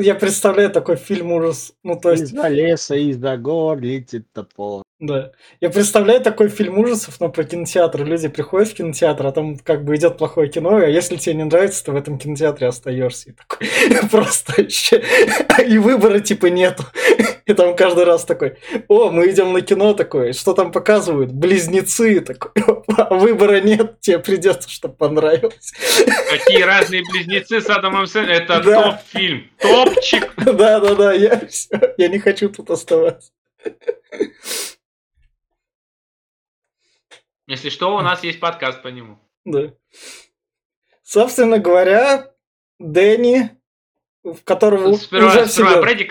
я 0.00 0.14
представляю 0.14 0.70
такой 0.70 0.96
фильм 0.96 1.32
ужас. 1.32 1.74
Ну, 1.82 1.98
то 1.98 2.10
есть, 2.12 2.24
Из-за 2.24 2.48
леса, 2.48 2.94
из-за 2.94 3.36
гор 3.36 3.80
летит 3.80 4.26
топор. 4.32 4.82
Да. 5.06 5.32
Я 5.60 5.68
представляю 5.68 6.20
такой 6.22 6.48
фильм 6.48 6.78
ужасов, 6.78 7.20
но 7.20 7.28
про 7.28 7.44
кинотеатр. 7.44 8.04
Люди 8.04 8.28
приходят 8.28 8.70
в 8.70 8.74
кинотеатр, 8.74 9.26
а 9.26 9.32
там 9.32 9.58
как 9.58 9.84
бы 9.84 9.96
идет 9.96 10.16
плохое 10.16 10.48
кино, 10.48 10.76
а 10.76 10.86
если 10.86 11.16
тебе 11.16 11.34
не 11.34 11.44
нравится, 11.44 11.84
то 11.84 11.92
в 11.92 11.96
этом 11.96 12.18
кинотеатре 12.18 12.68
остаешься. 12.68 13.30
И 13.30 13.32
такой 13.32 14.08
просто 14.10 14.62
еще... 14.62 15.02
И 15.66 15.78
выбора 15.78 16.20
типа 16.20 16.46
нету. 16.46 16.84
И 17.44 17.52
там 17.52 17.76
каждый 17.76 18.04
раз 18.04 18.24
такой, 18.24 18.56
о, 18.88 19.10
мы 19.10 19.30
идем 19.30 19.52
на 19.52 19.60
кино 19.60 19.92
такое, 19.92 20.32
что 20.32 20.54
там 20.54 20.72
показывают? 20.72 21.30
Близнецы 21.30 22.20
такой, 22.20 22.52
выбора 23.10 23.60
нет, 23.60 24.00
тебе 24.00 24.18
придется, 24.18 24.70
чтобы 24.70 24.94
понравилось. 24.94 25.72
Какие 26.30 26.62
разные 26.62 27.02
близнецы 27.02 27.60
с 27.60 27.68
Адамом 27.68 28.06
Сэндлером. 28.06 28.42
Это 28.42 28.62
да. 28.62 28.82
топ-фильм, 28.82 29.50
топчик. 29.58 30.32
Да-да-да, 30.36 31.12
я, 31.12 31.42
я 31.98 32.08
не 32.08 32.18
хочу 32.18 32.48
тут 32.48 32.70
оставаться. 32.70 33.30
Если 37.46 37.68
что, 37.68 37.94
у 37.94 38.00
нас 38.00 38.24
есть 38.24 38.40
подкаст 38.40 38.82
по 38.82 38.88
нему. 38.88 39.18
Да. 39.44 39.72
Собственно 41.02 41.58
говоря, 41.58 42.30
Дэнни, 42.78 43.50
в 44.22 44.42
которого 44.44 44.94
сперва, 44.94 45.28
уже 45.28 45.46
сперва 45.46 45.70
всегда... 45.70 45.82
Брэди, 45.82 46.04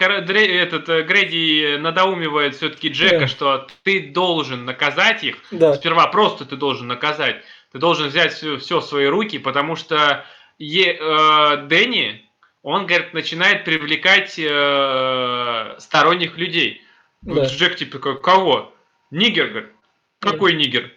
этот, 0.43 0.87
э, 0.89 1.01
Грэди 1.01 1.77
надоумивает 1.77 2.55
все-таки 2.55 2.89
Джека, 2.89 3.21
да. 3.21 3.27
что 3.27 3.67
ты 3.83 4.11
должен 4.11 4.65
наказать 4.65 5.23
их. 5.23 5.37
Да. 5.49 5.73
Сперва 5.73 6.07
просто 6.07 6.45
ты 6.45 6.55
должен 6.55 6.87
наказать. 6.87 7.37
Ты 7.71 7.79
должен 7.79 8.09
взять 8.09 8.33
все, 8.33 8.57
все 8.57 8.79
в 8.79 8.85
свои 8.85 9.07
руки, 9.07 9.39
потому 9.39 9.75
что 9.75 10.23
е, 10.59 10.95
э, 10.99 11.57
Дэнни, 11.65 12.29
он, 12.61 12.85
говорит, 12.85 13.13
начинает 13.13 13.65
привлекать 13.65 14.37
э, 14.37 15.75
сторонних 15.79 16.37
людей. 16.37 16.83
Да. 17.23 17.33
Вот 17.33 17.47
Джек 17.47 17.75
типа, 17.75 17.97
кого? 17.97 18.73
Нигер, 19.09 19.47
говорит. 19.47 19.71
Какой 20.19 20.51
да. 20.51 20.59
нигер? 20.59 20.91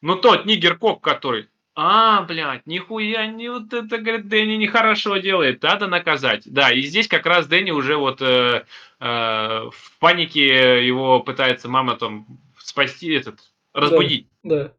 Ну 0.00 0.16
тот 0.16 0.46
нигер-коп, 0.46 1.00
который. 1.00 1.48
А, 1.80 2.22
блядь, 2.22 2.66
нихуя 2.66 3.26
не 3.28 3.48
вот 3.48 3.72
это, 3.72 3.98
говорит, 3.98 4.28
Дэнни 4.28 4.56
нехорошо 4.56 5.16
делает, 5.18 5.62
надо 5.62 5.86
наказать. 5.86 6.42
Да, 6.46 6.72
и 6.72 6.82
здесь 6.82 7.06
как 7.06 7.24
раз 7.24 7.46
Дэнни 7.46 7.70
уже 7.70 7.96
вот 7.96 8.20
э, 8.20 8.64
э, 8.98 9.04
в 9.04 9.98
панике 10.00 10.84
его 10.84 11.20
пытается 11.20 11.68
мама 11.68 11.94
там 11.94 12.26
спасти, 12.58 13.12
этот, 13.12 13.38
разбудить. 13.72 14.26
Да, 14.42 14.64
да. 14.64 14.72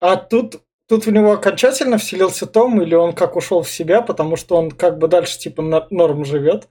А 0.00 0.16
тут, 0.16 0.62
тут 0.88 1.06
в 1.06 1.12
него 1.12 1.32
окончательно 1.32 1.96
вселился 1.96 2.46
Том, 2.46 2.82
или 2.82 2.96
он 2.96 3.12
как 3.12 3.36
ушел 3.36 3.62
в 3.62 3.70
себя, 3.70 4.02
потому 4.02 4.34
что 4.34 4.56
он 4.56 4.72
как 4.72 4.98
бы 4.98 5.06
дальше 5.06 5.38
типа 5.38 5.62
норм 5.90 6.24
живет? 6.24 6.68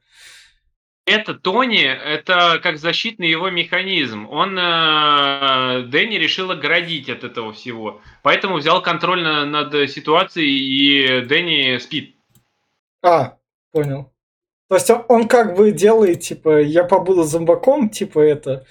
Это 1.05 1.35
Тони, 1.35 1.83
это 1.83 2.59
как 2.63 2.77
защитный 2.77 3.29
его 3.29 3.51
механизм. 3.51 4.27
Он 4.29 4.57
э, 4.57 5.83
Дэнни 5.83 6.15
решил 6.15 6.49
оградить 6.49 7.09
от 7.09 7.23
этого 7.23 7.53
всего. 7.53 8.01
Поэтому 8.23 8.57
взял 8.57 8.81
контроль 8.81 9.21
на, 9.21 9.45
над 9.45 9.89
ситуацией, 9.89 10.57
и 10.57 11.21
Дэнни 11.25 11.77
спит. 11.77 12.15
А, 13.03 13.37
понял. 13.71 14.11
То 14.67 14.75
есть 14.75 14.89
он, 14.89 15.05
он 15.07 15.27
как 15.27 15.55
бы 15.55 15.71
делает, 15.71 16.21
типа, 16.21 16.61
я 16.61 16.83
побуду 16.83 17.23
зомбаком, 17.23 17.89
типа 17.89 18.19
это, 18.19 18.65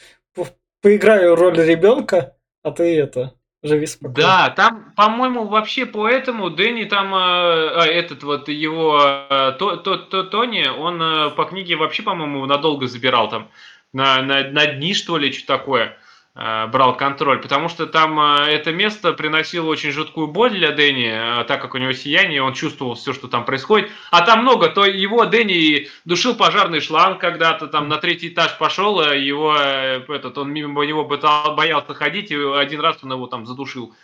поиграю 0.81 1.37
роль 1.37 1.57
ребенка, 1.57 2.37
а 2.63 2.73
ты 2.73 2.99
это, 2.99 3.35
Живи 3.65 3.87
спокойно. 3.87 4.15
Да, 4.15 4.51
там, 4.51 4.93
по-моему, 4.95 5.47
вообще 5.47 5.87
поэтому 5.87 6.51
Дэнни 6.51 6.85
там, 6.85 7.15
э, 7.15 7.19
а, 7.19 7.87
этот 7.87 8.23
вот 8.23 8.49
его, 8.51 9.01
э, 9.31 9.53
то, 9.59 9.77
то, 9.77 9.97
то, 9.97 10.23
Тони, 10.23 10.69
он 10.69 11.01
э, 11.01 11.31
по 11.31 11.47
книге 11.47 11.77
вообще, 11.77 12.03
по-моему, 12.03 12.45
надолго 12.45 12.87
забирал 12.87 13.31
там, 13.31 13.49
на, 13.95 14.21
на, 14.21 14.51
на 14.51 14.67
дни, 14.67 14.93
что 14.93 15.17
ли, 15.17 15.33
что 15.33 15.47
такое. 15.47 15.97
Э, 16.37 16.67
брал 16.67 16.97
контроль, 16.97 17.41
потому 17.41 17.69
что 17.69 17.87
там 17.87 18.19
э, 18.19 18.47
это 18.49 18.73
место 18.73 19.13
приносило 19.13 19.69
очень 19.69 19.93
жуткую 19.93 20.27
боль 20.27 20.51
для 20.51 20.73
Дэнни, 20.73 21.43
э, 21.43 21.45
так 21.45 21.63
как 21.63 21.75
у 21.75 21.79
него 21.79 21.93
сияние, 21.93 22.43
он 22.43 22.55
чувствовал 22.55 22.95
все, 22.95 23.13
что 23.13 23.29
там 23.29 23.45
происходит. 23.45 23.89
А 24.11 24.23
там 24.23 24.43
много, 24.43 24.69
то 24.69 24.85
его 24.85 25.27
Дэнни 25.27 25.87
душил 26.05 26.35
пожарный 26.35 26.81
шланг 26.81 27.21
когда-то, 27.21 27.69
там 27.69 27.89
на 27.89 27.99
третий 27.99 28.31
этаж 28.31 28.59
пошел, 28.59 29.01
его, 29.01 29.55
этот, 29.55 30.37
он 30.37 30.53
мимо 30.53 30.85
него 30.85 31.05
боялся 31.05 31.95
ходить, 31.95 32.33
и 32.33 32.37
один 32.37 32.81
раз 32.81 32.99
он 33.05 33.13
его 33.13 33.29
там 33.29 33.47
задушил. 33.47 33.95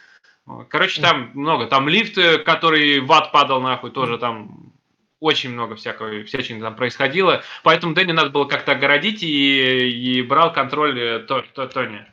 Короче, 0.68 1.02
там 1.02 1.32
много. 1.34 1.66
Там 1.66 1.88
лифт, 1.88 2.14
который 2.44 3.00
в 3.00 3.12
ад 3.12 3.32
падал 3.32 3.60
нахуй, 3.60 3.90
тоже 3.90 4.18
там 4.18 4.72
очень 5.18 5.50
много 5.50 5.74
всякого, 5.74 6.24
всячины 6.24 6.60
там 6.60 6.76
происходило. 6.76 7.42
Поэтому 7.64 7.92
Дэнни 7.92 8.12
надо 8.12 8.30
было 8.30 8.44
как-то 8.44 8.72
огородить 8.72 9.24
и, 9.24 9.90
и 9.90 10.22
брал 10.22 10.52
контроль 10.52 11.24
то, 11.26 11.42
то, 11.54 11.66
Тони. 11.66 12.06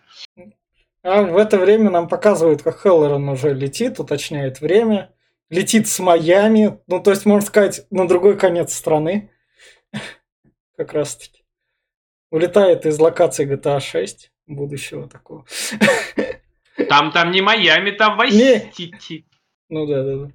А 1.03 1.21
в 1.21 1.37
это 1.37 1.57
время 1.57 1.89
нам 1.89 2.07
показывают, 2.07 2.63
как 2.63 2.81
Хеллоран 2.81 3.29
уже 3.29 3.53
летит, 3.53 3.99
уточняет 3.99 4.59
время. 4.59 5.13
Летит 5.49 5.87
с 5.87 5.99
Майами, 5.99 6.79
ну 6.87 7.01
то 7.01 7.11
есть, 7.11 7.25
можно 7.25 7.47
сказать, 7.47 7.85
на 7.89 8.07
другой 8.07 8.37
конец 8.37 8.73
страны. 8.73 9.31
Как 10.77 10.91
раз 10.91 11.15
таки. 11.15 11.45
Улетает 12.29 12.85
из 12.85 12.99
локации 12.99 13.49
GTA 13.49 13.79
6 13.79 14.31
будущего 14.47 15.07
такого. 15.07 15.45
Там, 16.89 17.11
там 17.11 17.31
не 17.31 17.41
Майами, 17.41 17.89
там 17.89 18.17
Вайсити. 18.17 19.25
Ну 19.67 19.87
да, 19.87 20.03
да, 20.03 20.15
да. 20.17 20.31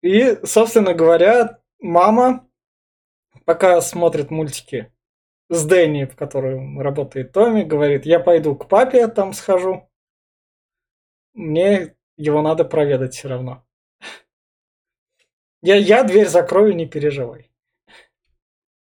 И, 0.00 0.38
собственно 0.44 0.94
говоря, 0.94 1.60
мама, 1.78 2.48
пока 3.44 3.80
смотрит 3.82 4.30
мультики 4.30 4.90
с 5.52 5.66
Дэнни, 5.66 6.06
в 6.06 6.16
котором 6.16 6.80
работает 6.80 7.32
Томми, 7.32 7.62
говорит, 7.62 8.06
я 8.06 8.20
пойду 8.20 8.56
к 8.56 8.68
папе, 8.68 9.06
там 9.08 9.34
схожу. 9.34 9.86
Мне 11.34 11.94
его 12.16 12.40
надо 12.40 12.64
проведать 12.64 13.14
все 13.14 13.28
равно. 13.28 13.62
Я, 15.60 15.76
я 15.76 16.04
дверь 16.04 16.26
закрою, 16.26 16.74
не 16.74 16.86
переживай. 16.86 17.50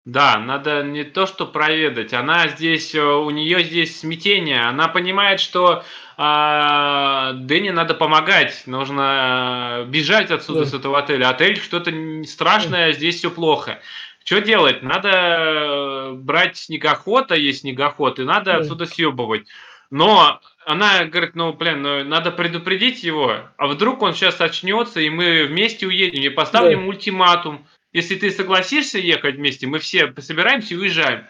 Да, 0.03 0.39
надо 0.39 0.83
не 0.83 1.03
то, 1.03 1.25
что 1.27 1.45
проведать. 1.45 2.13
Она 2.13 2.47
здесь, 2.47 2.95
э, 2.95 3.01
у 3.01 3.29
нее 3.29 3.63
здесь 3.63 3.99
смятение. 3.99 4.61
Она 4.61 4.87
понимает, 4.87 5.39
что 5.39 5.83
э, 6.17 7.31
Дэнни 7.33 7.69
надо 7.69 7.93
помогать. 7.93 8.63
Нужно 8.65 9.83
э, 9.83 9.89
бежать 9.89 10.31
отсюда, 10.31 10.61
да. 10.61 10.65
с 10.65 10.73
этого 10.73 10.97
отеля. 10.97 11.29
Отель 11.29 11.57
что-то 11.57 11.91
страшное, 12.23 12.93
здесь 12.93 13.17
все 13.17 13.29
плохо. 13.29 13.79
Что 14.27 14.41
делать? 14.41 14.83
Надо 14.83 15.09
э, 15.09 16.11
брать 16.15 16.57
снегоход, 16.57 17.31
а 17.31 17.37
есть 17.37 17.61
снегоход, 17.61 18.19
и 18.19 18.23
надо 18.23 18.51
да. 18.51 18.57
отсюда 18.57 18.85
съебывать. 18.85 19.47
Но 19.89 20.41
она 20.65 21.05
говорит, 21.05 21.33
ну, 21.35 21.53
блин, 21.53 21.81
ну, 21.81 22.03
надо 22.03 22.31
предупредить 22.31 23.05
его, 23.05 23.37
а 23.55 23.67
вдруг 23.67 24.01
он 24.01 24.13
сейчас 24.13 24.41
очнется, 24.41 24.99
и 24.99 25.09
мы 25.09 25.45
вместе 25.45 25.87
уедем, 25.87 26.23
и 26.23 26.27
поставим 26.27 26.81
да. 26.81 26.87
ультиматум. 26.87 27.65
Если 27.93 28.15
ты 28.15 28.29
согласишься 28.29 28.99
ехать 28.99 29.35
вместе, 29.35 29.65
мы 29.65 29.79
все 29.79 30.13
собираемся 30.17 30.73
и 30.73 30.77
уезжаем. 30.77 31.23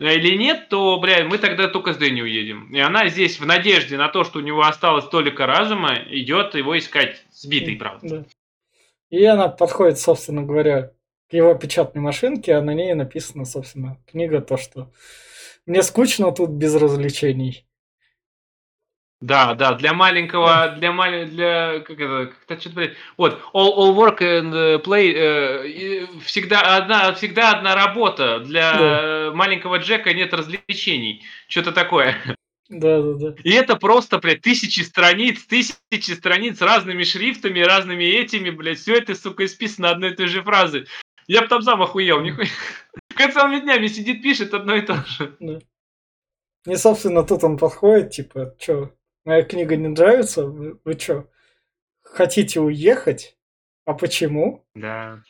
Или 0.00 0.36
нет, 0.36 0.68
то, 0.70 0.98
блядь, 0.98 1.26
мы 1.26 1.38
тогда 1.38 1.68
только 1.68 1.92
с 1.92 1.98
Дэнни 1.98 2.22
уедем. 2.22 2.68
И 2.74 2.80
она 2.80 3.06
здесь 3.06 3.38
в 3.38 3.46
надежде 3.46 3.96
на 3.96 4.08
то, 4.08 4.24
что 4.24 4.40
у 4.40 4.42
него 4.42 4.62
осталось 4.62 5.04
только 5.04 5.46
разума, 5.46 6.00
идет 6.08 6.56
его 6.56 6.76
искать 6.76 7.24
сбитый, 7.30 7.76
правда. 7.76 8.08
Да. 8.08 8.24
И 9.10 9.24
она 9.24 9.46
подходит, 9.46 10.00
собственно 10.00 10.42
говоря, 10.42 10.90
к 11.30 11.32
его 11.32 11.54
печатной 11.54 12.02
машинке, 12.02 12.54
а 12.54 12.62
на 12.62 12.74
ней 12.74 12.92
написано, 12.94 13.44
собственно, 13.44 13.98
книга 14.10 14.40
то, 14.40 14.56
что 14.56 14.90
мне 15.64 15.82
скучно 15.82 16.32
тут 16.32 16.50
без 16.50 16.74
развлечений. 16.74 17.66
Да, 19.20 19.54
да, 19.54 19.74
для 19.74 19.92
маленького, 19.92 20.76
для 20.78 20.92
мал, 20.92 21.10
для 21.26 21.80
как 21.80 22.00
это, 22.00 22.32
как 22.46 22.60
что-то, 22.60 22.90
вот, 23.18 23.38
all, 23.52 23.76
all 23.76 23.94
work 23.94 24.20
and 24.20 24.82
play, 24.82 25.12
э, 25.14 26.06
всегда 26.24 26.78
одна, 26.78 27.12
всегда 27.12 27.52
одна 27.52 27.74
работа. 27.74 28.40
Для 28.40 28.72
да. 28.72 29.30
маленького 29.34 29.76
Джека 29.76 30.14
нет 30.14 30.32
развлечений, 30.32 31.22
что-то 31.48 31.72
такое. 31.72 32.16
Да, 32.70 33.02
да, 33.02 33.12
да. 33.14 33.34
И 33.42 33.50
это 33.50 33.74
просто, 33.76 34.18
блядь, 34.18 34.42
тысячи 34.42 34.80
страниц, 34.80 35.44
тысячи 35.44 36.12
страниц 36.12 36.62
разными 36.62 37.02
шрифтами, 37.02 37.58
разными 37.60 38.04
этими, 38.04 38.50
блядь, 38.50 38.78
все 38.78 38.94
это, 38.94 39.16
сука, 39.16 39.44
исписано 39.44 39.90
одной 39.90 40.12
и 40.12 40.14
той 40.14 40.28
же 40.28 40.42
фразы. 40.42 40.86
Я 41.30 41.42
бы 41.42 41.46
там 41.46 41.62
сам 41.62 41.80
охуел, 41.80 42.22
нихуя. 42.22 42.48
Целыми 43.32 43.60
днями 43.60 43.86
сидит, 43.86 44.20
пишет 44.20 44.52
одно 44.52 44.74
и 44.74 44.82
то 44.82 44.96
же. 45.06 45.36
Да. 45.38 45.60
И, 46.66 46.74
собственно, 46.74 47.22
тут 47.22 47.44
он 47.44 47.56
подходит, 47.56 48.10
типа, 48.10 48.56
что, 48.58 48.92
моя 49.24 49.44
книга 49.44 49.76
не 49.76 49.86
нравится? 49.86 50.44
Вы, 50.44 50.80
вы 50.84 50.98
что, 50.98 51.30
хотите 52.02 52.58
уехать? 52.58 53.38
А 53.84 53.94
почему? 53.94 54.66
Да. 54.74 55.22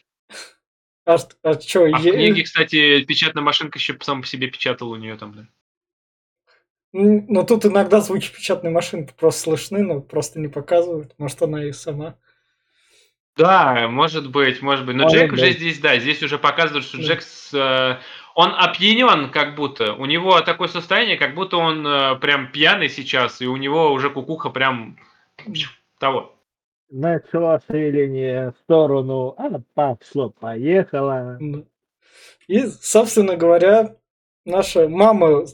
А, 1.05 1.19
а 1.43 1.61
что, 1.61 1.85
а 1.85 1.89
е... 1.89 2.13
в 2.13 2.15
книге, 2.15 2.45
кстати, 2.45 3.05
печатная 3.05 3.43
машинка 3.43 3.79
еще 3.79 3.99
сам 4.01 4.23
по 4.23 4.27
себе 4.27 4.49
печатала 4.49 4.95
у 4.95 4.97
нее 4.97 5.19
там, 5.19 5.35
да. 5.35 5.49
Ну, 6.93 7.45
тут 7.45 7.67
иногда 7.67 8.01
звуки 8.01 8.33
печатной 8.35 8.71
машинки 8.71 9.13
просто 9.13 9.43
слышны, 9.43 9.83
но 9.83 10.01
просто 10.01 10.41
не 10.41 10.49
показывают. 10.49 11.13
Может, 11.19 11.43
она 11.43 11.63
и 11.63 11.73
сама. 11.73 12.19
Да, 13.37 13.89
может 13.89 14.31
быть, 14.31 14.61
может 14.63 14.87
быть. 14.87 14.97
Но 14.97 15.05
может 15.05 15.19
Джек 15.19 15.31
быть. 15.31 15.41
уже 15.41 15.53
здесь, 15.53 15.79
да, 15.79 15.99
здесь 15.99 16.23
уже 16.23 16.39
показывает, 16.39 16.85
что. 16.85 16.99
Джек, 16.99 17.23
э, 17.53 17.97
он 18.35 18.55
опьянен, 18.57 19.31
как 19.31 19.55
будто. 19.55 19.95
У 19.95 20.07
него 20.07 20.41
такое 20.41 20.69
состояние, 20.69 21.17
как 21.17 21.35
будто 21.35 21.57
он 21.57 21.87
э, 21.87 22.17
прям 22.17 22.51
пьяный 22.53 22.89
сейчас, 22.89 23.41
и 23.41 23.47
у 23.47 23.57
него 23.57 23.93
уже 23.93 24.11
кукуха 24.11 24.51
прям 24.51 24.99
того. 25.99 26.35
Начало 26.91 27.63
шевеление 27.69 28.51
в 28.51 28.59
сторону, 28.63 29.35
а 29.39 29.61
пошло, 29.75 30.31
поехало. 30.31 31.37
Ну. 31.39 31.67
И, 32.49 32.67
собственно 32.67 33.37
говоря, 33.37 33.95
наша 34.45 34.89
мама 34.89 35.47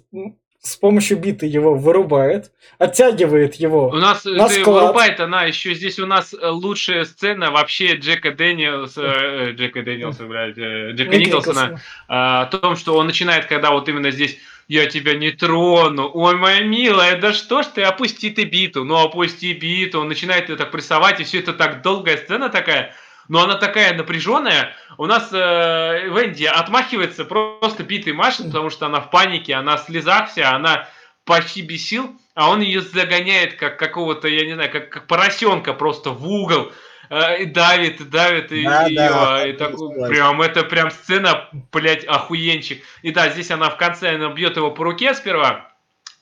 с 0.67 0.77
помощью 0.77 1.19
биты 1.19 1.47
его 1.47 1.75
вырубает, 1.75 2.51
оттягивает 2.79 3.55
его. 3.55 3.89
У 3.89 3.97
нас 3.97 4.25
на 4.25 4.49
ты 4.49 4.61
склад. 4.61 4.83
вырубает 4.83 5.21
она 5.21 5.45
еще 5.45 5.75
здесь 5.75 5.99
у 5.99 6.07
нас 6.07 6.35
э, 6.35 6.49
лучшая 6.49 7.05
сцена 7.05 7.51
вообще 7.51 7.95
Джека 7.95 8.33
Дэниелса, 8.33 9.03
э, 9.03 9.53
Джека 9.53 9.83
Дэниелса, 9.83 10.25
блядь, 10.25 10.59
э, 10.59 10.91
Джека 10.93 11.17
Ник 11.17 11.29
Николсона, 11.29 11.81
а, 12.09 12.43
о 12.43 12.47
том, 12.47 12.77
что 12.77 12.97
он 12.97 13.07
начинает, 13.07 13.47
когда 13.47 13.71
вот 13.71 13.89
именно 13.89 14.11
здесь 14.11 14.39
я 14.69 14.87
тебя 14.87 15.15
не 15.15 15.31
трону, 15.31 16.11
ой, 16.13 16.35
моя 16.35 16.63
милая, 16.63 17.21
да 17.21 17.33
что 17.33 17.63
ж 17.63 17.67
ты, 17.67 17.83
опусти 17.83 18.31
ты 18.31 18.45
биту, 18.45 18.85
ну 18.85 18.97
опусти 18.97 19.53
биту, 19.53 20.01
он 20.01 20.09
начинает 20.09 20.49
ее 20.49 20.57
так 20.57 20.73
прессовать, 20.73 21.21
и 21.21 21.25
все 21.25 21.39
это 21.39 21.53
так 21.53 21.83
долгая 21.83 22.17
сцена 22.17 22.49
такая, 22.49 22.93
но 23.29 23.43
она 23.43 23.57
такая 23.57 23.95
напряженная, 23.95 24.75
у 24.99 25.07
нас 25.07 25.29
э, 25.33 26.09
Венди 26.09 26.45
отмахивается, 26.45 27.25
просто 27.25 27.83
битой 27.83 28.13
машет, 28.13 28.47
потому 28.47 28.71
что 28.71 28.87
она 28.87 29.01
в 29.01 29.11
панике, 29.11 29.55
она 29.55 29.77
в 29.77 29.81
слезах 29.85 30.31
вся, 30.31 30.53
она 30.55 30.89
почти 31.25 31.63
без 31.63 31.87
сил, 31.87 32.17
а 32.35 32.51
он 32.51 32.61
ее 32.61 32.81
загоняет 32.81 33.55
как 33.57 33.79
какого-то, 33.79 34.29
я 34.29 34.47
не 34.47 34.55
знаю, 34.55 34.71
как, 34.71 34.91
как 34.91 35.07
поросенка 35.07 35.73
просто 35.75 36.11
в 36.11 36.27
угол, 36.27 36.73
э, 37.11 37.43
и 37.43 37.45
давит, 37.47 38.01
и 38.01 38.05
давит 38.05 38.53
и 38.53 38.63
Да, 38.65 38.87
ее, 38.87 38.97
да, 38.97 39.47
и 39.47 39.53
такой, 39.53 39.89
согласен. 39.91 40.15
прям 40.15 40.43
это 40.43 40.63
прям 40.63 40.91
сцена, 40.91 41.49
блядь, 41.73 42.05
охуенчик. 42.05 42.83
И 43.03 43.11
да, 43.11 43.29
здесь 43.31 43.51
она 43.51 43.71
в 43.71 43.77
конце 43.77 44.15
она 44.15 44.29
бьет 44.31 44.57
его 44.57 44.71
по 44.71 44.85
руке 44.85 45.15
сперва, 45.15 45.73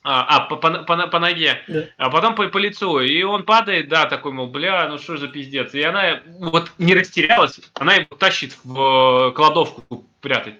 а, 0.07 0.37
а, 0.37 0.39
по, 0.41 0.55
по, 0.57 0.69
по- 0.83 1.07
по 1.07 1.19
ноге, 1.19 1.61
Да. 1.67 1.83
а 1.97 2.09
потом 2.11 2.35
по, 2.35 2.47
по 2.47 2.57
лицу. 2.59 2.99
И 2.99 3.23
он 3.23 3.43
падает, 3.43 3.89
да, 3.89 4.05
такой, 4.05 4.31
мол, 4.31 4.47
бля, 4.47 4.87
ну 4.87 4.97
что 4.99 5.17
за 5.17 5.27
пиздец. 5.27 5.73
И 5.73 5.81
она 5.81 6.21
вот 6.39 6.71
не 6.77 6.93
растерялась, 6.93 7.59
она 7.73 7.95
его 7.95 8.15
тащит 8.15 8.55
в 8.63 9.29
э, 9.29 9.31
кладовку 9.33 10.05
прятать. 10.21 10.55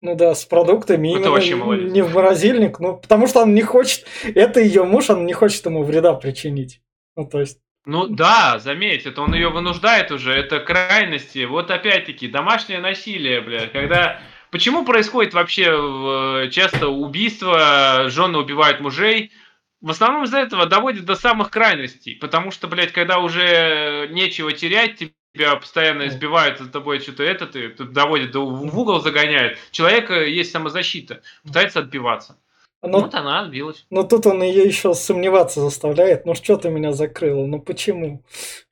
Ну 0.00 0.14
да, 0.14 0.34
с 0.34 0.44
продуктами, 0.44 1.08
Это 1.08 1.18
именно 1.18 1.30
вообще 1.30 1.56
молодец. 1.56 1.92
не 1.92 2.02
в 2.02 2.14
морозильник, 2.14 2.80
ну, 2.80 2.96
потому 2.96 3.26
что 3.26 3.42
он 3.42 3.54
не 3.54 3.62
хочет, 3.62 4.06
это 4.34 4.60
ее 4.60 4.84
муж, 4.84 5.10
он 5.10 5.26
не 5.26 5.32
хочет 5.32 5.64
ему 5.66 5.82
вреда 5.84 6.14
причинить. 6.14 6.80
Ну, 7.16 7.26
то 7.26 7.40
есть, 7.40 7.58
Ну 7.86 8.06
да, 8.06 8.58
заметь, 8.58 9.06
это 9.06 9.22
он 9.22 9.34
ее 9.34 9.48
вынуждает 9.48 10.10
уже, 10.10 10.32
это 10.32 10.60
крайности. 10.60 11.44
Вот 11.44 11.70
опять-таки, 11.70 12.28
домашнее 12.28 12.80
насилие, 12.80 13.40
бля, 13.40 13.68
когда... 13.68 14.20
Почему 14.50 14.84
происходит 14.84 15.34
вообще 15.34 15.64
э, 15.64 16.50
часто 16.50 16.88
убийство, 16.88 18.08
жены 18.08 18.38
убивают 18.38 18.80
мужей? 18.80 19.32
В 19.80 19.90
основном 19.90 20.24
из-за 20.24 20.38
этого 20.38 20.66
доводит 20.66 21.04
до 21.04 21.14
самых 21.14 21.50
крайностей. 21.50 22.16
Потому 22.16 22.50
что, 22.50 22.66
блядь, 22.66 22.92
когда 22.92 23.18
уже 23.18 24.08
нечего 24.10 24.52
терять, 24.52 24.98
тебя 25.36 25.56
постоянно 25.56 26.08
избивают 26.08 26.58
за 26.58 26.68
тобой 26.68 27.00
что-то 27.00 27.22
это, 27.22 27.46
ты, 27.46 27.68
доводит 27.68 28.30
до 28.32 28.40
в 28.46 28.78
угол 28.78 29.00
загоняет. 29.00 29.58
Человека 29.70 30.24
есть 30.24 30.50
самозащита, 30.50 31.22
пытается 31.44 31.80
отбиваться. 31.80 32.38
ну, 32.82 33.00
Вот 33.00 33.14
она 33.14 33.40
отбилась. 33.40 33.86
но 33.90 34.02
тут 34.02 34.26
он 34.26 34.42
ее 34.42 34.64
еще 34.64 34.94
сомневаться 34.94 35.60
заставляет. 35.60 36.24
Ну, 36.24 36.34
что 36.34 36.56
ты 36.56 36.70
меня 36.70 36.92
закрыла? 36.92 37.46
Ну, 37.46 37.60
почему? 37.60 38.24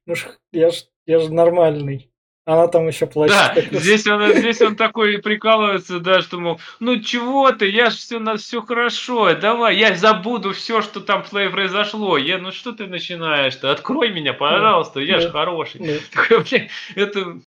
Ну, 0.06 0.14
ж, 0.14 0.26
я 0.52 0.70
ж, 0.70 0.84
я 1.06 1.18
же 1.18 1.32
нормальный. 1.32 2.10
Она 2.47 2.68
там 2.68 2.86
еще 2.86 3.07
плачет. 3.07 3.34
Да, 3.34 3.78
здесь 3.78 4.07
он, 4.07 4.32
здесь 4.34 4.61
он 4.61 4.76
такой 4.76 5.18
прикалывается, 5.18 5.99
да, 5.99 6.20
что, 6.20 6.38
мол, 6.38 6.61
ну 6.78 7.01
чего 7.01 7.51
ты, 7.53 7.70
я 7.70 7.88
ж 7.88 7.95
все, 7.95 8.18
на 8.18 8.36
все 8.36 8.61
хорошо, 8.61 9.34
давай, 9.34 9.76
я 9.78 9.95
забуду 9.95 10.53
все, 10.53 10.82
что 10.82 11.01
там 11.01 11.22
произошло. 11.24 12.18
Я, 12.18 12.36
ну 12.38 12.53
что 12.53 12.72
ты 12.72 12.86
начинаешь-то? 12.86 13.70
Открой 13.70 14.11
меня, 14.11 14.34
пожалуйста, 14.34 15.01
я 15.01 15.20
же 15.20 15.28
Да. 15.28 15.32
хороший. 15.32 15.80
Да. 15.80 15.95
Такой, 16.12 16.45
бля, 16.45 16.68
это... 16.97 17.40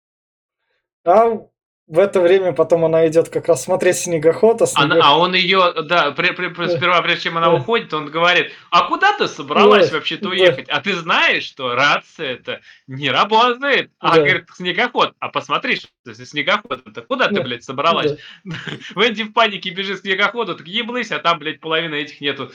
А 1.04 1.40
в 1.86 1.98
это 1.98 2.20
время 2.20 2.52
потом 2.52 2.84
она 2.86 3.06
идет 3.08 3.28
как 3.28 3.46
раз 3.46 3.64
смотреть 3.64 3.98
снегоход, 3.98 4.62
а 4.62 4.64
Она- 4.74 4.94
снегоход- 4.96 5.02
а 5.04 5.18
он 5.18 5.34
ее, 5.34 5.72
да, 5.82 6.12
при- 6.12 6.30
при- 6.32 6.48
при- 6.48 6.68
сперва, 6.74 7.02
прежде 7.02 7.24
чем 7.24 7.36
она 7.36 7.48
Да. 7.48 7.54
уходит, 7.56 7.92
он 7.92 8.10
говорит, 8.10 8.52
а 8.70 8.88
куда 8.88 9.16
ты 9.18 9.28
собралась 9.28 9.90
Да. 9.90 9.96
вообще-то 9.96 10.24
Да. 10.24 10.30
уехать? 10.30 10.68
А 10.70 10.80
ты 10.80 10.94
знаешь, 10.94 11.44
что 11.44 11.74
рация 11.74 12.32
это 12.32 12.60
не 12.86 13.10
работает. 13.10 13.90
А 13.98 14.14
Да. 14.16 14.22
говорит, 14.22 14.46
снегоход. 14.54 15.14
А 15.18 15.28
посмотри, 15.28 15.76
что 15.76 15.88
это 16.06 16.24
снегоход. 16.24 16.86
Это 16.86 17.02
куда 17.02 17.28
ты, 17.28 17.42
блядь, 17.42 17.64
собралась? 17.64 18.12
Да. 18.44 18.54
Венди 18.96 19.24
в 19.24 19.32
панике 19.34 19.68
бежит 19.70 19.98
к 19.98 20.02
снегоходу, 20.02 20.56
так 20.56 20.66
еблысь, 20.66 21.10
а 21.12 21.18
там, 21.18 21.38
блядь, 21.38 21.60
половины 21.60 21.96
этих 21.96 22.20
нету. 22.22 22.50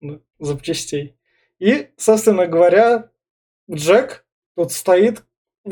ну, 0.00 0.22
запчастей. 0.38 1.16
И, 1.58 1.88
собственно 1.96 2.46
говоря, 2.46 3.10
Джек 3.70 4.24
тут 4.56 4.70
стоит. 4.72 5.24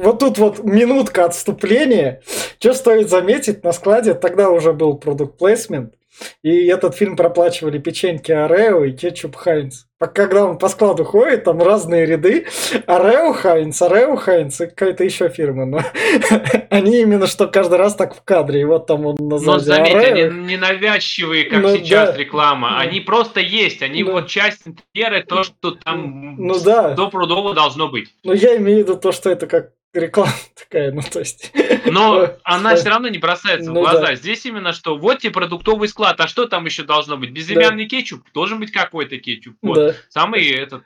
Вот 0.02 0.18
тут 0.20 0.38
вот 0.38 0.62
минутка 0.64 1.24
отступления. 1.24 2.22
Что 2.58 2.74
стоит 2.74 3.08
заметить, 3.10 3.64
на 3.64 3.72
складе 3.72 4.14
тогда 4.14 4.50
уже 4.50 4.72
был 4.72 4.96
продукт 4.98 5.38
плейсмент. 5.38 5.94
И 6.42 6.66
этот 6.68 6.94
фильм 6.94 7.14
проплачивали 7.14 7.78
печеньки 7.78 8.32
Орео 8.32 8.84
и 8.84 8.92
кетчуп 8.92 9.36
Хайнц. 9.36 9.82
А 9.98 10.06
Когда 10.06 10.46
он 10.46 10.56
по 10.58 10.68
складу 10.68 11.04
ходит, 11.04 11.44
там 11.44 11.60
разные 11.62 12.06
ряды. 12.06 12.46
Орео 12.86 13.34
Хайнц, 13.34 13.82
Орео 13.82 14.16
Хайнц 14.16 14.60
и 14.62 14.66
какая-то 14.66 15.04
еще 15.04 15.28
фирма. 15.28 15.66
Но 15.66 15.80
они 16.70 17.02
именно 17.02 17.26
что 17.26 17.48
каждый 17.48 17.76
раз 17.76 17.94
так 17.96 18.14
в 18.14 18.22
кадре. 18.22 18.62
И 18.62 18.64
вот 18.64 18.86
там 18.86 19.04
он 19.04 19.16
на 19.20 19.38
Но 19.38 19.58
заметь, 19.58 19.94
Орео. 19.94 20.28
они 20.28 20.44
не 20.46 20.56
навязчивые, 20.56 21.44
как 21.44 21.62
Ну, 21.62 21.76
сейчас 21.76 22.12
да. 22.12 22.16
реклама. 22.16 22.70
Да. 22.70 22.78
Они 22.80 23.00
просто 23.00 23.40
есть. 23.40 23.82
Они 23.82 24.02
Да. 24.02 24.12
вот 24.12 24.28
часть 24.28 24.62
интерьера, 24.66 25.22
то, 25.22 25.42
что 25.44 25.72
там 25.72 26.36
Ну 26.38 26.58
да. 26.60 26.94
стопудово 26.94 27.52
должно 27.52 27.88
быть. 27.88 28.08
Но 28.24 28.32
я 28.32 28.56
имею 28.56 28.78
в 28.78 28.88
виду 28.88 28.96
то, 28.96 29.12
что 29.12 29.28
это 29.30 29.46
как 29.46 29.72
реклама 29.92 30.32
такая, 30.54 30.92
ну 30.92 31.02
то 31.02 31.20
есть... 31.20 31.52
Но 31.86 32.36
она 32.44 32.76
все 32.76 32.88
равно 32.90 33.08
не 33.08 33.18
бросается 33.18 33.70
Ну 33.70 33.80
в 33.80 33.82
глаза. 33.82 34.00
да. 34.00 34.14
Здесь 34.14 34.44
именно 34.46 34.72
что, 34.72 34.96
вот 34.98 35.20
тебе 35.20 35.32
продуктовый 35.32 35.88
склад, 35.88 36.20
а 36.20 36.28
что 36.28 36.46
там 36.46 36.64
еще 36.66 36.82
должно 36.84 37.16
быть? 37.16 37.30
Безымянный 37.30 37.86
кетчуп? 37.86 38.22
Должен 38.32 38.60
быть 38.60 38.72
какой-то 38.72 39.18
кетчуп. 39.18 39.56
Вот. 39.62 39.74
Да, 39.76 39.94
Самый 40.08 40.46
этот. 40.50 40.84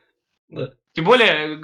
да. 0.49 0.71
Тем 0.93 1.05
более, 1.05 1.57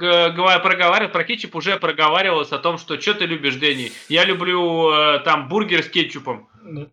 проговаривать 0.61 1.11
про 1.11 1.23
кетчуп 1.25 1.55
уже 1.55 1.77
проговаривалось 1.77 2.51
о 2.53 2.59
том, 2.59 2.77
что 2.77 2.99
что 2.99 3.13
ты 3.13 3.25
любишь, 3.25 3.55
Дэнни. 3.55 3.91
Я 4.07 4.23
люблю 4.23 4.89
э, 4.91 5.19
там 5.19 5.49
бургер 5.49 5.83
с 5.83 5.89
кетчупом. 5.89 6.49
да. 6.63 6.87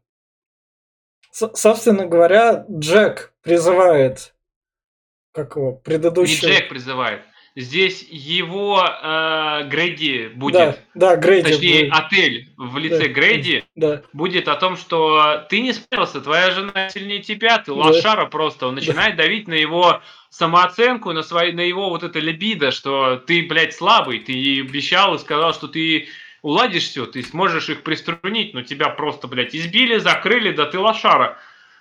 С- 1.31 1.51
Собственно 1.55 2.07
говоря, 2.07 2.65
Джек 2.71 3.33
призывает 3.43 4.35
как 5.33 5.57
его, 5.57 5.73
Не 5.73 5.81
предыдущего... 5.83 6.47
Джек 6.49 6.69
призывает. 6.69 7.23
Здесь 7.57 8.05
его 8.11 8.85
э, 8.85 9.69
Грейди 9.69 10.29
Да, 10.33 10.39
будет. 10.39 10.81
да, 10.95 11.17
Грейди. 11.17 11.51
Точнее, 11.53 11.81
будет. 11.85 11.93
отель 11.93 12.49
в 12.57 12.79
лице 12.79 13.07
Да. 13.07 13.09
Грейди 13.09 13.65
Да, 13.77 14.03
будет 14.13 14.49
о 14.49 14.57
том, 14.57 14.77
что 14.77 15.47
ты 15.49 15.61
не 15.61 15.73
справился, 15.73 16.21
твоя 16.21 16.51
жена 16.51 16.89
сильнее 16.91 17.21
тебя, 17.21 17.59
ты 17.59 17.67
Да. 17.67 17.75
лошара 17.75 18.27
просто. 18.27 18.67
Он 18.67 18.75
начинает 18.75 19.15
давить 19.15 19.47
на 19.47 19.55
его 19.55 20.01
самооценку, 20.31 21.13
на, 21.13 21.23
свои, 21.23 21.53
на 21.53 21.61
его 21.61 21.91
вот 21.91 22.03
это 22.03 22.19
либидо, 22.19 22.73
что 22.73 23.17
ты, 23.25 23.47
блядь, 23.47 23.73
слабый, 23.75 24.19
ты 24.19 24.33
обещал 24.61 25.15
и 25.15 25.19
сказал, 25.21 25.55
что 25.55 25.69
ты 25.69 26.09
уладишь 26.43 26.89
все, 26.89 27.07
ты 27.07 27.23
сможешь 27.23 27.69
их 27.69 27.85
приструнить, 27.85 28.53
но 28.53 28.63
тебя 28.63 28.89
просто, 28.89 29.29
блядь, 29.29 29.55
избили, 29.55 29.99
закрыли, 29.99 30.51
да 30.51 30.67
ты 30.67 30.81
лошара. 30.81 31.39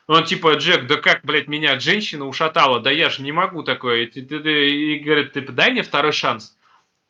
Он 0.08 0.26
типа, 0.26 0.56
Джек, 0.56 0.88
да 0.88 0.98
как, 0.98 1.24
блядь, 1.24 1.48
меня 1.48 1.80
женщина 1.80 2.26
ушатала, 2.26 2.80
да 2.80 2.92
я 2.92 3.10
же 3.10 3.22
не 3.22 3.32
могу 3.32 3.64
такое. 3.64 4.04
И, 4.04 4.06
ты- 4.08 4.70
и 4.70 5.00
говорит, 5.00 5.34
ты 5.34 5.42
дай 5.42 5.72
мне 5.72 5.82
второй 5.82 6.12
шанс. 6.12 6.58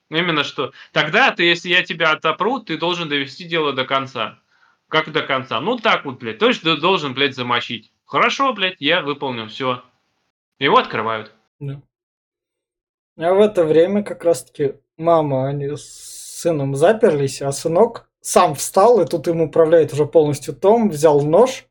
Именно 0.09 0.43
что. 0.43 0.73
Тогда 0.91 1.31
ты, 1.31 1.43
если 1.43 1.69
я 1.69 1.83
тебя 1.83 2.11
отопру, 2.11 2.59
ты 2.59 2.77
должен 2.77 3.09
довести 3.09 3.45
дело 3.45 3.73
до 3.73 3.85
конца. 3.85 4.39
Как 4.89 5.11
до 5.11 5.23
конца? 5.23 5.59
Ну 5.59 5.77
так 5.77 6.05
вот, 6.05 6.19
блядь. 6.19 6.37
То 6.37 6.47
есть 6.47 6.63
должен, 6.63 7.15
блядь, 7.15 7.35
замочить. 7.35 7.91
Хорошо, 8.05 8.53
блядь, 8.53 8.79
я 8.79 9.01
выполнил, 9.01 9.47
все. 9.47 9.83
Его 10.59 10.77
открывают. 10.77 11.31
да. 11.59 11.81
А 13.17 13.33
в 13.33 13.39
это 13.41 13.63
время 13.63 14.03
как 14.03 14.23
раз-таки 14.23 14.75
мама, 14.97 15.47
они 15.47 15.67
с 15.75 16.39
сыном 16.41 16.75
заперлись, 16.75 17.41
а 17.41 17.51
сынок 17.51 18.07
сам 18.21 18.53
встал, 18.55 19.01
и 19.01 19.05
тут 19.07 19.27
им 19.27 19.41
управляет 19.41 19.93
уже 19.93 20.05
полностью 20.05 20.55
Том, 20.55 20.89
взял 20.89 21.21
нож 21.21 21.65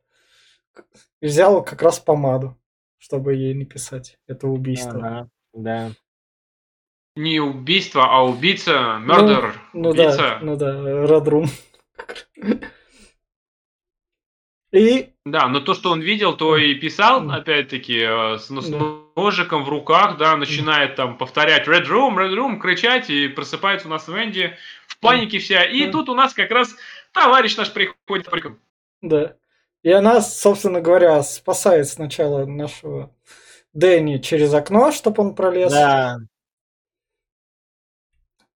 и 1.23 1.27
взял 1.27 1.65
как 1.65 1.81
раз 1.83 2.01
помаду, 2.01 2.59
чтобы 2.99 3.35
ей 3.35 3.55
написать 3.55 4.19
это 4.27 4.49
убийство. 4.49 4.99
Ага, 4.99 5.29
да. 5.55 5.91
Не 7.15 7.41
убийство, 7.41 8.07
а 8.11 8.25
убийца, 8.25 8.99
мердер, 8.99 9.55
Ну 9.73 9.91
убийца. 9.91 10.17
да, 10.17 10.39
ну 10.43 10.57
да, 10.57 10.75
Red 11.07 11.25
Room. 11.25 11.49
И 14.73 15.11
Да, 15.27 15.49
но 15.49 15.61
то, 15.61 15.75
что 15.75 15.91
он 15.91 16.01
видел, 16.01 16.35
то 16.35 16.57
и 16.57 16.75
писал, 16.75 17.31
опять-таки, 17.31 17.99
э, 17.99 18.39
с, 18.39 18.47
с 18.49 18.71
Да. 18.71 18.79
ножиком 19.15 19.65
в 19.65 19.69
руках, 19.69 20.17
да, 20.17 20.35
начинает 20.37 20.97
там 20.97 21.19
повторять 21.19 21.69
Red 21.69 21.87
Room, 21.87 22.17
Red 22.17 22.35
Room, 22.35 22.59
кричать, 22.59 23.11
и 23.11 23.29
просыпается 23.29 23.87
у 23.87 23.91
нас 23.91 24.09
Венди 24.09 24.57
в 24.87 24.99
панике 24.99 25.39
вся. 25.39 25.63
И 25.65 25.85
Да. 25.85 25.93
тут 25.93 26.09
у 26.09 26.15
нас 26.15 26.33
как 26.33 26.51
раз 26.51 26.75
товарищ 27.13 27.55
наш 27.59 27.71
приходит. 27.71 28.27
Да. 29.03 29.37
И 29.83 29.91
она, 29.91 30.21
собственно 30.21 30.81
говоря, 30.81 31.23
спасает 31.23 31.89
сначала 31.89 32.47
нашего 32.47 33.15
Дэнни 33.73 34.19
через 34.19 34.55
окно, 34.55 34.93
чтобы 34.93 35.23
он 35.23 35.35
пролез. 35.35 35.73
Да. 35.73 36.19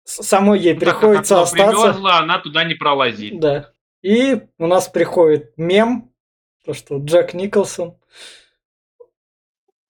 Самой 0.05 0.61
ей 0.61 0.75
так 0.75 0.81
приходится 0.81 1.41
окно 1.41 1.45
остаться. 1.45 1.66
примёрзло, 1.66 2.18
она 2.18 2.39
туда 2.41 2.64
не 2.64 2.75
пролазит. 2.75 3.41
Да. 3.41 3.72
И 4.03 4.43
у 4.59 4.66
нас 4.66 4.89
приходит 4.89 5.57
мем, 5.57 6.12
то 6.64 6.75
что 6.75 6.99
Джек 6.99 7.33
Николсон. 7.33 7.99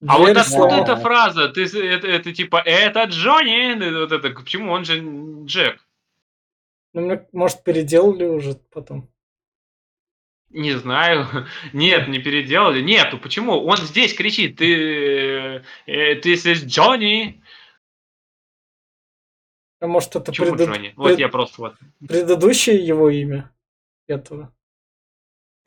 А 0.07 0.17
вот 0.17 0.25
Дверь 0.25 0.37
откуда 0.37 0.75
эта 0.75 0.95
фраза? 0.95 1.49
Ты, 1.49 1.63
это, 1.65 2.07
это 2.07 2.33
типа, 2.33 2.61
это 2.63 3.03
Джонни? 3.05 3.99
Вот 3.99 4.11
это, 4.11 4.29
почему 4.29 4.71
он 4.71 4.85
же 4.85 4.99
Джек? 5.45 5.85
Ну, 6.93 7.01
мне, 7.01 7.27
может, 7.33 7.63
переделали 7.63 8.25
уже 8.25 8.53
потом. 8.71 9.09
Не 10.55 10.71
знаю. 10.77 11.27
Нет, 11.73 12.07
не 12.07 12.19
переделали. 12.19 12.81
Нету. 12.81 13.17
Почему? 13.19 13.63
Он 13.65 13.77
здесь 13.77 14.13
кричит. 14.13 14.57
Ты... 14.57 15.61
э, 15.85 16.15
Ты 16.15 16.33
is 16.33 16.65
Джонни. 16.65 17.41
А 19.81 19.87
может, 19.87 20.15
это 20.15 20.31
Почему 20.31 20.55
предыд- 20.55 20.67
Джонни? 20.67 20.93
Вот 20.95 21.07
пред- 21.09 21.19
я 21.19 21.27
просто 21.29 21.61
вот. 21.61 21.75
предыдущее 22.07 22.77
его 22.77 23.09
имя 23.09 23.51
этого. 24.07 24.53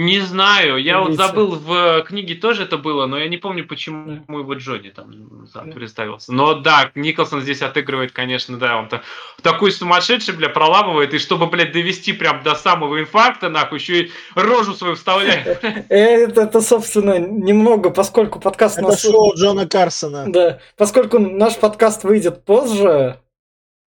Не 0.01 0.21
знаю. 0.21 0.77
Я 0.77 1.01
вот 1.01 1.15
забыл, 1.15 1.57
в 1.57 2.03
книге 2.05 2.37
тоже 2.37 2.63
это 2.63 2.79
было, 2.79 3.07
но 3.07 3.19
я 3.19 3.29
не 3.29 3.37
помню, 3.37 3.67
почему 3.67 4.23
его 4.29 4.55
Джонни 4.55 4.91
там 4.91 5.07
да, 5.53 5.63
Да. 5.65 5.73
представился. 5.73 6.33
Но 6.33 6.55
да, 6.55 6.93
Николсон 6.95 7.41
здесь 7.41 7.63
отыгрывает, 7.63 8.13
конечно, 8.13 8.57
да. 8.59 8.79
Он 8.79 8.89
то 8.89 9.03
такой 9.43 9.73
сумасшедший, 9.73 10.35
бля, 10.35 10.51
проламывает. 10.51 11.15
И 11.15 11.19
чтобы, 11.19 11.49
блядь, 11.49 11.73
довести 11.73 12.13
прям 12.13 12.45
до 12.45 12.55
самого 12.55 13.01
инфаркта, 13.01 13.49
нахуй, 13.49 13.79
еще 13.81 14.03
и 14.03 14.11
рожу 14.37 14.75
свою 14.75 14.95
вставляет. 14.95 15.65
Э, 15.65 15.85
Это, 16.29 16.43
это, 16.43 16.61
собственно, 16.61 17.19
немного, 17.19 17.91
поскольку 17.91 18.39
подкаст 18.39 18.79
Это 18.79 18.89
нас... 18.89 19.03
шоу 19.03 19.35
Джона 19.35 19.67
Карсона. 19.67 20.27
Да, 20.29 20.61
поскольку 20.77 21.19
наш 21.19 21.57
подкаст 21.57 22.05
выйдет 22.05 22.45
позже, 22.45 23.19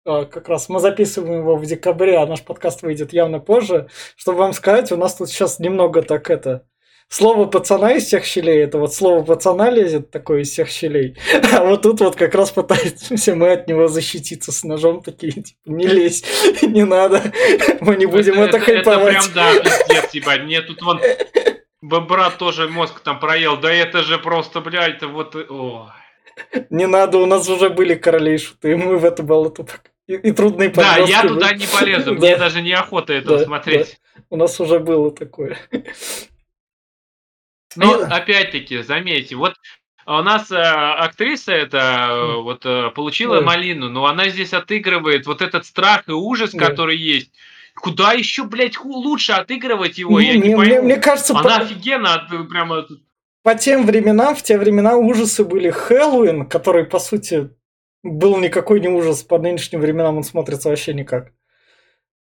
как 0.06 0.49
раз 0.49 0.70
мы 0.70 0.80
записываем 0.80 1.39
его 1.39 1.56
в 1.56 1.66
декабре, 1.66 2.18
а 2.18 2.26
наш 2.26 2.41
подкаст 2.41 2.82
выйдет 2.82 3.14
явно 3.14 3.39
позже, 3.39 3.88
чтобы 4.16 4.39
вам 4.39 4.54
сказать, 4.54 4.91
у 4.91 4.97
нас 4.97 5.16
тут 5.16 5.30
сейчас 5.30 5.60
немного 5.60 6.02
так 6.02 6.30
это... 6.30 6.66
Слово 7.14 7.45
пацана 7.45 7.91
из 7.91 8.06
всех 8.06 8.24
щелей, 8.24 8.64
это 8.64 8.78
вот 8.78 8.93
слово 8.93 9.22
пацана 9.26 9.70
лезет 9.70 10.12
такое 10.12 10.43
из 10.43 10.49
всех 10.52 10.70
щелей. 10.70 11.18
А 11.52 11.62
вот 11.66 11.82
тут 11.82 11.99
вот 11.99 12.16
как 12.16 12.34
раз 12.36 12.52
пытаемся 12.52 13.36
мы 13.36 13.52
от 13.52 13.68
него 13.68 13.89
защититься 13.89 14.54
с 14.54 14.64
ножом 14.64 15.04
такие, 15.04 15.34
типа, 15.34 15.60
не 15.66 15.88
лезь, 15.88 16.24
не 16.62 16.86
надо, 16.86 17.22
мы 17.82 17.97
не 17.97 18.06
будем 18.06 18.39
это, 18.39 18.56
это 18.56 18.66
прям, 18.66 18.76
хайповать. 18.95 19.32
да, 19.36 19.54
пиздец, 19.60 20.14
ебать. 20.14 20.43
Мне 20.43 20.62
тут 20.62 20.82
вон 20.82 21.02
б- 21.82 21.99
брат 21.99 22.38
тоже 22.38 22.70
мозг 22.70 23.02
там 23.02 23.20
проел. 23.20 23.58
Да 23.58 23.70
это 23.70 24.04
же 24.04 24.18
просто, 24.18 24.62
блядь, 24.62 24.95
это 24.95 25.10
вот... 25.10 25.36
о. 25.36 25.91
Не 26.70 26.88
надо, 26.88 27.18
у 27.18 27.26
нас 27.26 27.49
уже 27.49 27.70
были 27.70 27.95
короли 27.95 28.36
и 28.36 28.38
шуты, 28.38 28.78
мы 28.78 28.97
в 28.97 29.04
это 29.04 29.22
болото 29.22 29.64
пока- 29.64 29.91
и, 30.12 30.30
и 30.30 30.32
трудные 30.32 30.70
Да, 30.70 30.82
подростки 30.89 31.12
я 31.12 31.22
были. 31.24 31.34
туда 31.34 31.53
не 31.53 31.66
полезу, 31.68 32.05
Да. 32.16 32.20
мне 32.20 32.38
даже 32.38 32.62
неохота 32.62 33.14
этого 33.14 33.38
Да, 33.39 33.45
смотреть. 33.45 33.99
У 34.30 34.38
нас 34.38 34.59
уже 34.59 34.80
было 34.80 35.12
такое. 35.12 35.57
Но 37.76 38.01
опять-таки, 38.01 38.82
заметьте, 38.82 39.36
вот 39.36 39.53
у 40.05 40.22
нас 40.22 40.51
э, 40.51 40.55
актриса 40.57 41.53
эта 41.53 42.07
э, 42.09 42.41
вот 42.41 42.66
э, 42.66 42.89
получила 42.91 43.38
Да. 43.39 43.45
малину, 43.45 43.88
но 43.89 44.05
она 44.07 44.28
здесь 44.30 44.53
отыгрывает 44.53 45.26
вот 45.26 45.41
этот 45.41 45.66
страх 45.66 46.03
и 46.09 46.12
ужас, 46.12 46.51
Да. 46.51 46.68
который 46.68 46.97
есть. 46.97 47.32
Куда 47.76 48.12
еще, 48.12 48.43
блядь, 48.43 48.78
лучше 48.84 49.32
отыгрывать 49.32 49.97
его, 49.97 50.20
я 50.20 50.34
мне, 50.34 50.49
не 50.49 50.55
мне- 50.55 50.57
пойму. 50.57 50.82
мне 50.84 50.95
кажется, 50.97 51.34
Она 51.34 51.43
по, 51.43 51.55
офигенно 51.64 52.16
от- 52.16 52.49
прямо... 52.49 52.86
по 53.43 53.55
тем 53.55 53.86
временам, 53.86 54.36
в 54.36 54.43
те 54.43 54.57
времена 54.57 54.97
ужасы 54.97 55.45
были 55.45 55.70
Хэллоуин, 55.70 56.47
который, 56.47 56.84
по 56.84 56.99
сути, 56.99 57.49
был 58.04 58.38
никакой 58.38 58.80
не 58.80 58.88
ужас, 58.89 59.24
по 59.24 59.38
нынешним 59.39 59.82
временам 59.82 60.18
он 60.18 60.24
смотрится 60.24 60.70
вообще 60.70 60.93
никак. 60.93 61.32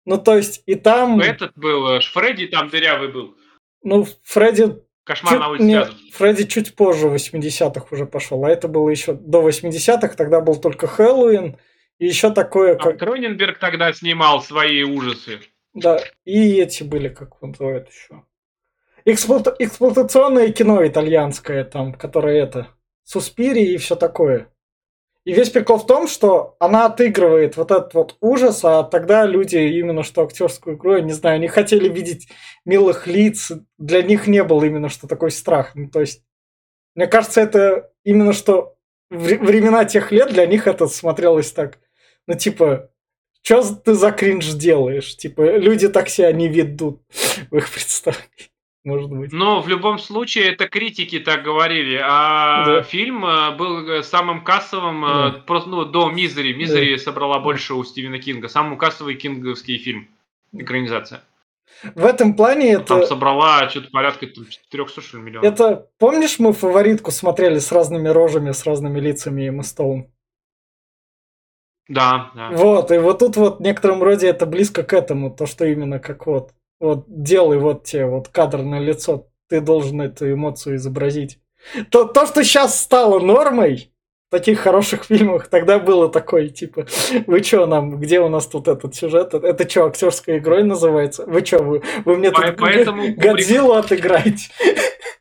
Ну, 0.05 0.19
то 0.19 0.37
есть, 0.37 0.63
и 0.67 0.75
там, 0.75 1.21
Этот 1.21 1.53
был, 1.57 1.89
э, 1.97 2.01
Фредди 2.01 2.47
там 2.47 2.69
дырявый 2.69 3.09
был. 3.13 3.37
ну, 3.83 4.07
Фредди 4.25 4.79
Кошмар 5.05 5.35
на 5.35 5.41
чуть, 5.41 5.51
улице 5.51 5.65
не, 5.65 5.75
Вязов. 5.75 5.95
Фредди 6.15 6.45
чуть 6.47 6.75
позже 6.75 7.09
80-х 7.09 7.87
уже 7.91 8.07
пошел, 8.07 8.45
а 8.45 8.51
это 8.51 8.67
было 8.69 8.89
еще 8.89 9.13
до 9.15 9.47
80-х, 9.47 10.15
тогда 10.17 10.41
был 10.41 10.57
только 10.57 10.87
Хэллоуин, 10.87 11.57
и 11.99 12.07
еще 12.07 12.31
такое, 12.33 12.75
А 12.75 12.79
как, 12.79 12.99
Кроненберг 12.99 13.59
тогда 13.59 13.93
снимал 13.93 14.43
свои 14.43 14.83
ужасы. 14.83 15.41
Да, 15.75 16.01
и 16.25 16.55
эти 16.61 16.83
были, 16.83 17.09
как 17.09 17.35
его 17.41 17.49
называют 17.49 17.89
еще. 17.91 18.25
Эксплуата- 19.05 19.55
эксплуатационное 19.59 20.51
кино 20.53 20.87
итальянское, 20.87 21.65
там, 21.65 21.95
которое 21.95 22.43
это, 22.43 22.69
Суспири 23.05 23.63
и 23.63 23.77
все 23.77 23.97
такое. 23.97 24.53
И 25.25 25.35
весь 25.35 25.51
прикол 25.51 25.79
в 25.79 25.87
том, 25.87 26.09
что 26.09 26.57
она 26.61 26.87
отыгрывает 26.87 27.57
вот 27.57 27.71
этот 27.71 27.93
вот 27.93 28.17
ужас, 28.21 28.65
а 28.65 28.83
тогда 28.85 29.27
люди 29.27 29.57
именно 29.57 30.03
что 30.03 30.23
актерскую 30.23 30.77
игру, 30.77 30.95
я 30.95 31.03
не 31.03 31.13
знаю, 31.13 31.37
они 31.37 31.49
хотели 31.49 31.89
видеть 31.89 32.29
милых 32.65 33.07
лиц, 33.07 33.53
для 33.77 34.03
них 34.03 34.27
не 34.27 34.43
был 34.43 34.63
именно 34.63 34.89
что 34.89 35.07
такой 35.07 35.31
страх. 35.31 35.75
Ну, 35.75 35.91
то 35.91 36.01
есть, 36.01 36.25
мне 36.95 37.07
кажется, 37.07 37.43
это 37.43 37.93
именно 38.03 38.33
что 38.33 38.79
вре- 39.11 39.39
времена 39.39 39.85
тех 39.85 40.11
лет 40.11 40.33
для 40.33 40.47
них 40.47 40.67
это 40.67 40.87
смотрелось 40.87 41.53
так, 41.53 41.79
ну, 42.27 42.35
типа, 42.35 42.91
что 43.43 43.75
ты 43.75 43.95
за 43.95 44.13
кринж 44.13 44.53
делаешь? 44.55 45.17
Типа, 45.17 45.57
люди 45.57 45.89
так 45.89 46.09
себя 46.09 46.33
не 46.33 46.49
ведут 46.49 47.03
в 47.51 47.57
их 47.57 47.71
представлении, 47.71 48.50
может 48.85 49.11
быть. 49.11 49.33
Но 49.33 49.61
в 49.61 49.69
любом 49.69 49.99
случае, 49.99 50.53
это 50.53 50.69
критики 50.69 51.19
так 51.19 51.43
говорили. 51.43 52.01
А 52.03 52.65
Да. 52.65 52.83
фильм 52.83 53.25
э, 53.25 53.57
был 53.57 53.89
э, 53.89 54.03
самым 54.03 54.43
кассовым 54.43 55.05
э, 55.05 55.09
Да. 55.09 55.39
просто 55.47 55.69
ну, 55.69 55.85
до 55.85 56.11
Мизери. 56.11 56.53
Мизери 56.53 56.97
собрала 56.97 57.39
больше 57.41 57.75
у 57.75 57.85
Стивена 57.85 58.19
Кинга. 58.19 58.49
Самый 58.49 58.79
кассовый 58.79 59.15
кинговский 59.17 59.79
фильм. 59.79 60.09
Экранизация. 60.53 61.23
В 61.95 62.05
этом 62.05 62.35
плане 62.35 62.79
Там 62.81 62.99
это... 62.99 63.07
собрала 63.07 63.69
что-то 63.69 63.91
порядка 63.91 64.27
там, 64.27 64.47
400 64.47 65.01
что 65.01 65.17
ли, 65.17 65.23
миллионов. 65.23 65.53
Это, 65.53 65.89
помнишь, 65.99 66.39
мы 66.39 66.53
фаворитку 66.53 67.11
смотрели 67.11 67.59
с 67.59 67.73
разными 67.73 68.09
рожами, 68.09 68.53
с 68.53 68.67
разными 68.67 69.01
лицами 69.01 69.49
Эмма 69.49 69.63
Стоун? 69.63 70.11
Да, 71.89 72.31
да. 72.35 72.51
Вот, 72.51 72.91
и 72.93 72.99
вот 72.99 73.19
тут 73.19 73.37
вот 73.37 73.59
в 73.59 73.63
некотором 73.63 74.03
роде 74.03 74.29
это 74.29 74.47
близко 74.47 74.83
к 74.83 74.93
этому, 74.93 75.31
то, 75.31 75.47
что 75.47 75.65
именно 75.65 75.99
как 75.99 76.27
вот, 76.27 76.53
вот 76.81 77.05
делай 77.09 77.59
вот 77.59 77.85
тебе 77.85 78.07
вот 78.07 78.29
кадр 78.29 78.63
на 78.63 78.81
лицо, 78.81 79.29
ты 79.49 79.61
должен 79.61 80.01
эту 80.01 80.33
эмоцию 80.33 80.77
изобразить. 80.77 81.39
То, 81.91 82.05
то 82.05 82.27
что 82.27 82.43
сейчас 82.43 82.81
стало 82.81 83.21
нормой 83.21 83.93
в 84.29 84.31
таких 84.31 84.61
хороших 84.61 85.05
фильмах, 85.09 85.49
тогда 85.49 85.79
было 85.79 86.09
такое, 86.09 86.49
типа, 86.49 86.87
вы 87.27 87.41
чё 87.43 87.67
нам, 87.67 87.99
где 88.01 88.21
у 88.21 88.29
нас 88.29 88.47
тут 88.47 88.69
этот 88.69 88.95
сюжет, 88.95 89.35
это 89.35 89.69
что, 89.69 89.87
актерской 89.87 90.39
игрой 90.39 90.63
называется? 90.65 91.25
Вы 91.27 91.43
чё, 91.43 91.63
вы, 91.63 91.83
вы 92.05 92.17
мне 92.17 92.31
По- 92.31 92.43
тут 92.43 92.57
поэтому 92.57 93.15
Годзиллу 93.15 93.75
отыграете? 93.75 94.49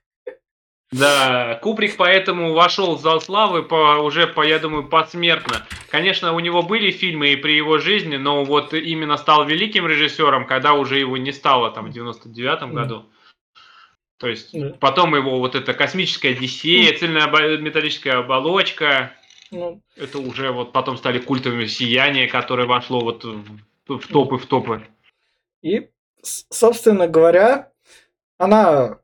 Да, 0.99 1.55
Кубрик 1.61 1.97
поэтому 1.97 2.53
вошел 2.53 2.95
в 2.95 3.01
зал 3.01 3.21
славы 3.21 3.63
по, 3.63 3.97
уже, 4.01 4.27
по, 4.27 4.41
я 4.45 4.59
думаю, 4.59 4.87
посмертно. 4.87 5.65
Конечно, 5.89 6.33
у 6.33 6.39
него 6.39 6.61
были 6.61 6.91
фильмы 6.91 7.29
и 7.29 7.35
при 7.35 7.53
его 7.55 7.77
жизни, 7.77 8.17
но 8.17 8.43
вот 8.45 8.73
именно 8.73 9.17
стал 9.17 9.45
великим 9.45 9.87
режиссером, 9.87 10.45
когда 10.45 10.73
уже 10.73 10.99
его 10.99 11.17
не 11.17 11.31
стало 11.31 11.71
там 11.71 11.91
в 11.91 11.95
99-м 11.95 12.73
Да. 12.75 12.81
году. 12.81 13.05
То 14.17 14.27
есть 14.27 14.49
Да. 14.53 14.75
потом 14.79 15.15
его 15.15 15.39
вот 15.39 15.55
эта 15.55 15.73
космическая 15.73 16.29
Одиссея, 16.31 16.97
цельная 16.97 17.25
обо- 17.27 17.57
металлическая 17.57 18.19
оболочка, 18.19 19.13
Ну, 19.51 19.81
это 19.95 20.19
уже 20.19 20.51
вот 20.51 20.71
потом 20.73 20.97
стали 20.97 21.17
культовыми 21.19 21.65
сияния, 21.65 22.27
которое 22.27 22.67
вошло 22.67 22.99
вот 22.99 23.23
в, 23.23 24.07
топы, 24.07 24.37
в 24.37 24.45
топы. 24.45 24.85
И, 25.63 25.89
собственно 26.21 27.07
говоря, 27.07 27.71
она 28.37 28.99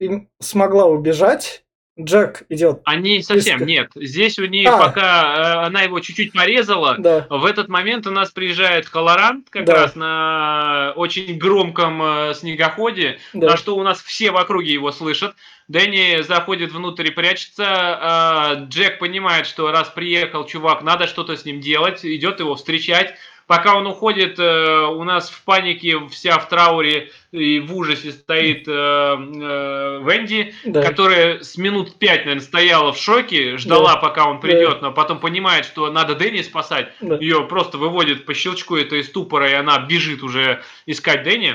им 0.00 0.28
смогла 0.40 0.86
убежать. 0.86 1.62
Джек 1.98 2.42
идет. 2.50 2.82
Не 2.94 3.22
совсем, 3.22 3.56
Иска- 3.60 3.64
нет. 3.64 3.90
Здесь 3.94 4.38
у 4.38 4.44
нее 4.44 4.68
А. 4.68 4.76
пока 4.76 5.62
э, 5.62 5.66
она 5.66 5.80
его 5.80 5.98
чуть-чуть 6.00 6.34
порезала, 6.34 6.96
Да, 6.98 7.26
В 7.30 7.46
этот 7.46 7.68
момент 7.68 8.06
у 8.06 8.10
нас 8.10 8.30
приезжает 8.32 8.86
Колорант 8.86 9.48
как 9.48 9.64
Да. 9.64 9.72
раз 9.76 9.96
на 9.96 10.92
очень 10.96 11.38
громком 11.38 12.02
э, 12.02 12.34
снегоходе, 12.34 13.18
да. 13.32 13.46
на 13.52 13.56
что 13.56 13.74
у 13.76 13.82
нас 13.82 14.02
все 14.02 14.30
в 14.30 14.36
округе 14.36 14.74
его 14.74 14.92
слышат. 14.92 15.34
Дэнни 15.68 16.20
заходит 16.20 16.70
внутрь 16.72 17.06
и 17.06 17.10
прячется. 17.10 17.64
а 17.66 18.54
Джек 18.68 18.98
понимает, 18.98 19.46
что 19.46 19.70
раз 19.72 19.88
приехал 19.88 20.44
чувак, 20.44 20.82
надо 20.82 21.06
что-то 21.06 21.34
с 21.34 21.46
ним 21.46 21.60
делать, 21.62 22.04
идет 22.04 22.40
его 22.40 22.56
встречать. 22.56 23.14
Пока 23.46 23.76
он 23.76 23.86
уходит, 23.86 24.40
э, 24.40 24.86
у 24.86 25.04
нас 25.04 25.30
в 25.30 25.44
панике 25.44 25.94
вся 26.10 26.38
в 26.38 26.48
трауре 26.48 27.10
и 27.30 27.60
в 27.60 27.76
ужасе 27.76 28.10
стоит 28.10 28.66
э, 28.66 28.72
э, 28.72 30.00
Венди, 30.02 30.52
да. 30.64 30.82
которая 30.82 31.40
с 31.42 31.56
минут 31.56 31.96
пять, 31.98 32.24
наверное, 32.24 32.40
стояла 32.44 32.92
в 32.92 32.98
шоке, 32.98 33.56
ждала, 33.56 33.94
Да. 33.94 34.00
пока 34.00 34.28
он 34.28 34.40
придет, 34.40 34.82
но 34.82 34.90
потом 34.92 35.20
понимает, 35.20 35.64
что 35.64 35.88
надо 35.92 36.16
Дэнни 36.16 36.42
спасать. 36.42 36.88
Да. 37.00 37.16
Ее 37.20 37.44
просто 37.46 37.78
выводит 37.78 38.26
по 38.26 38.34
щелчку 38.34 38.74
это 38.76 38.96
из 38.96 39.06
ступора, 39.06 39.48
и 39.48 39.54
она 39.54 39.78
бежит 39.78 40.24
уже 40.24 40.62
искать 40.86 41.22
Дэнни. 41.22 41.54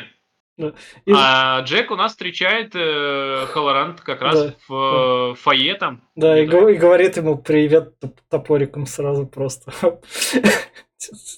И- 0.57 1.13
А 1.13 1.61
Джек 1.61 1.91
у 1.91 1.95
нас 1.97 2.11
встречает 2.11 2.71
э, 2.73 3.47
Халорант 3.49 3.99
как 3.99 4.21
раз 4.21 4.41
Да, 4.43 4.53
в 4.69 5.31
э, 5.31 5.35
фойе 5.35 5.73
там. 5.75 6.03
Да, 6.15 6.39
и, 6.39 6.43
и 6.43 6.45
говорит 6.45 7.17
ему 7.17 7.37
привет 7.37 7.99
топ- 7.99 8.19
топориком 8.29 8.85
сразу 8.85 9.25
просто. 9.25 9.73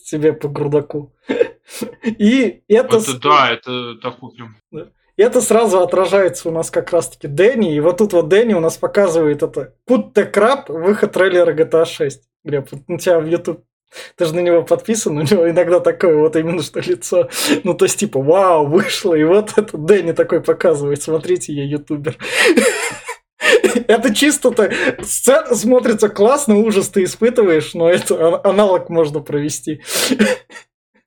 Тебе 0.05 0.33
по 0.33 0.47
грудаку. 0.49 1.13
И 2.03 2.61
это, 2.67 2.99
с- 2.99 3.13
да, 3.19 3.51
это 3.51 3.95
такой 3.95 4.31
прям. 4.31 4.55
это 5.15 5.41
сразу 5.41 5.79
отражается 5.79 6.49
у 6.49 6.51
нас 6.51 6.69
как 6.69 6.91
раз-таки 6.91 7.27
Дэнни. 7.27 7.75
И 7.75 7.79
вот 7.79 7.97
тут 7.97 8.13
вот 8.13 8.27
Дэнни 8.27 8.53
у 8.53 8.59
нас 8.59 8.77
показывает 8.77 9.43
это 9.43 9.73
Put 9.87 10.13
the 10.13 10.31
Crap, 10.31 10.65
выход 10.67 11.13
трейлера 11.13 11.53
GTA 11.53 11.85
6. 11.85 12.21
Глеб, 12.43 12.67
вот 12.71 12.81
у 12.87 12.97
тебя 12.97 13.19
в 13.19 13.25
YouTube 13.25 13.63
ты 14.15 14.25
же 14.25 14.35
на 14.35 14.39
него 14.39 14.63
подписан, 14.63 15.17
у 15.17 15.21
него 15.21 15.49
иногда 15.49 15.79
такое 15.79 16.17
вот 16.17 16.35
именно 16.35 16.61
что 16.63 16.79
лицо. 16.79 17.29
Ну, 17.63 17.73
то 17.75 17.85
есть, 17.85 17.99
типа, 17.99 18.21
вау, 18.21 18.65
вышло, 18.65 19.13
и 19.13 19.23
вот 19.23 19.53
это 19.55 19.77
Дэнни 19.77 20.13
такой 20.13 20.41
показывает, 20.41 21.01
смотрите, 21.03 21.53
я 21.53 21.63
ютубер. 21.63 22.17
Это 23.87 24.13
чисто-то 24.13 24.71
сцена 25.03 25.55
смотрится 25.55 26.09
классно, 26.09 26.57
ужас 26.57 26.89
ты 26.89 27.03
испытываешь, 27.03 27.73
но 27.73 27.89
это 27.89 28.15
а- 28.15 28.49
аналог 28.49 28.89
можно 28.89 29.21
провести. 29.21 29.81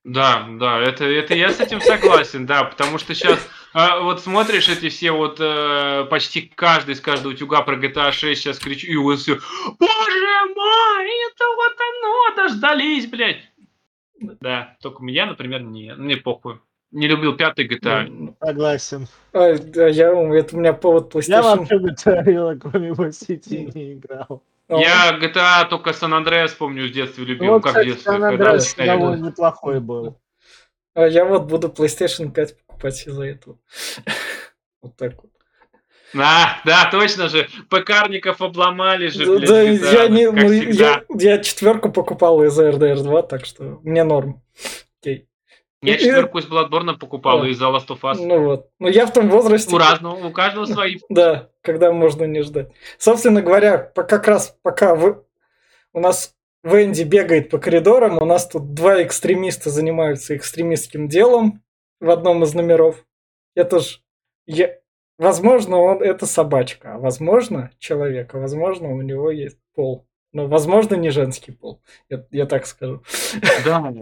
Да, 0.04 0.46
да, 0.48 0.80
это, 0.80 1.04
это 1.04 1.34
я 1.34 1.50
с 1.50 1.59
этим 1.59 1.80
согласен, 1.80 2.46
да, 2.46 2.62
потому 2.64 2.98
что 2.98 3.12
сейчас 3.14 3.40
вот 3.74 4.22
смотришь 4.22 4.68
эти 4.68 4.88
все 4.88 5.11
вот 5.11 5.38
э, 5.40 6.07
почти 6.09 6.42
каждый 6.42 6.94
из 6.94 7.00
каждого 7.00 7.32
утюга 7.32 7.62
про 7.62 7.76
GTA 7.76 8.12
6 8.12 8.40
сейчас 8.40 8.59
кричу, 8.59 8.86
и 8.86 8.96
вот 8.96 9.18
все, 9.18 9.34
боже 9.34 10.54
мой, 10.54 11.11
это 11.28 11.44
вот 11.57 11.76
оно, 11.90 12.36
дождались, 12.36 13.07
блядь. 13.07 13.50
Да, 14.40 14.76
только 14.80 15.02
меня, 15.02 15.26
например, 15.26 15.62
не, 15.62 15.92
мне 15.94 16.16
похуй. 16.16 16.61
Не 16.93 17.09
любил 17.09 17.37
пятый 17.37 17.66
GTA. 17.68 18.07
Ну, 18.09 18.37
Согласен. 18.41 19.07
а, 19.32 19.55
да, 19.59 19.89
я, 19.89 20.09
это 20.11 20.57
у 20.57 20.59
меня 20.61 20.72
повод 20.72 21.12
Я 21.14 21.20
PlayStation. 21.41 21.43
вообще 21.59 21.78
говорила, 21.78 22.55
кроме 22.55 22.87
его 22.89 23.11
сети 23.11 23.68
не 23.74 23.95
играл. 23.95 24.43
А, 24.68 24.76
Я 24.78 25.18
GTA 25.20 25.68
только 25.68 25.93
Сан 25.93 26.14
Андреас 26.14 26.53
помню 26.53 26.89
с 26.89 26.93
детства 26.93 27.22
любил, 27.22 27.53
Ну, 27.55 27.61
как 27.61 27.72
кстати, 27.72 27.89
детство. 27.89 28.12
Сан 28.12 28.24
Андреас 28.24 28.74
довольно 28.74 29.26
неплохой 29.26 29.80
был. 29.80 30.18
а 30.95 31.07
я 31.07 31.24
вот 31.24 31.45
буду 31.45 31.68
PlayStation 31.68 32.30
5 32.30 32.57
покупать 32.66 33.07
из-за 33.07 33.22
этого. 33.24 33.59
Вот 34.82 34.97
так 34.97 35.14
вот. 35.16 35.30
Да, 36.14 36.61
да, 36.64 36.89
точно 36.91 37.28
же. 37.28 37.49
ПКарников 37.68 38.41
обломали 38.41 39.09
же, 39.09 39.26
Да, 39.26 39.37
блядь, 39.37 39.49
да, 39.49 39.64
GTA, 39.64 39.93
я 39.95 40.09
не, 40.09 40.30
ну, 40.30 40.51
я, 40.53 41.03
я 41.18 41.39
четверку 41.39 41.91
покупал 41.91 42.43
из-за 42.45 42.70
RDR 42.70 43.03
2, 43.03 43.22
так 43.22 43.45
что 43.45 43.80
мне 43.82 44.05
норм. 44.05 44.41
Я 45.83 45.95
и- 45.97 45.99
четверку 45.99 46.39
из 46.39 46.47
Bloodborne 46.47 46.99
покупал 46.99 47.41
Да. 47.43 47.49
из-за 47.49 47.66
Last 47.66 47.89
of 47.89 48.01
Us. 48.03 48.16
Ну 48.20 48.45
вот. 48.45 48.70
Ну 48.79 48.89
я 48.89 49.07
в 49.07 49.12
том 49.12 49.29
возрасте. 49.29 49.74
У 49.74 49.79
разного, 49.79 50.27
у 50.27 50.31
каждого 50.33 50.64
свои. 50.64 50.97
Да, 51.09 51.51
когда 51.62 51.93
можно 51.93 52.24
не 52.24 52.43
ждать. 52.43 52.70
Собственно 52.99 53.43
говоря, 53.43 53.79
как 53.79 54.27
раз 54.27 54.57
пока 54.62 54.95
вы, 54.95 55.22
у 55.93 56.01
нас 56.01 56.35
Венди 56.64 57.03
бегает 57.05 57.51
по 57.51 57.59
коридорам, 57.59 58.20
у 58.20 58.24
нас 58.24 58.49
тут 58.49 58.74
два 58.74 59.03
экстремиста 59.03 59.70
занимаются 59.70 60.37
экстремистским 60.37 61.09
делом 61.09 61.62
в 62.01 62.11
одном 62.11 62.43
из 62.43 62.55
номеров. 62.55 63.05
Это 63.55 63.79
ж... 63.81 64.01
Я... 64.47 64.77
Возможно, 65.18 65.79
он 65.79 66.03
это 66.03 66.27
собачка, 66.27 66.95
а 66.95 66.99
возможно, 66.99 67.70
человек, 67.79 68.35
а 68.35 68.39
возможно, 68.39 68.89
у 68.91 69.01
него 69.01 69.31
есть 69.31 69.59
пол. 69.74 70.07
Но, 70.33 70.47
возможно, 70.49 70.97
не 70.97 71.11
женский 71.11 71.53
пол. 71.53 71.81
Я, 72.11 72.24
я 72.31 72.47
так 72.47 72.66
скажу. 72.66 73.03
Да, 73.64 73.93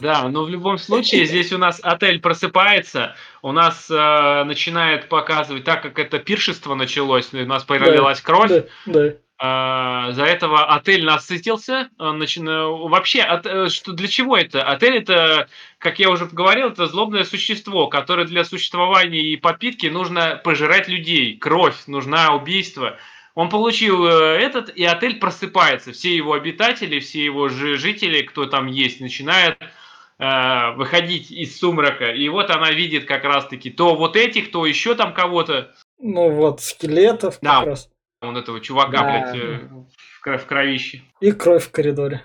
да, 0.00 0.28
но 0.28 0.44
в 0.44 0.48
любом 0.48 0.78
случае 0.78 1.26
здесь 1.26 1.52
у 1.52 1.58
нас 1.58 1.80
отель 1.82 2.20
просыпается, 2.20 3.14
у 3.42 3.52
нас 3.52 3.90
э, 3.90 4.44
начинает 4.44 5.08
показывать, 5.08 5.64
так 5.64 5.82
как 5.82 5.98
это 5.98 6.18
пиршество 6.18 6.74
началось, 6.74 7.34
у 7.34 7.44
нас 7.44 7.64
пролилась 7.64 8.20
кровь, 8.20 8.48
Да, 8.48 8.64
да. 8.86 9.12
А, 9.44 10.12
за 10.12 10.22
этого 10.24 10.66
отель 10.72 11.04
насытился. 11.04 11.88
а, 11.98 12.14
начи- 12.16 12.40
э, 12.48 12.88
Вообще, 12.88 13.22
от- 13.22 13.44
э, 13.44 13.68
что, 13.70 13.92
для 13.92 14.06
чего 14.06 14.36
это? 14.36 14.62
Отель 14.62 14.96
это, 14.98 15.48
как 15.78 15.98
я 15.98 16.10
уже 16.10 16.26
говорил, 16.26 16.68
это 16.68 16.86
злобное 16.86 17.24
существо, 17.24 17.88
которое 17.88 18.24
для 18.24 18.44
существования 18.44 19.20
и 19.20 19.36
подпитки 19.36 19.88
нужно 19.88 20.40
пожирать 20.44 20.86
людей. 20.86 21.36
Кровь, 21.36 21.74
нужна 21.88 22.34
убийство. 22.36 22.98
Он 23.34 23.48
получил 23.48 24.06
э, 24.06 24.38
этот, 24.38 24.68
и 24.76 24.84
отель 24.84 25.18
просыпается. 25.18 25.92
Все 25.92 26.14
его 26.14 26.34
обитатели, 26.34 27.00
все 27.00 27.24
его 27.24 27.48
жи- 27.48 27.76
жители, 27.76 28.22
кто 28.22 28.44
там 28.46 28.66
есть, 28.66 29.00
начинают 29.00 29.58
э, 30.18 30.70
выходить 30.72 31.30
из 31.30 31.58
сумрака. 31.58 32.12
И 32.12 32.28
вот 32.28 32.50
она 32.50 32.70
видит 32.72 33.06
как 33.06 33.24
раз-таки 33.24 33.70
то 33.70 33.94
вот 33.94 34.16
этих, 34.16 34.50
то 34.50 34.66
еще 34.66 34.94
там 34.94 35.14
кого-то. 35.14 35.74
Ну 35.98 36.30
вот, 36.30 36.60
скелетов 36.60 37.34
как 37.40 37.42
Да. 37.42 37.64
раз. 37.64 37.90
Вон 38.20 38.36
этого 38.36 38.60
чувака, 38.60 38.90
Да. 38.90 39.04
блядь, 39.04 39.36
э, 39.36 39.68
в 40.38 40.46
кровище. 40.46 41.02
И 41.20 41.32
кровь 41.32 41.64
в 41.66 41.70
коридоре. 41.70 42.24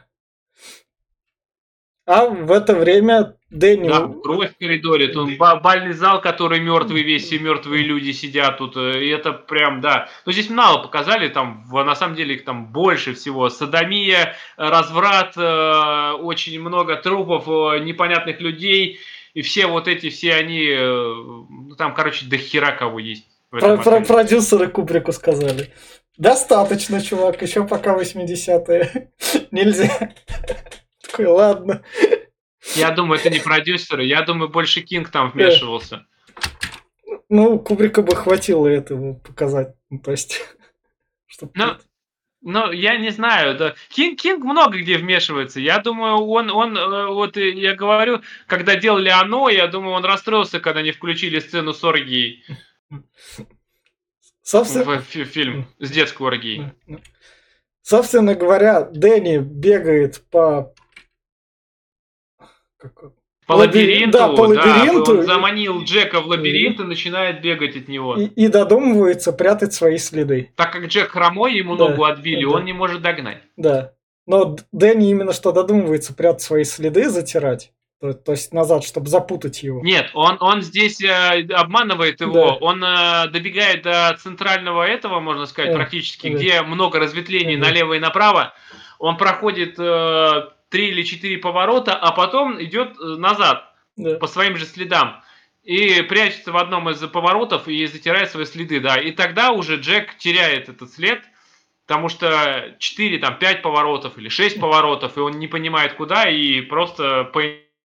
А 2.06 2.26
в 2.28 2.52
это 2.52 2.76
время 2.76 3.37
Дэнни... 3.50 3.88
Да, 3.88 4.12
кровь 4.24 4.54
в 4.54 4.58
коридоре, 4.58 5.08
тут 5.08 5.38
ба- 5.38 5.56
бальный 5.56 5.94
зал, 5.94 6.20
который 6.20 6.60
мертвый 6.60 7.04
весь, 7.04 7.26
все 7.26 7.40
мертвые 7.40 7.84
люди 7.84 8.12
сидят 8.12 8.58
тут, 8.58 8.76
э, 8.76 9.06
и 9.06 9.08
это 9.08 9.32
прям, 9.32 9.80
да. 9.80 10.10
Ну, 10.26 10.34
здесь 10.34 10.50
мало 10.50 10.80
показали, 10.82 11.30
там, 11.30 11.64
на 11.72 11.96
самом 11.96 12.16
деле, 12.16 12.36
их 12.36 12.44
там 12.44 12.72
больше 12.74 13.14
всего. 13.14 13.50
Садомия, 13.50 14.36
э, 14.58 14.70
разврат, 14.70 15.34
э, 15.38 16.12
очень 16.22 16.60
много 16.60 16.98
трупов, 16.98 17.48
э, 17.48 17.80
непонятных 17.80 18.42
людей, 18.42 19.00
и 19.34 19.42
все 19.42 19.68
вот 19.68 19.88
эти, 19.88 20.10
все 20.10 20.34
они, 20.34 20.66
э, 20.66 20.86
ну, 20.86 21.76
там, 21.78 21.94
короче, 21.94 22.26
до 22.26 22.38
хера 22.38 22.72
кого 22.72 23.00
есть. 23.00 23.26
Про, 23.50 23.78
про- 23.78 24.02
продюсеры 24.02 24.68
Кубрику 24.68 25.14
сказали. 25.14 25.72
Достаточно, 26.18 27.00
чувак, 27.02 27.42
еще 27.42 27.66
пока 27.66 27.96
80-е. 27.98 29.12
Нельзя. 29.52 30.12
Такой, 31.02 31.28
ладно. 31.28 31.82
Я 32.76 32.92
думаю, 32.92 33.20
это 33.20 33.30
не 33.30 33.40
продюсеры, 33.40 34.04
я 34.06 34.22
думаю, 34.22 34.50
больше 34.50 34.82
Кинг 34.82 35.10
там 35.10 35.32
вмешивался. 35.32 36.06
Ну, 37.30 37.60
Кубрика 37.60 38.02
бы 38.02 38.16
хватило 38.16 38.68
этого 38.68 39.14
показать. 39.16 39.76
Ну, 39.90 40.00
то 40.00 40.12
есть, 40.12 40.42
чтоб 41.28 41.52
Ну, 41.56 41.66
это- 41.66 41.80
Ну, 42.42 42.72
я 42.72 42.98
не 42.98 43.10
знаю, 43.10 43.58
да. 43.58 43.76
Кинг, 43.90 44.20
Кинг 44.20 44.44
много 44.44 44.78
где 44.80 44.98
вмешивается. 44.98 45.60
Я 45.60 45.80
думаю, 45.80 46.18
он, 46.28 46.50
он, 46.52 46.78
э, 46.78 47.08
вот 47.08 47.36
я 47.38 47.74
говорю, 47.76 48.22
когда 48.48 48.76
делали 48.76 49.10
оно, 49.10 49.50
я 49.50 49.68
думаю, 49.68 49.94
он 49.96 50.06
расстроился, 50.06 50.60
когда 50.60 50.82
не 50.82 50.92
включили 50.92 51.40
сцену 51.40 51.74
с 51.74 51.84
оргией 51.84 52.44
Собственно, 54.44 55.00
в 55.00 55.04
фи- 55.04 55.26
фильм 55.26 55.68
с 55.80 55.90
детской 55.92 56.24
оргией. 56.26 56.72
собственно 57.82 58.34
говоря, 58.36 58.82
Дэнни 58.84 59.40
бегает 59.40 60.24
по... 60.30 60.74
как- 62.78 63.12
По 63.46 63.54
Лабирин- 63.54 64.12
лабиринту, 64.12 64.18
да, 64.18 64.28
по 64.28 64.42
лабиринту. 64.42 65.20
он 65.20 65.24
заманил 65.26 65.82
Джека 65.84 66.20
в 66.22 66.28
лабиринт 66.28 66.80
и 66.82 66.84
начинает 66.84 67.42
бегать 67.42 67.78
от 67.78 67.88
него. 67.88 68.18
И, 68.18 68.26
и 68.26 68.48
додумывается 68.50 69.32
прятать 69.32 69.74
свои 69.74 69.98
следы. 69.98 70.52
Так 70.58 70.72
как 70.74 70.88
Джек 70.88 71.12
хромой, 71.12 71.56
ему 71.56 71.78
Да, 71.78 71.88
ногу 71.90 72.04
отбили, 72.04 72.44
да. 72.44 72.52
он 72.52 72.66
не 72.66 72.74
может 72.74 73.02
догнать. 73.02 73.42
Да. 73.56 73.94
Но 74.26 74.58
Дэнни 74.74 75.10
именно 75.10 75.32
что 75.32 75.54
додумывается 75.54 76.14
прятать 76.14 76.42
свои 76.42 76.66
следы, 76.66 77.08
затирать. 77.10 77.72
То, 78.02 78.14
то 78.14 78.34
есть 78.34 78.54
назад, 78.54 78.84
чтобы 78.84 79.08
запутать 79.08 79.64
его. 79.64 79.82
Нет, 79.82 80.12
он, 80.14 80.38
он 80.42 80.62
здесь 80.62 81.02
э, 81.02 81.48
обманывает 81.54 82.20
его. 82.22 82.34
Да. 82.34 82.54
Он 82.56 82.84
э, 82.84 83.28
добегает 83.30 83.82
до 83.84 84.16
центрального 84.22 84.84
этого, 84.84 85.20
можно 85.22 85.46
сказать, 85.48 85.72
Да, 85.72 85.78
практически, 85.78 86.30
да. 86.30 86.36
где 86.36 86.62
много 86.64 87.00
разветвлений 87.00 87.56
Да. 87.56 87.68
налево 87.68 87.94
и 87.94 88.00
направо. 88.00 88.54
Он 89.00 89.16
проходит 89.18 89.80
э, 89.80 90.42
три 90.70 90.90
или 90.90 91.04
четыре 91.04 91.38
поворота, 91.38 91.96
а 91.96 92.12
потом 92.12 92.62
идет 92.62 92.98
э, 93.00 93.04
назад 93.18 93.74
Да. 93.96 94.16
по 94.18 94.28
своим 94.28 94.58
же 94.58 94.66
следам. 94.66 95.22
И 95.64 96.02
прячется 96.04 96.52
в 96.52 96.58
одном 96.58 96.90
из 96.90 97.00
поворотов 97.10 97.68
и 97.68 97.86
затирает 97.88 98.32
свои 98.32 98.46
следы, 98.46 98.80
да. 98.80 98.98
И 98.98 99.12
тогда 99.12 99.52
уже 99.52 99.76
Джек 99.78 100.18
теряет 100.18 100.70
этот 100.70 100.92
след, 100.94 101.22
потому 101.86 102.08
что 102.10 102.76
4, 102.80 103.20
там, 103.20 103.38
5 103.38 103.62
поворотов 103.62 104.18
или 104.18 104.30
6 104.30 104.60
поворотов, 104.60 105.18
и 105.18 105.20
он 105.20 105.40
не 105.40 105.48
понимает 105.48 105.94
куда, 105.94 106.30
и 106.30 106.62
просто 106.62 107.26
по 107.26 107.42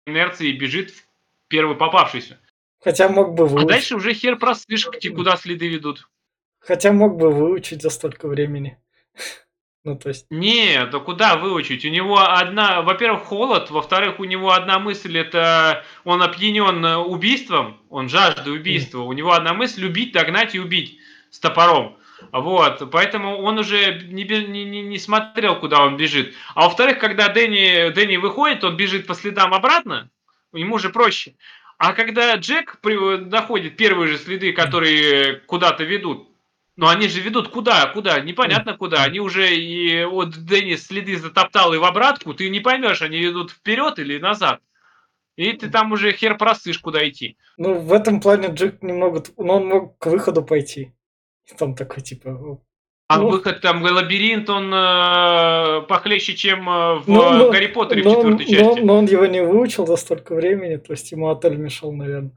инерции 0.07 0.53
бежит 0.53 0.91
в 0.91 1.05
первый 1.49 1.77
попавшийся. 1.77 2.39
Хотя 2.81 3.09
мог 3.09 3.35
бы 3.35 3.45
А 3.45 3.47
выучить. 3.47 3.69
дальше 3.69 3.97
уже 3.97 4.13
хер 4.15 4.37
просышь, 4.37 4.89
где- 4.89 5.11
куда 5.11 5.37
следы 5.37 5.69
ведут. 5.69 6.09
Хотя 6.61 6.93
мог 6.93 7.17
бы 7.17 7.31
выучить 7.33 7.83
за 7.83 7.91
столько 7.91 8.29
времени. 8.29 8.79
Ну, 9.85 9.97
то 9.97 10.11
есть, 10.11 10.27
Не, 10.31 10.87
да 10.87 11.01
куда 11.01 11.37
выучить? 11.37 11.85
У 11.85 11.89
него 11.89 12.19
одна, 12.21 12.83
во-первых, 12.83 13.25
холод, 13.25 13.71
во-вторых, 13.71 14.21
у 14.21 14.25
него 14.25 14.53
одна 14.53 14.79
мысль, 14.79 15.19
это 15.19 15.85
он 16.05 16.23
опьянен 16.23 16.85
э, 16.85 16.97
убийством, 16.97 17.81
он 17.91 18.09
жажда 18.09 18.51
убийства. 18.53 19.01
У 19.01 19.13
него 19.13 19.33
одна 19.33 19.55
мысль 19.55 19.81
любить, 19.83 20.13
догнать 20.13 20.55
и 20.55 20.61
убить 20.61 20.99
с 21.31 21.41
топором. 21.41 21.97
Вот, 22.31 22.89
поэтому 22.93 23.39
он 23.39 23.59
уже 23.59 24.03
не, 24.05 24.23
не, 24.23 24.83
не- 24.83 24.99
смотрел, 24.99 25.59
куда 25.59 25.83
он 25.83 25.97
бежит. 25.97 26.35
А 26.55 26.67
во-вторых, 26.67 27.01
когда 27.01 27.29
Дэнни, 27.29 27.91
Дэнни 27.91 28.19
выходит, 28.19 28.63
он 28.63 28.77
бежит 28.77 29.09
по 29.09 29.15
следам 29.15 29.53
обратно, 29.53 30.09
ему 30.53 30.79
же 30.79 30.91
проще. 30.91 31.35
А 31.79 31.95
когда 31.95 32.37
Джек 32.37 32.79
находит 32.85 33.77
первые 33.77 34.07
же 34.07 34.19
следы, 34.19 34.53
которые 34.53 35.41
куда-то 35.47 35.83
ведут, 35.83 36.29
ну 36.83 36.89
они 36.89 37.07
же 37.07 37.21
ведут 37.21 37.47
куда, 37.49 37.87
куда, 37.87 38.19
непонятно 38.21 38.77
куда. 38.77 39.05
Они 39.05 39.21
уже 39.21 39.55
и 39.57 40.05
вот 40.05 40.31
Деннис 40.37 40.85
следы 40.85 41.17
затоптал 41.17 41.73
и 41.75 41.79
в 41.79 41.85
обратку, 41.85 42.35
ты 42.35 42.51
не 42.51 42.59
поймешь, 42.59 43.03
они 43.03 43.25
идут 43.25 43.53
вперед 43.53 44.01
или 44.01 44.19
назад. 44.19 44.59
И 45.37 45.53
ты 45.53 45.71
там 45.71 45.93
уже 45.93 46.11
хер 46.13 46.37
просышь, 46.37 46.79
куда 46.81 47.09
идти. 47.09 47.37
Ну, 47.57 47.79
в 47.79 47.93
этом 47.93 48.21
плане 48.21 48.49
Джек 48.49 48.83
немного... 48.83 49.21
т- 49.21 49.33
Ну, 49.39 49.53
он 49.55 49.67
мог 49.69 49.97
к 49.99 50.07
выходу 50.07 50.43
пойти. 50.43 50.93
И 51.51 51.55
там 51.57 51.75
такой, 51.77 52.03
типа... 52.03 52.59
А 53.09 53.19
Ну. 53.19 53.29
выход 53.31 53.61
там 53.61 53.83
лабиринт, 53.83 54.51
он 54.51 54.73
э, 54.75 55.83
похлеще, 55.89 56.35
чем 56.35 56.69
э, 56.69 56.95
в 56.99 57.05
ну, 57.07 57.51
Гарри 57.53 57.69
Поттере 57.69 58.03
в 58.03 58.07
но, 58.07 58.15
четвертой 58.15 58.47
но- 58.47 58.53
части. 58.53 58.81
но 58.81 58.97
он 58.99 59.05
его 59.07 59.27
не 59.27 59.43
выучил 59.43 59.87
за 59.87 59.97
столько 59.97 60.35
времени, 60.35 60.77
то 60.77 60.93
есть 60.93 61.13
ему 61.13 61.29
отель 61.31 61.57
мешал, 61.57 61.93
наверное. 61.93 62.33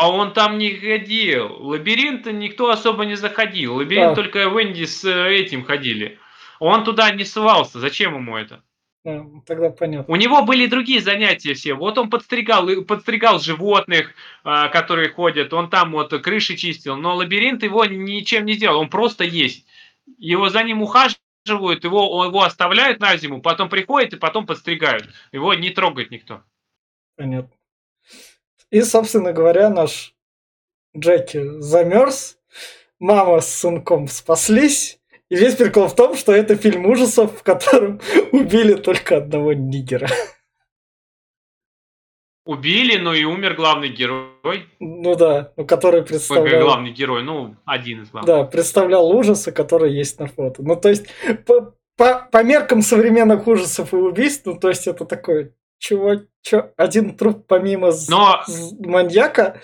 А 0.00 0.10
он 0.10 0.32
там 0.32 0.56
не 0.56 0.70
ходил. 0.76 1.56
Лабиринт 1.62 2.24
никто 2.24 2.70
особо 2.70 3.04
не 3.04 3.16
заходил. 3.16 3.74
Лабиринт 3.74 4.10
Да. 4.10 4.14
только 4.14 4.38
Венди 4.48 4.84
с 4.84 5.04
э, 5.04 5.34
этим 5.34 5.62
ходили. 5.62 6.18
Он 6.58 6.84
туда 6.84 7.10
не 7.10 7.24
свался. 7.24 7.80
Зачем 7.80 8.14
ему 8.14 8.34
это? 8.34 8.62
А, 9.04 9.26
тогда 9.46 9.68
понятно. 9.68 10.10
У 10.10 10.16
него 10.16 10.42
были 10.42 10.64
другие 10.64 11.02
занятия 11.02 11.52
все. 11.52 11.74
Вот 11.74 11.98
он 11.98 12.08
подстригал, 12.08 12.66
и- 12.70 12.82
подстригал 12.82 13.40
животных, 13.40 14.14
а, 14.42 14.68
которые 14.68 15.10
ходят. 15.10 15.52
Он 15.52 15.68
там 15.68 15.92
вот 15.92 16.18
крыши 16.22 16.56
чистил. 16.56 16.96
Но 16.96 17.14
лабиринт 17.16 17.62
его 17.62 17.84
ничем 17.84 18.46
не 18.46 18.54
сделал. 18.54 18.80
Он 18.80 18.88
просто 18.88 19.24
есть. 19.24 19.66
Его 20.16 20.48
за 20.48 20.62
ним 20.62 20.80
ухаживают, 20.80 21.84
его, 21.84 22.24
его 22.24 22.42
оставляют 22.42 23.00
на 23.00 23.14
зиму, 23.18 23.42
потом 23.42 23.68
приходят 23.68 24.14
и 24.14 24.18
потом 24.18 24.46
подстригают. 24.46 25.10
Его 25.30 25.52
не 25.52 25.68
трогает 25.68 26.10
никто. 26.10 26.40
Понятно. 27.18 27.50
И, 28.70 28.82
собственно 28.82 29.32
говоря, 29.32 29.68
наш 29.68 30.14
Джеки 30.96 31.60
замерз, 31.60 32.38
мама 32.98 33.40
с 33.40 33.52
сынком 33.52 34.08
спаслись, 34.08 35.00
и 35.28 35.36
весь 35.36 35.56
прикол 35.56 35.88
в 35.88 35.94
том, 35.94 36.16
что 36.16 36.32
это 36.32 36.56
фильм 36.56 36.86
ужасов, 36.86 37.38
в 37.38 37.42
котором 37.42 38.00
убили 38.32 38.74
только 38.74 39.18
одного 39.18 39.52
нигера. 39.52 40.08
Убили, 42.44 42.96
но 42.96 43.14
и 43.14 43.24
умер 43.24 43.54
главный 43.54 43.90
герой. 43.90 44.66
Ну 44.80 45.14
да, 45.14 45.52
ну, 45.56 45.66
который 45.66 46.02
представлял... 46.02 46.62
главный 46.62 46.90
герой, 46.90 47.22
ну, 47.22 47.54
один 47.64 48.02
из 48.02 48.10
главных. 48.10 48.26
Да, 48.26 48.44
представлял 48.44 49.08
ужасы, 49.08 49.52
которые 49.52 49.96
есть 49.96 50.18
на 50.18 50.26
фото. 50.26 50.62
Ну, 50.62 50.74
то 50.74 50.88
есть, 50.88 51.06
по, 51.46 51.76
по, 51.96 52.28
по 52.32 52.42
меркам 52.42 52.82
современных 52.82 53.46
ужасов 53.46 53.92
и 53.92 53.96
убийств, 53.96 54.46
ну, 54.46 54.58
то 54.58 54.68
есть, 54.68 54.88
это 54.88 55.04
такой, 55.04 55.52
чего, 55.80 56.16
чё, 56.42 56.72
один 56.76 57.16
труп 57.16 57.46
помимо 57.48 57.90
Но- 58.08 58.44
маньяка, 58.80 59.60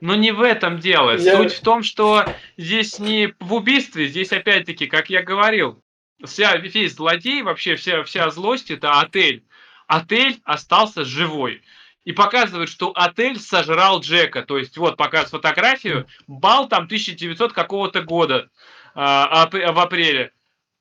Но 0.00 0.14
не 0.14 0.32
в 0.32 0.42
этом 0.42 0.78
дело. 0.78 1.16
Я- 1.16 1.36
Суть 1.36 1.54
в 1.54 1.60
том, 1.62 1.82
что 1.82 2.24
здесь 2.56 2.98
не 2.98 3.34
в 3.40 3.54
убийстве, 3.54 4.06
здесь 4.08 4.30
опять-таки, 4.32 4.86
как 4.86 5.08
я 5.10 5.22
говорил, 5.22 5.82
вся, 6.24 6.56
весь 6.56 6.94
злодей, 6.94 7.42
вообще 7.42 7.74
вся, 7.74 8.04
вся 8.04 8.30
злость 8.30 8.70
это 8.70 9.00
отель. 9.00 9.44
Отель 9.86 10.40
остался 10.44 11.04
живой. 11.04 11.62
И 12.04 12.12
показывают, 12.12 12.70
что 12.70 12.92
отель 12.94 13.38
сожрал 13.40 14.00
Джека. 14.00 14.42
То 14.42 14.58
есть, 14.58 14.76
вот, 14.78 14.96
показывают 14.96 15.30
фотографию. 15.44 16.06
Бал 16.26 16.68
там 16.68 16.84
1900 16.86 17.52
какого-то 17.52 18.02
года 18.02 18.48
а, 18.94 19.46
ап- 19.46 19.72
в 19.72 19.78
апреле. 19.78 20.32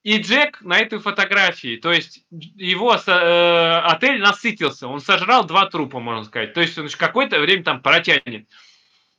И 0.07 0.19
Джек 0.19 0.61
на 0.61 0.79
этой 0.79 0.99
фотографии, 0.99 1.75
то 1.75 1.91
есть 1.91 2.23
его 2.31 2.95
э, 2.95 3.79
отель 3.79 4.21
насытился, 4.21 4.87
он 4.87 5.01
сожрал 5.01 5.43
два 5.43 5.65
трупа, 5.65 5.99
можно 5.99 6.23
сказать. 6.23 6.53
То 6.53 6.61
есть 6.61 6.77
он 6.77 6.87
какое-то 6.87 7.41
время 7.41 7.65
там 7.65 7.81
протянет. 7.81 8.47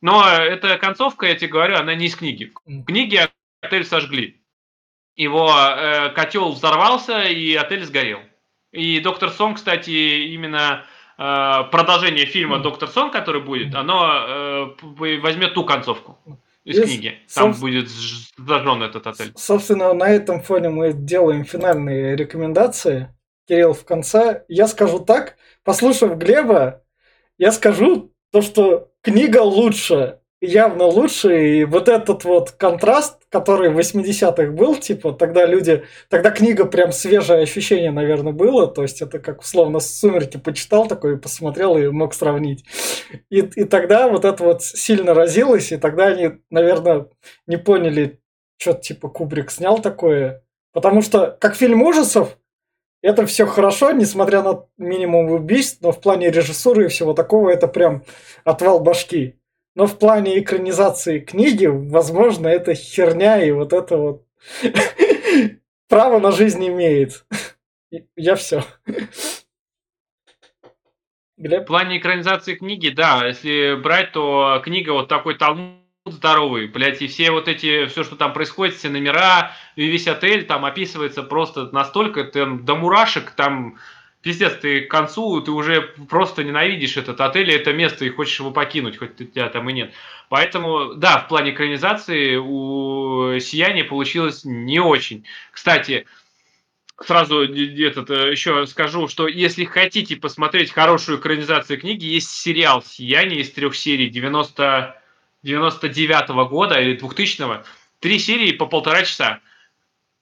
Но 0.00 0.26
эта 0.26 0.78
концовка, 0.78 1.26
я 1.26 1.34
тебе 1.34 1.48
говорю, 1.48 1.76
она 1.76 1.94
не 1.94 2.06
из 2.06 2.16
книги. 2.16 2.54
В 2.64 2.84
книге 2.84 3.28
отель 3.60 3.84
сожгли. 3.84 4.40
Его 5.14 5.52
э, 5.54 6.08
котел 6.14 6.52
взорвался, 6.52 7.24
и 7.24 7.54
отель 7.54 7.84
сгорел. 7.84 8.20
И 8.72 8.98
Доктор 9.00 9.28
Сон, 9.28 9.56
кстати, 9.56 9.90
именно 9.90 10.86
э, 11.18 11.64
продолжение 11.70 12.24
фильма. 12.24 12.60
Доктор 12.60 12.88
Сон, 12.88 13.10
который 13.10 13.42
будет, 13.42 13.74
оно 13.74 14.24
э, 14.26 15.18
возьмет 15.20 15.52
ту 15.52 15.66
концовку 15.66 16.18
из 16.68 16.78
Yes. 16.78 16.84
книги. 16.84 17.14
Там 17.34 17.52
Соб- 17.52 17.60
будет 17.60 17.88
зажжен 18.36 18.82
этот 18.82 19.06
отель. 19.06 19.32
Собственно, 19.36 19.92
на 19.94 20.08
этом 20.08 20.42
фоне 20.42 20.68
мы 20.68 20.92
делаем 20.92 21.44
финальные 21.44 22.14
рекомендации. 22.16 23.08
Кирилл, 23.48 23.72
в 23.72 23.84
конце 23.84 24.44
я 24.48 24.68
скажу 24.68 24.98
так, 25.00 25.36
послушав 25.64 26.18
Глеба, 26.18 26.82
я 27.38 27.50
скажу 27.52 28.12
то, 28.30 28.42
что 28.42 28.90
книга 29.02 29.40
лучше, 29.42 30.18
явно 30.42 30.84
лучше, 30.84 31.60
и 31.60 31.64
вот 31.64 31.88
этот 31.88 32.24
вот 32.24 32.50
контраст, 32.50 33.17
который 33.30 33.70
в 33.70 33.78
80-х 33.78 34.52
был, 34.52 34.76
типа, 34.76 35.12
тогда 35.12 35.44
люди, 35.46 35.84
тогда 36.08 36.30
книга 36.30 36.64
прям 36.64 36.92
свежее 36.92 37.42
ощущение, 37.42 37.90
наверное, 37.90 38.32
было, 38.32 38.66
то 38.66 38.82
есть 38.82 39.02
это 39.02 39.18
как 39.18 39.40
условно 39.40 39.80
«Сумерки» 39.80 40.38
почитал 40.38 40.86
такой, 40.86 41.18
посмотрел 41.18 41.76
и 41.76 41.88
мог 41.88 42.14
сравнить. 42.14 42.64
И, 43.30 43.40
и 43.40 43.64
тогда 43.64 44.08
вот 44.08 44.24
это 44.24 44.42
вот 44.42 44.62
сильно 44.62 45.14
разилось, 45.14 45.72
и 45.72 45.76
тогда 45.76 46.06
они, 46.06 46.40
наверное, 46.50 47.06
не 47.46 47.56
поняли, 47.56 48.20
что-то 48.56 48.80
типа 48.80 49.08
Кубрик 49.08 49.50
снял 49.50 49.80
такое. 49.80 50.42
Потому 50.72 51.02
что, 51.02 51.36
как 51.40 51.54
фильм 51.54 51.82
ужасов, 51.82 52.38
это 53.02 53.26
все 53.26 53.46
хорошо, 53.46 53.92
несмотря 53.92 54.42
на 54.42 54.64
минимум 54.76 55.30
убийств, 55.30 55.78
но 55.82 55.92
в 55.92 56.00
плане 56.00 56.30
режиссуры 56.30 56.86
и 56.86 56.88
всего 56.88 57.14
такого 57.14 57.50
это 57.50 57.68
прям 57.68 58.02
отвал 58.44 58.80
башки. 58.80 59.37
Но 59.78 59.86
в 59.86 59.96
плане 59.96 60.40
экранизации 60.40 61.20
книги, 61.20 61.66
возможно, 61.66 62.48
это 62.48 62.74
херня, 62.74 63.40
и 63.40 63.52
вот 63.52 63.72
это 63.72 63.96
вот 63.96 64.26
право 65.88 66.18
на 66.18 66.32
жизнь 66.32 66.66
имеет. 66.66 67.24
Я 68.16 68.34
все. 68.34 68.64
В 68.84 68.94
Глеб? 71.36 71.64
плане 71.64 71.98
экранизации 71.98 72.56
книги, 72.56 72.88
да, 72.88 73.24
если 73.24 73.80
брать, 73.80 74.10
то 74.10 74.60
книга 74.64 74.90
вот 74.90 75.06
такой 75.06 75.36
талмуд 75.36 75.78
здоровый, 76.06 76.66
блядь, 76.66 77.00
и 77.00 77.06
все 77.06 77.30
вот 77.30 77.46
эти, 77.46 77.86
все, 77.86 78.02
что 78.02 78.16
там 78.16 78.32
происходит, 78.32 78.74
все 78.74 78.88
номера, 78.88 79.52
и 79.76 79.86
весь 79.86 80.08
отель 80.08 80.44
там 80.44 80.64
описывается 80.64 81.22
просто 81.22 81.70
настолько, 81.70 82.24
там, 82.24 82.64
до 82.64 82.74
мурашек, 82.74 83.30
там, 83.30 83.78
пиздец, 84.22 84.58
ты 84.60 84.82
к 84.82 84.90
концу, 84.90 85.40
ты 85.40 85.50
уже 85.50 85.82
просто 86.08 86.44
ненавидишь 86.44 86.96
этот 86.96 87.20
отель 87.20 87.50
и 87.50 87.54
это 87.54 87.72
место, 87.72 88.04
и 88.04 88.10
хочешь 88.10 88.40
его 88.40 88.50
покинуть, 88.50 88.96
хоть 88.96 89.20
у 89.20 89.24
тебя 89.24 89.48
там 89.48 89.68
и 89.70 89.72
нет. 89.72 89.92
Поэтому, 90.28 90.94
да, 90.94 91.18
в 91.18 91.28
плане 91.28 91.52
экранизации 91.52 92.36
у 92.36 93.38
«Сияния» 93.40 93.84
получилось 93.84 94.44
не 94.44 94.80
очень. 94.80 95.24
Кстати, 95.52 96.06
сразу 97.00 97.42
этот, 97.42 98.10
э, 98.10 98.30
еще 98.30 98.66
скажу, 98.66 99.08
что 99.08 99.28
если 99.28 99.64
хотите 99.64 100.16
посмотреть 100.16 100.72
хорошую 100.72 101.18
экранизацию 101.18 101.80
книги, 101.80 102.04
есть 102.04 102.30
сериал 102.30 102.82
«Сияние» 102.82 103.40
из 103.40 103.50
трех 103.52 103.76
серий 103.76 104.10
90, 104.10 105.00
99 105.42 106.48
года 106.48 106.80
или 106.80 106.96
2000 106.96 107.64
Три 108.00 108.20
серии 108.20 108.52
по 108.52 108.66
полтора 108.66 109.02
часа. 109.02 109.40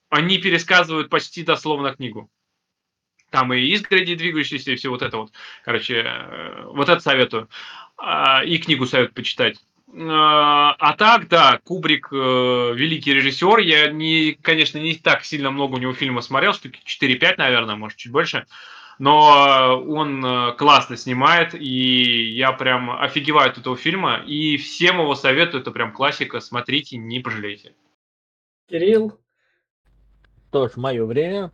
Они 0.09 0.39
пересказывают 0.39 1.09
почти 1.09 1.43
дословно 1.43 1.93
книгу. 1.93 2.29
Там 3.29 3.53
и 3.53 3.59
изгороди 3.59 4.15
двигающиеся, 4.15 4.71
и 4.71 4.75
все 4.75 4.89
вот 4.89 5.01
это 5.01 5.17
вот. 5.17 5.31
Короче, 5.63 6.03
э, 6.05 6.63
вот 6.67 6.89
это 6.89 6.99
советую. 7.01 7.49
А, 7.97 8.43
И 8.43 8.57
книгу 8.57 8.85
советую 8.85 9.13
почитать. 9.13 9.57
А 9.93 10.75
а 10.79 10.93
так, 10.93 11.27
да, 11.29 11.59
Кубрик 11.63 12.09
э, 12.11 12.15
великий 12.15 13.13
режиссер. 13.13 13.59
Я, 13.59 13.89
не, 13.89 14.33
конечно, 14.41 14.77
не 14.77 14.95
так 14.95 15.23
сильно 15.23 15.49
много 15.49 15.75
у 15.75 15.77
него 15.77 15.93
фильмов 15.93 16.25
смотрел, 16.25 16.53
штуки 16.53 16.81
4-5, 16.85 17.35
наверное, 17.37 17.75
может, 17.75 17.97
чуть 17.97 18.11
больше. 18.11 18.45
Но 18.99 19.83
он 19.87 20.25
э, 20.25 20.53
классно 20.53 20.97
снимает, 20.97 21.53
и 21.53 22.31
я 22.31 22.51
прям 22.51 22.89
офигеваю 22.89 23.51
от 23.51 23.57
этого 23.57 23.77
фильма. 23.77 24.23
И 24.25 24.57
всем 24.57 24.99
его 24.99 25.15
советую, 25.15 25.61
это 25.61 25.71
прям 25.71 25.93
классика. 25.93 26.39
Смотрите, 26.39 26.97
не 26.97 27.19
пожалеете. 27.19 27.73
Кирилл? 28.69 29.19
Тоже 30.51 30.73
мое 30.77 31.05
время. 31.05 31.51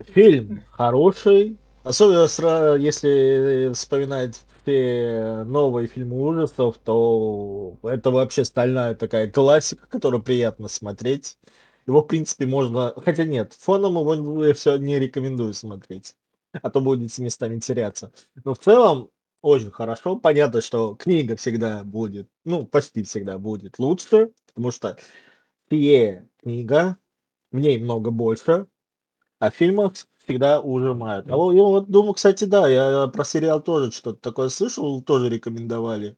Фильм 0.00 0.62
хороший. 0.70 1.58
Особенно 1.82 2.76
если 2.76 3.72
вспоминать 3.74 4.40
все 4.62 5.44
новые 5.44 5.88
фильмы 5.88 6.22
ужасов, 6.22 6.78
то 6.84 7.76
это 7.82 8.10
вообще 8.10 8.44
стальная 8.44 8.94
такая 8.94 9.30
классика, 9.30 9.86
которую 9.86 10.22
приятно 10.22 10.68
смотреть. 10.68 11.38
Его, 11.86 12.00
в 12.00 12.06
принципе, 12.06 12.46
можно... 12.46 12.94
Хотя 13.04 13.24
нет, 13.24 13.52
фоном 13.52 13.96
его 13.96 14.54
все 14.54 14.76
не 14.78 14.98
рекомендую 14.98 15.52
смотреть. 15.52 16.16
А 16.62 16.70
то 16.70 16.80
будете 16.80 17.22
местами 17.22 17.58
теряться. 17.58 18.10
Но 18.44 18.54
в 18.54 18.58
целом 18.58 19.10
очень 19.42 19.70
хорошо. 19.70 20.16
Понятно, 20.16 20.62
что 20.62 20.94
книга 20.94 21.36
всегда 21.36 21.84
будет, 21.84 22.28
ну, 22.44 22.64
почти 22.64 23.02
всегда 23.02 23.36
будет 23.36 23.78
лучше, 23.78 24.30
потому 24.46 24.70
что 24.70 24.96
сие 25.68 26.26
книга, 26.42 26.96
в 27.52 27.58
ней 27.58 27.78
много 27.78 28.10
больше, 28.10 28.66
а 29.44 29.50
в 29.50 29.54
фильмах 29.54 29.92
всегда 30.24 30.60
ужимают. 30.60 31.30
А 31.30 31.36
вот, 31.36 31.54
вот 31.54 31.90
думаю, 31.90 32.14
кстати, 32.14 32.44
да, 32.44 32.66
я 32.66 33.08
про 33.08 33.24
сериал 33.24 33.62
тоже 33.62 33.92
что-то 33.92 34.18
такое 34.20 34.48
слышал, 34.48 35.02
тоже 35.02 35.28
рекомендовали. 35.28 36.16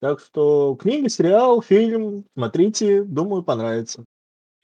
Так 0.00 0.20
что 0.20 0.74
книга, 0.76 1.08
сериал, 1.08 1.60
фильм, 1.60 2.24
смотрите, 2.34 3.02
думаю, 3.02 3.42
понравится. 3.42 4.04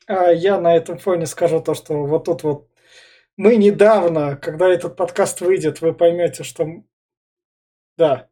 А 0.07 0.31
я 0.31 0.59
на 0.61 0.75
этом 0.75 0.99
фоне 0.99 1.27
скажу 1.27 1.61
то, 1.61 1.75
что 1.75 2.05
вот 2.05 2.25
тут 2.25 2.43
вот 2.43 2.69
мы 3.37 3.57
недавно, 3.57 4.37
когда 4.37 4.69
этот 4.69 4.97
подкаст 4.97 5.41
выйдет, 5.41 5.81
вы 5.83 5.93
поймете, 5.93 6.43
что 6.43 6.67
да, 7.99 8.29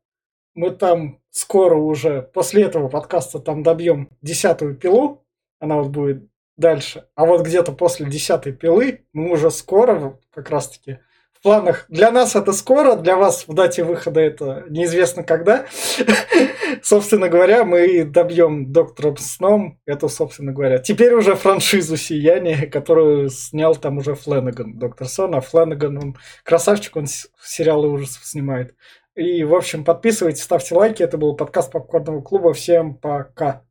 мы 0.54 0.70
там 0.70 1.20
скоро 1.30 1.76
уже 1.76 2.22
после 2.22 2.64
этого 2.64 2.88
подкаста 2.88 3.38
там 3.38 3.62
добьем 3.62 4.10
десятую 4.22 4.76
пилу, 4.76 5.24
она 5.60 5.76
вот 5.76 5.88
будет 5.88 6.28
дальше. 6.58 7.06
А 7.14 7.24
вот 7.24 7.42
где-то 7.42 7.72
после 7.72 8.06
десятой 8.06 8.52
пилы 8.52 9.06
мы 9.12 9.32
уже 9.32 9.50
скоро 9.50 10.18
как 10.34 10.50
раз-таки 10.50 10.98
в 11.32 11.42
планах. 11.42 11.86
Для 11.88 12.10
нас 12.10 12.36
это 12.36 12.52
скоро, 12.52 12.96
для 12.96 13.16
вас 13.16 13.46
в 13.48 13.54
дате 13.54 13.84
выхода 13.84 14.20
это 14.20 14.64
неизвестно 14.68 15.22
когда. 15.22 15.66
собственно 16.82 17.28
говоря, 17.28 17.64
мы 17.64 18.04
добьем 18.04 18.72
Доктором 18.72 19.16
Сном 19.16 19.80
эту, 19.86 20.08
собственно 20.08 20.52
говоря, 20.52 20.78
теперь 20.78 21.14
уже 21.14 21.34
франшизу 21.34 21.96
Сияния, 21.96 22.66
которую 22.66 23.30
снял 23.30 23.76
там 23.76 23.98
уже 23.98 24.14
Фленнеган, 24.14 24.78
Доктор 24.78 25.08
Сон, 25.08 25.34
а 25.34 25.40
Фленнеган, 25.40 25.96
он 25.98 26.16
красавчик, 26.44 26.96
он 26.96 27.06
сериалы 27.06 27.88
ужасов 27.88 28.24
снимает. 28.24 28.74
И, 29.14 29.42
в 29.42 29.54
общем, 29.54 29.84
подписывайтесь, 29.84 30.42
ставьте 30.42 30.74
лайки. 30.74 31.02
Это 31.02 31.18
был 31.18 31.34
подкаст 31.34 31.72
Попкорного 31.72 32.22
клуба. 32.22 32.52
Всем 32.52 32.94
пока. 32.94 33.64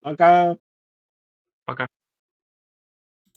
Пока. 0.00 0.56
Пока. 1.64 1.86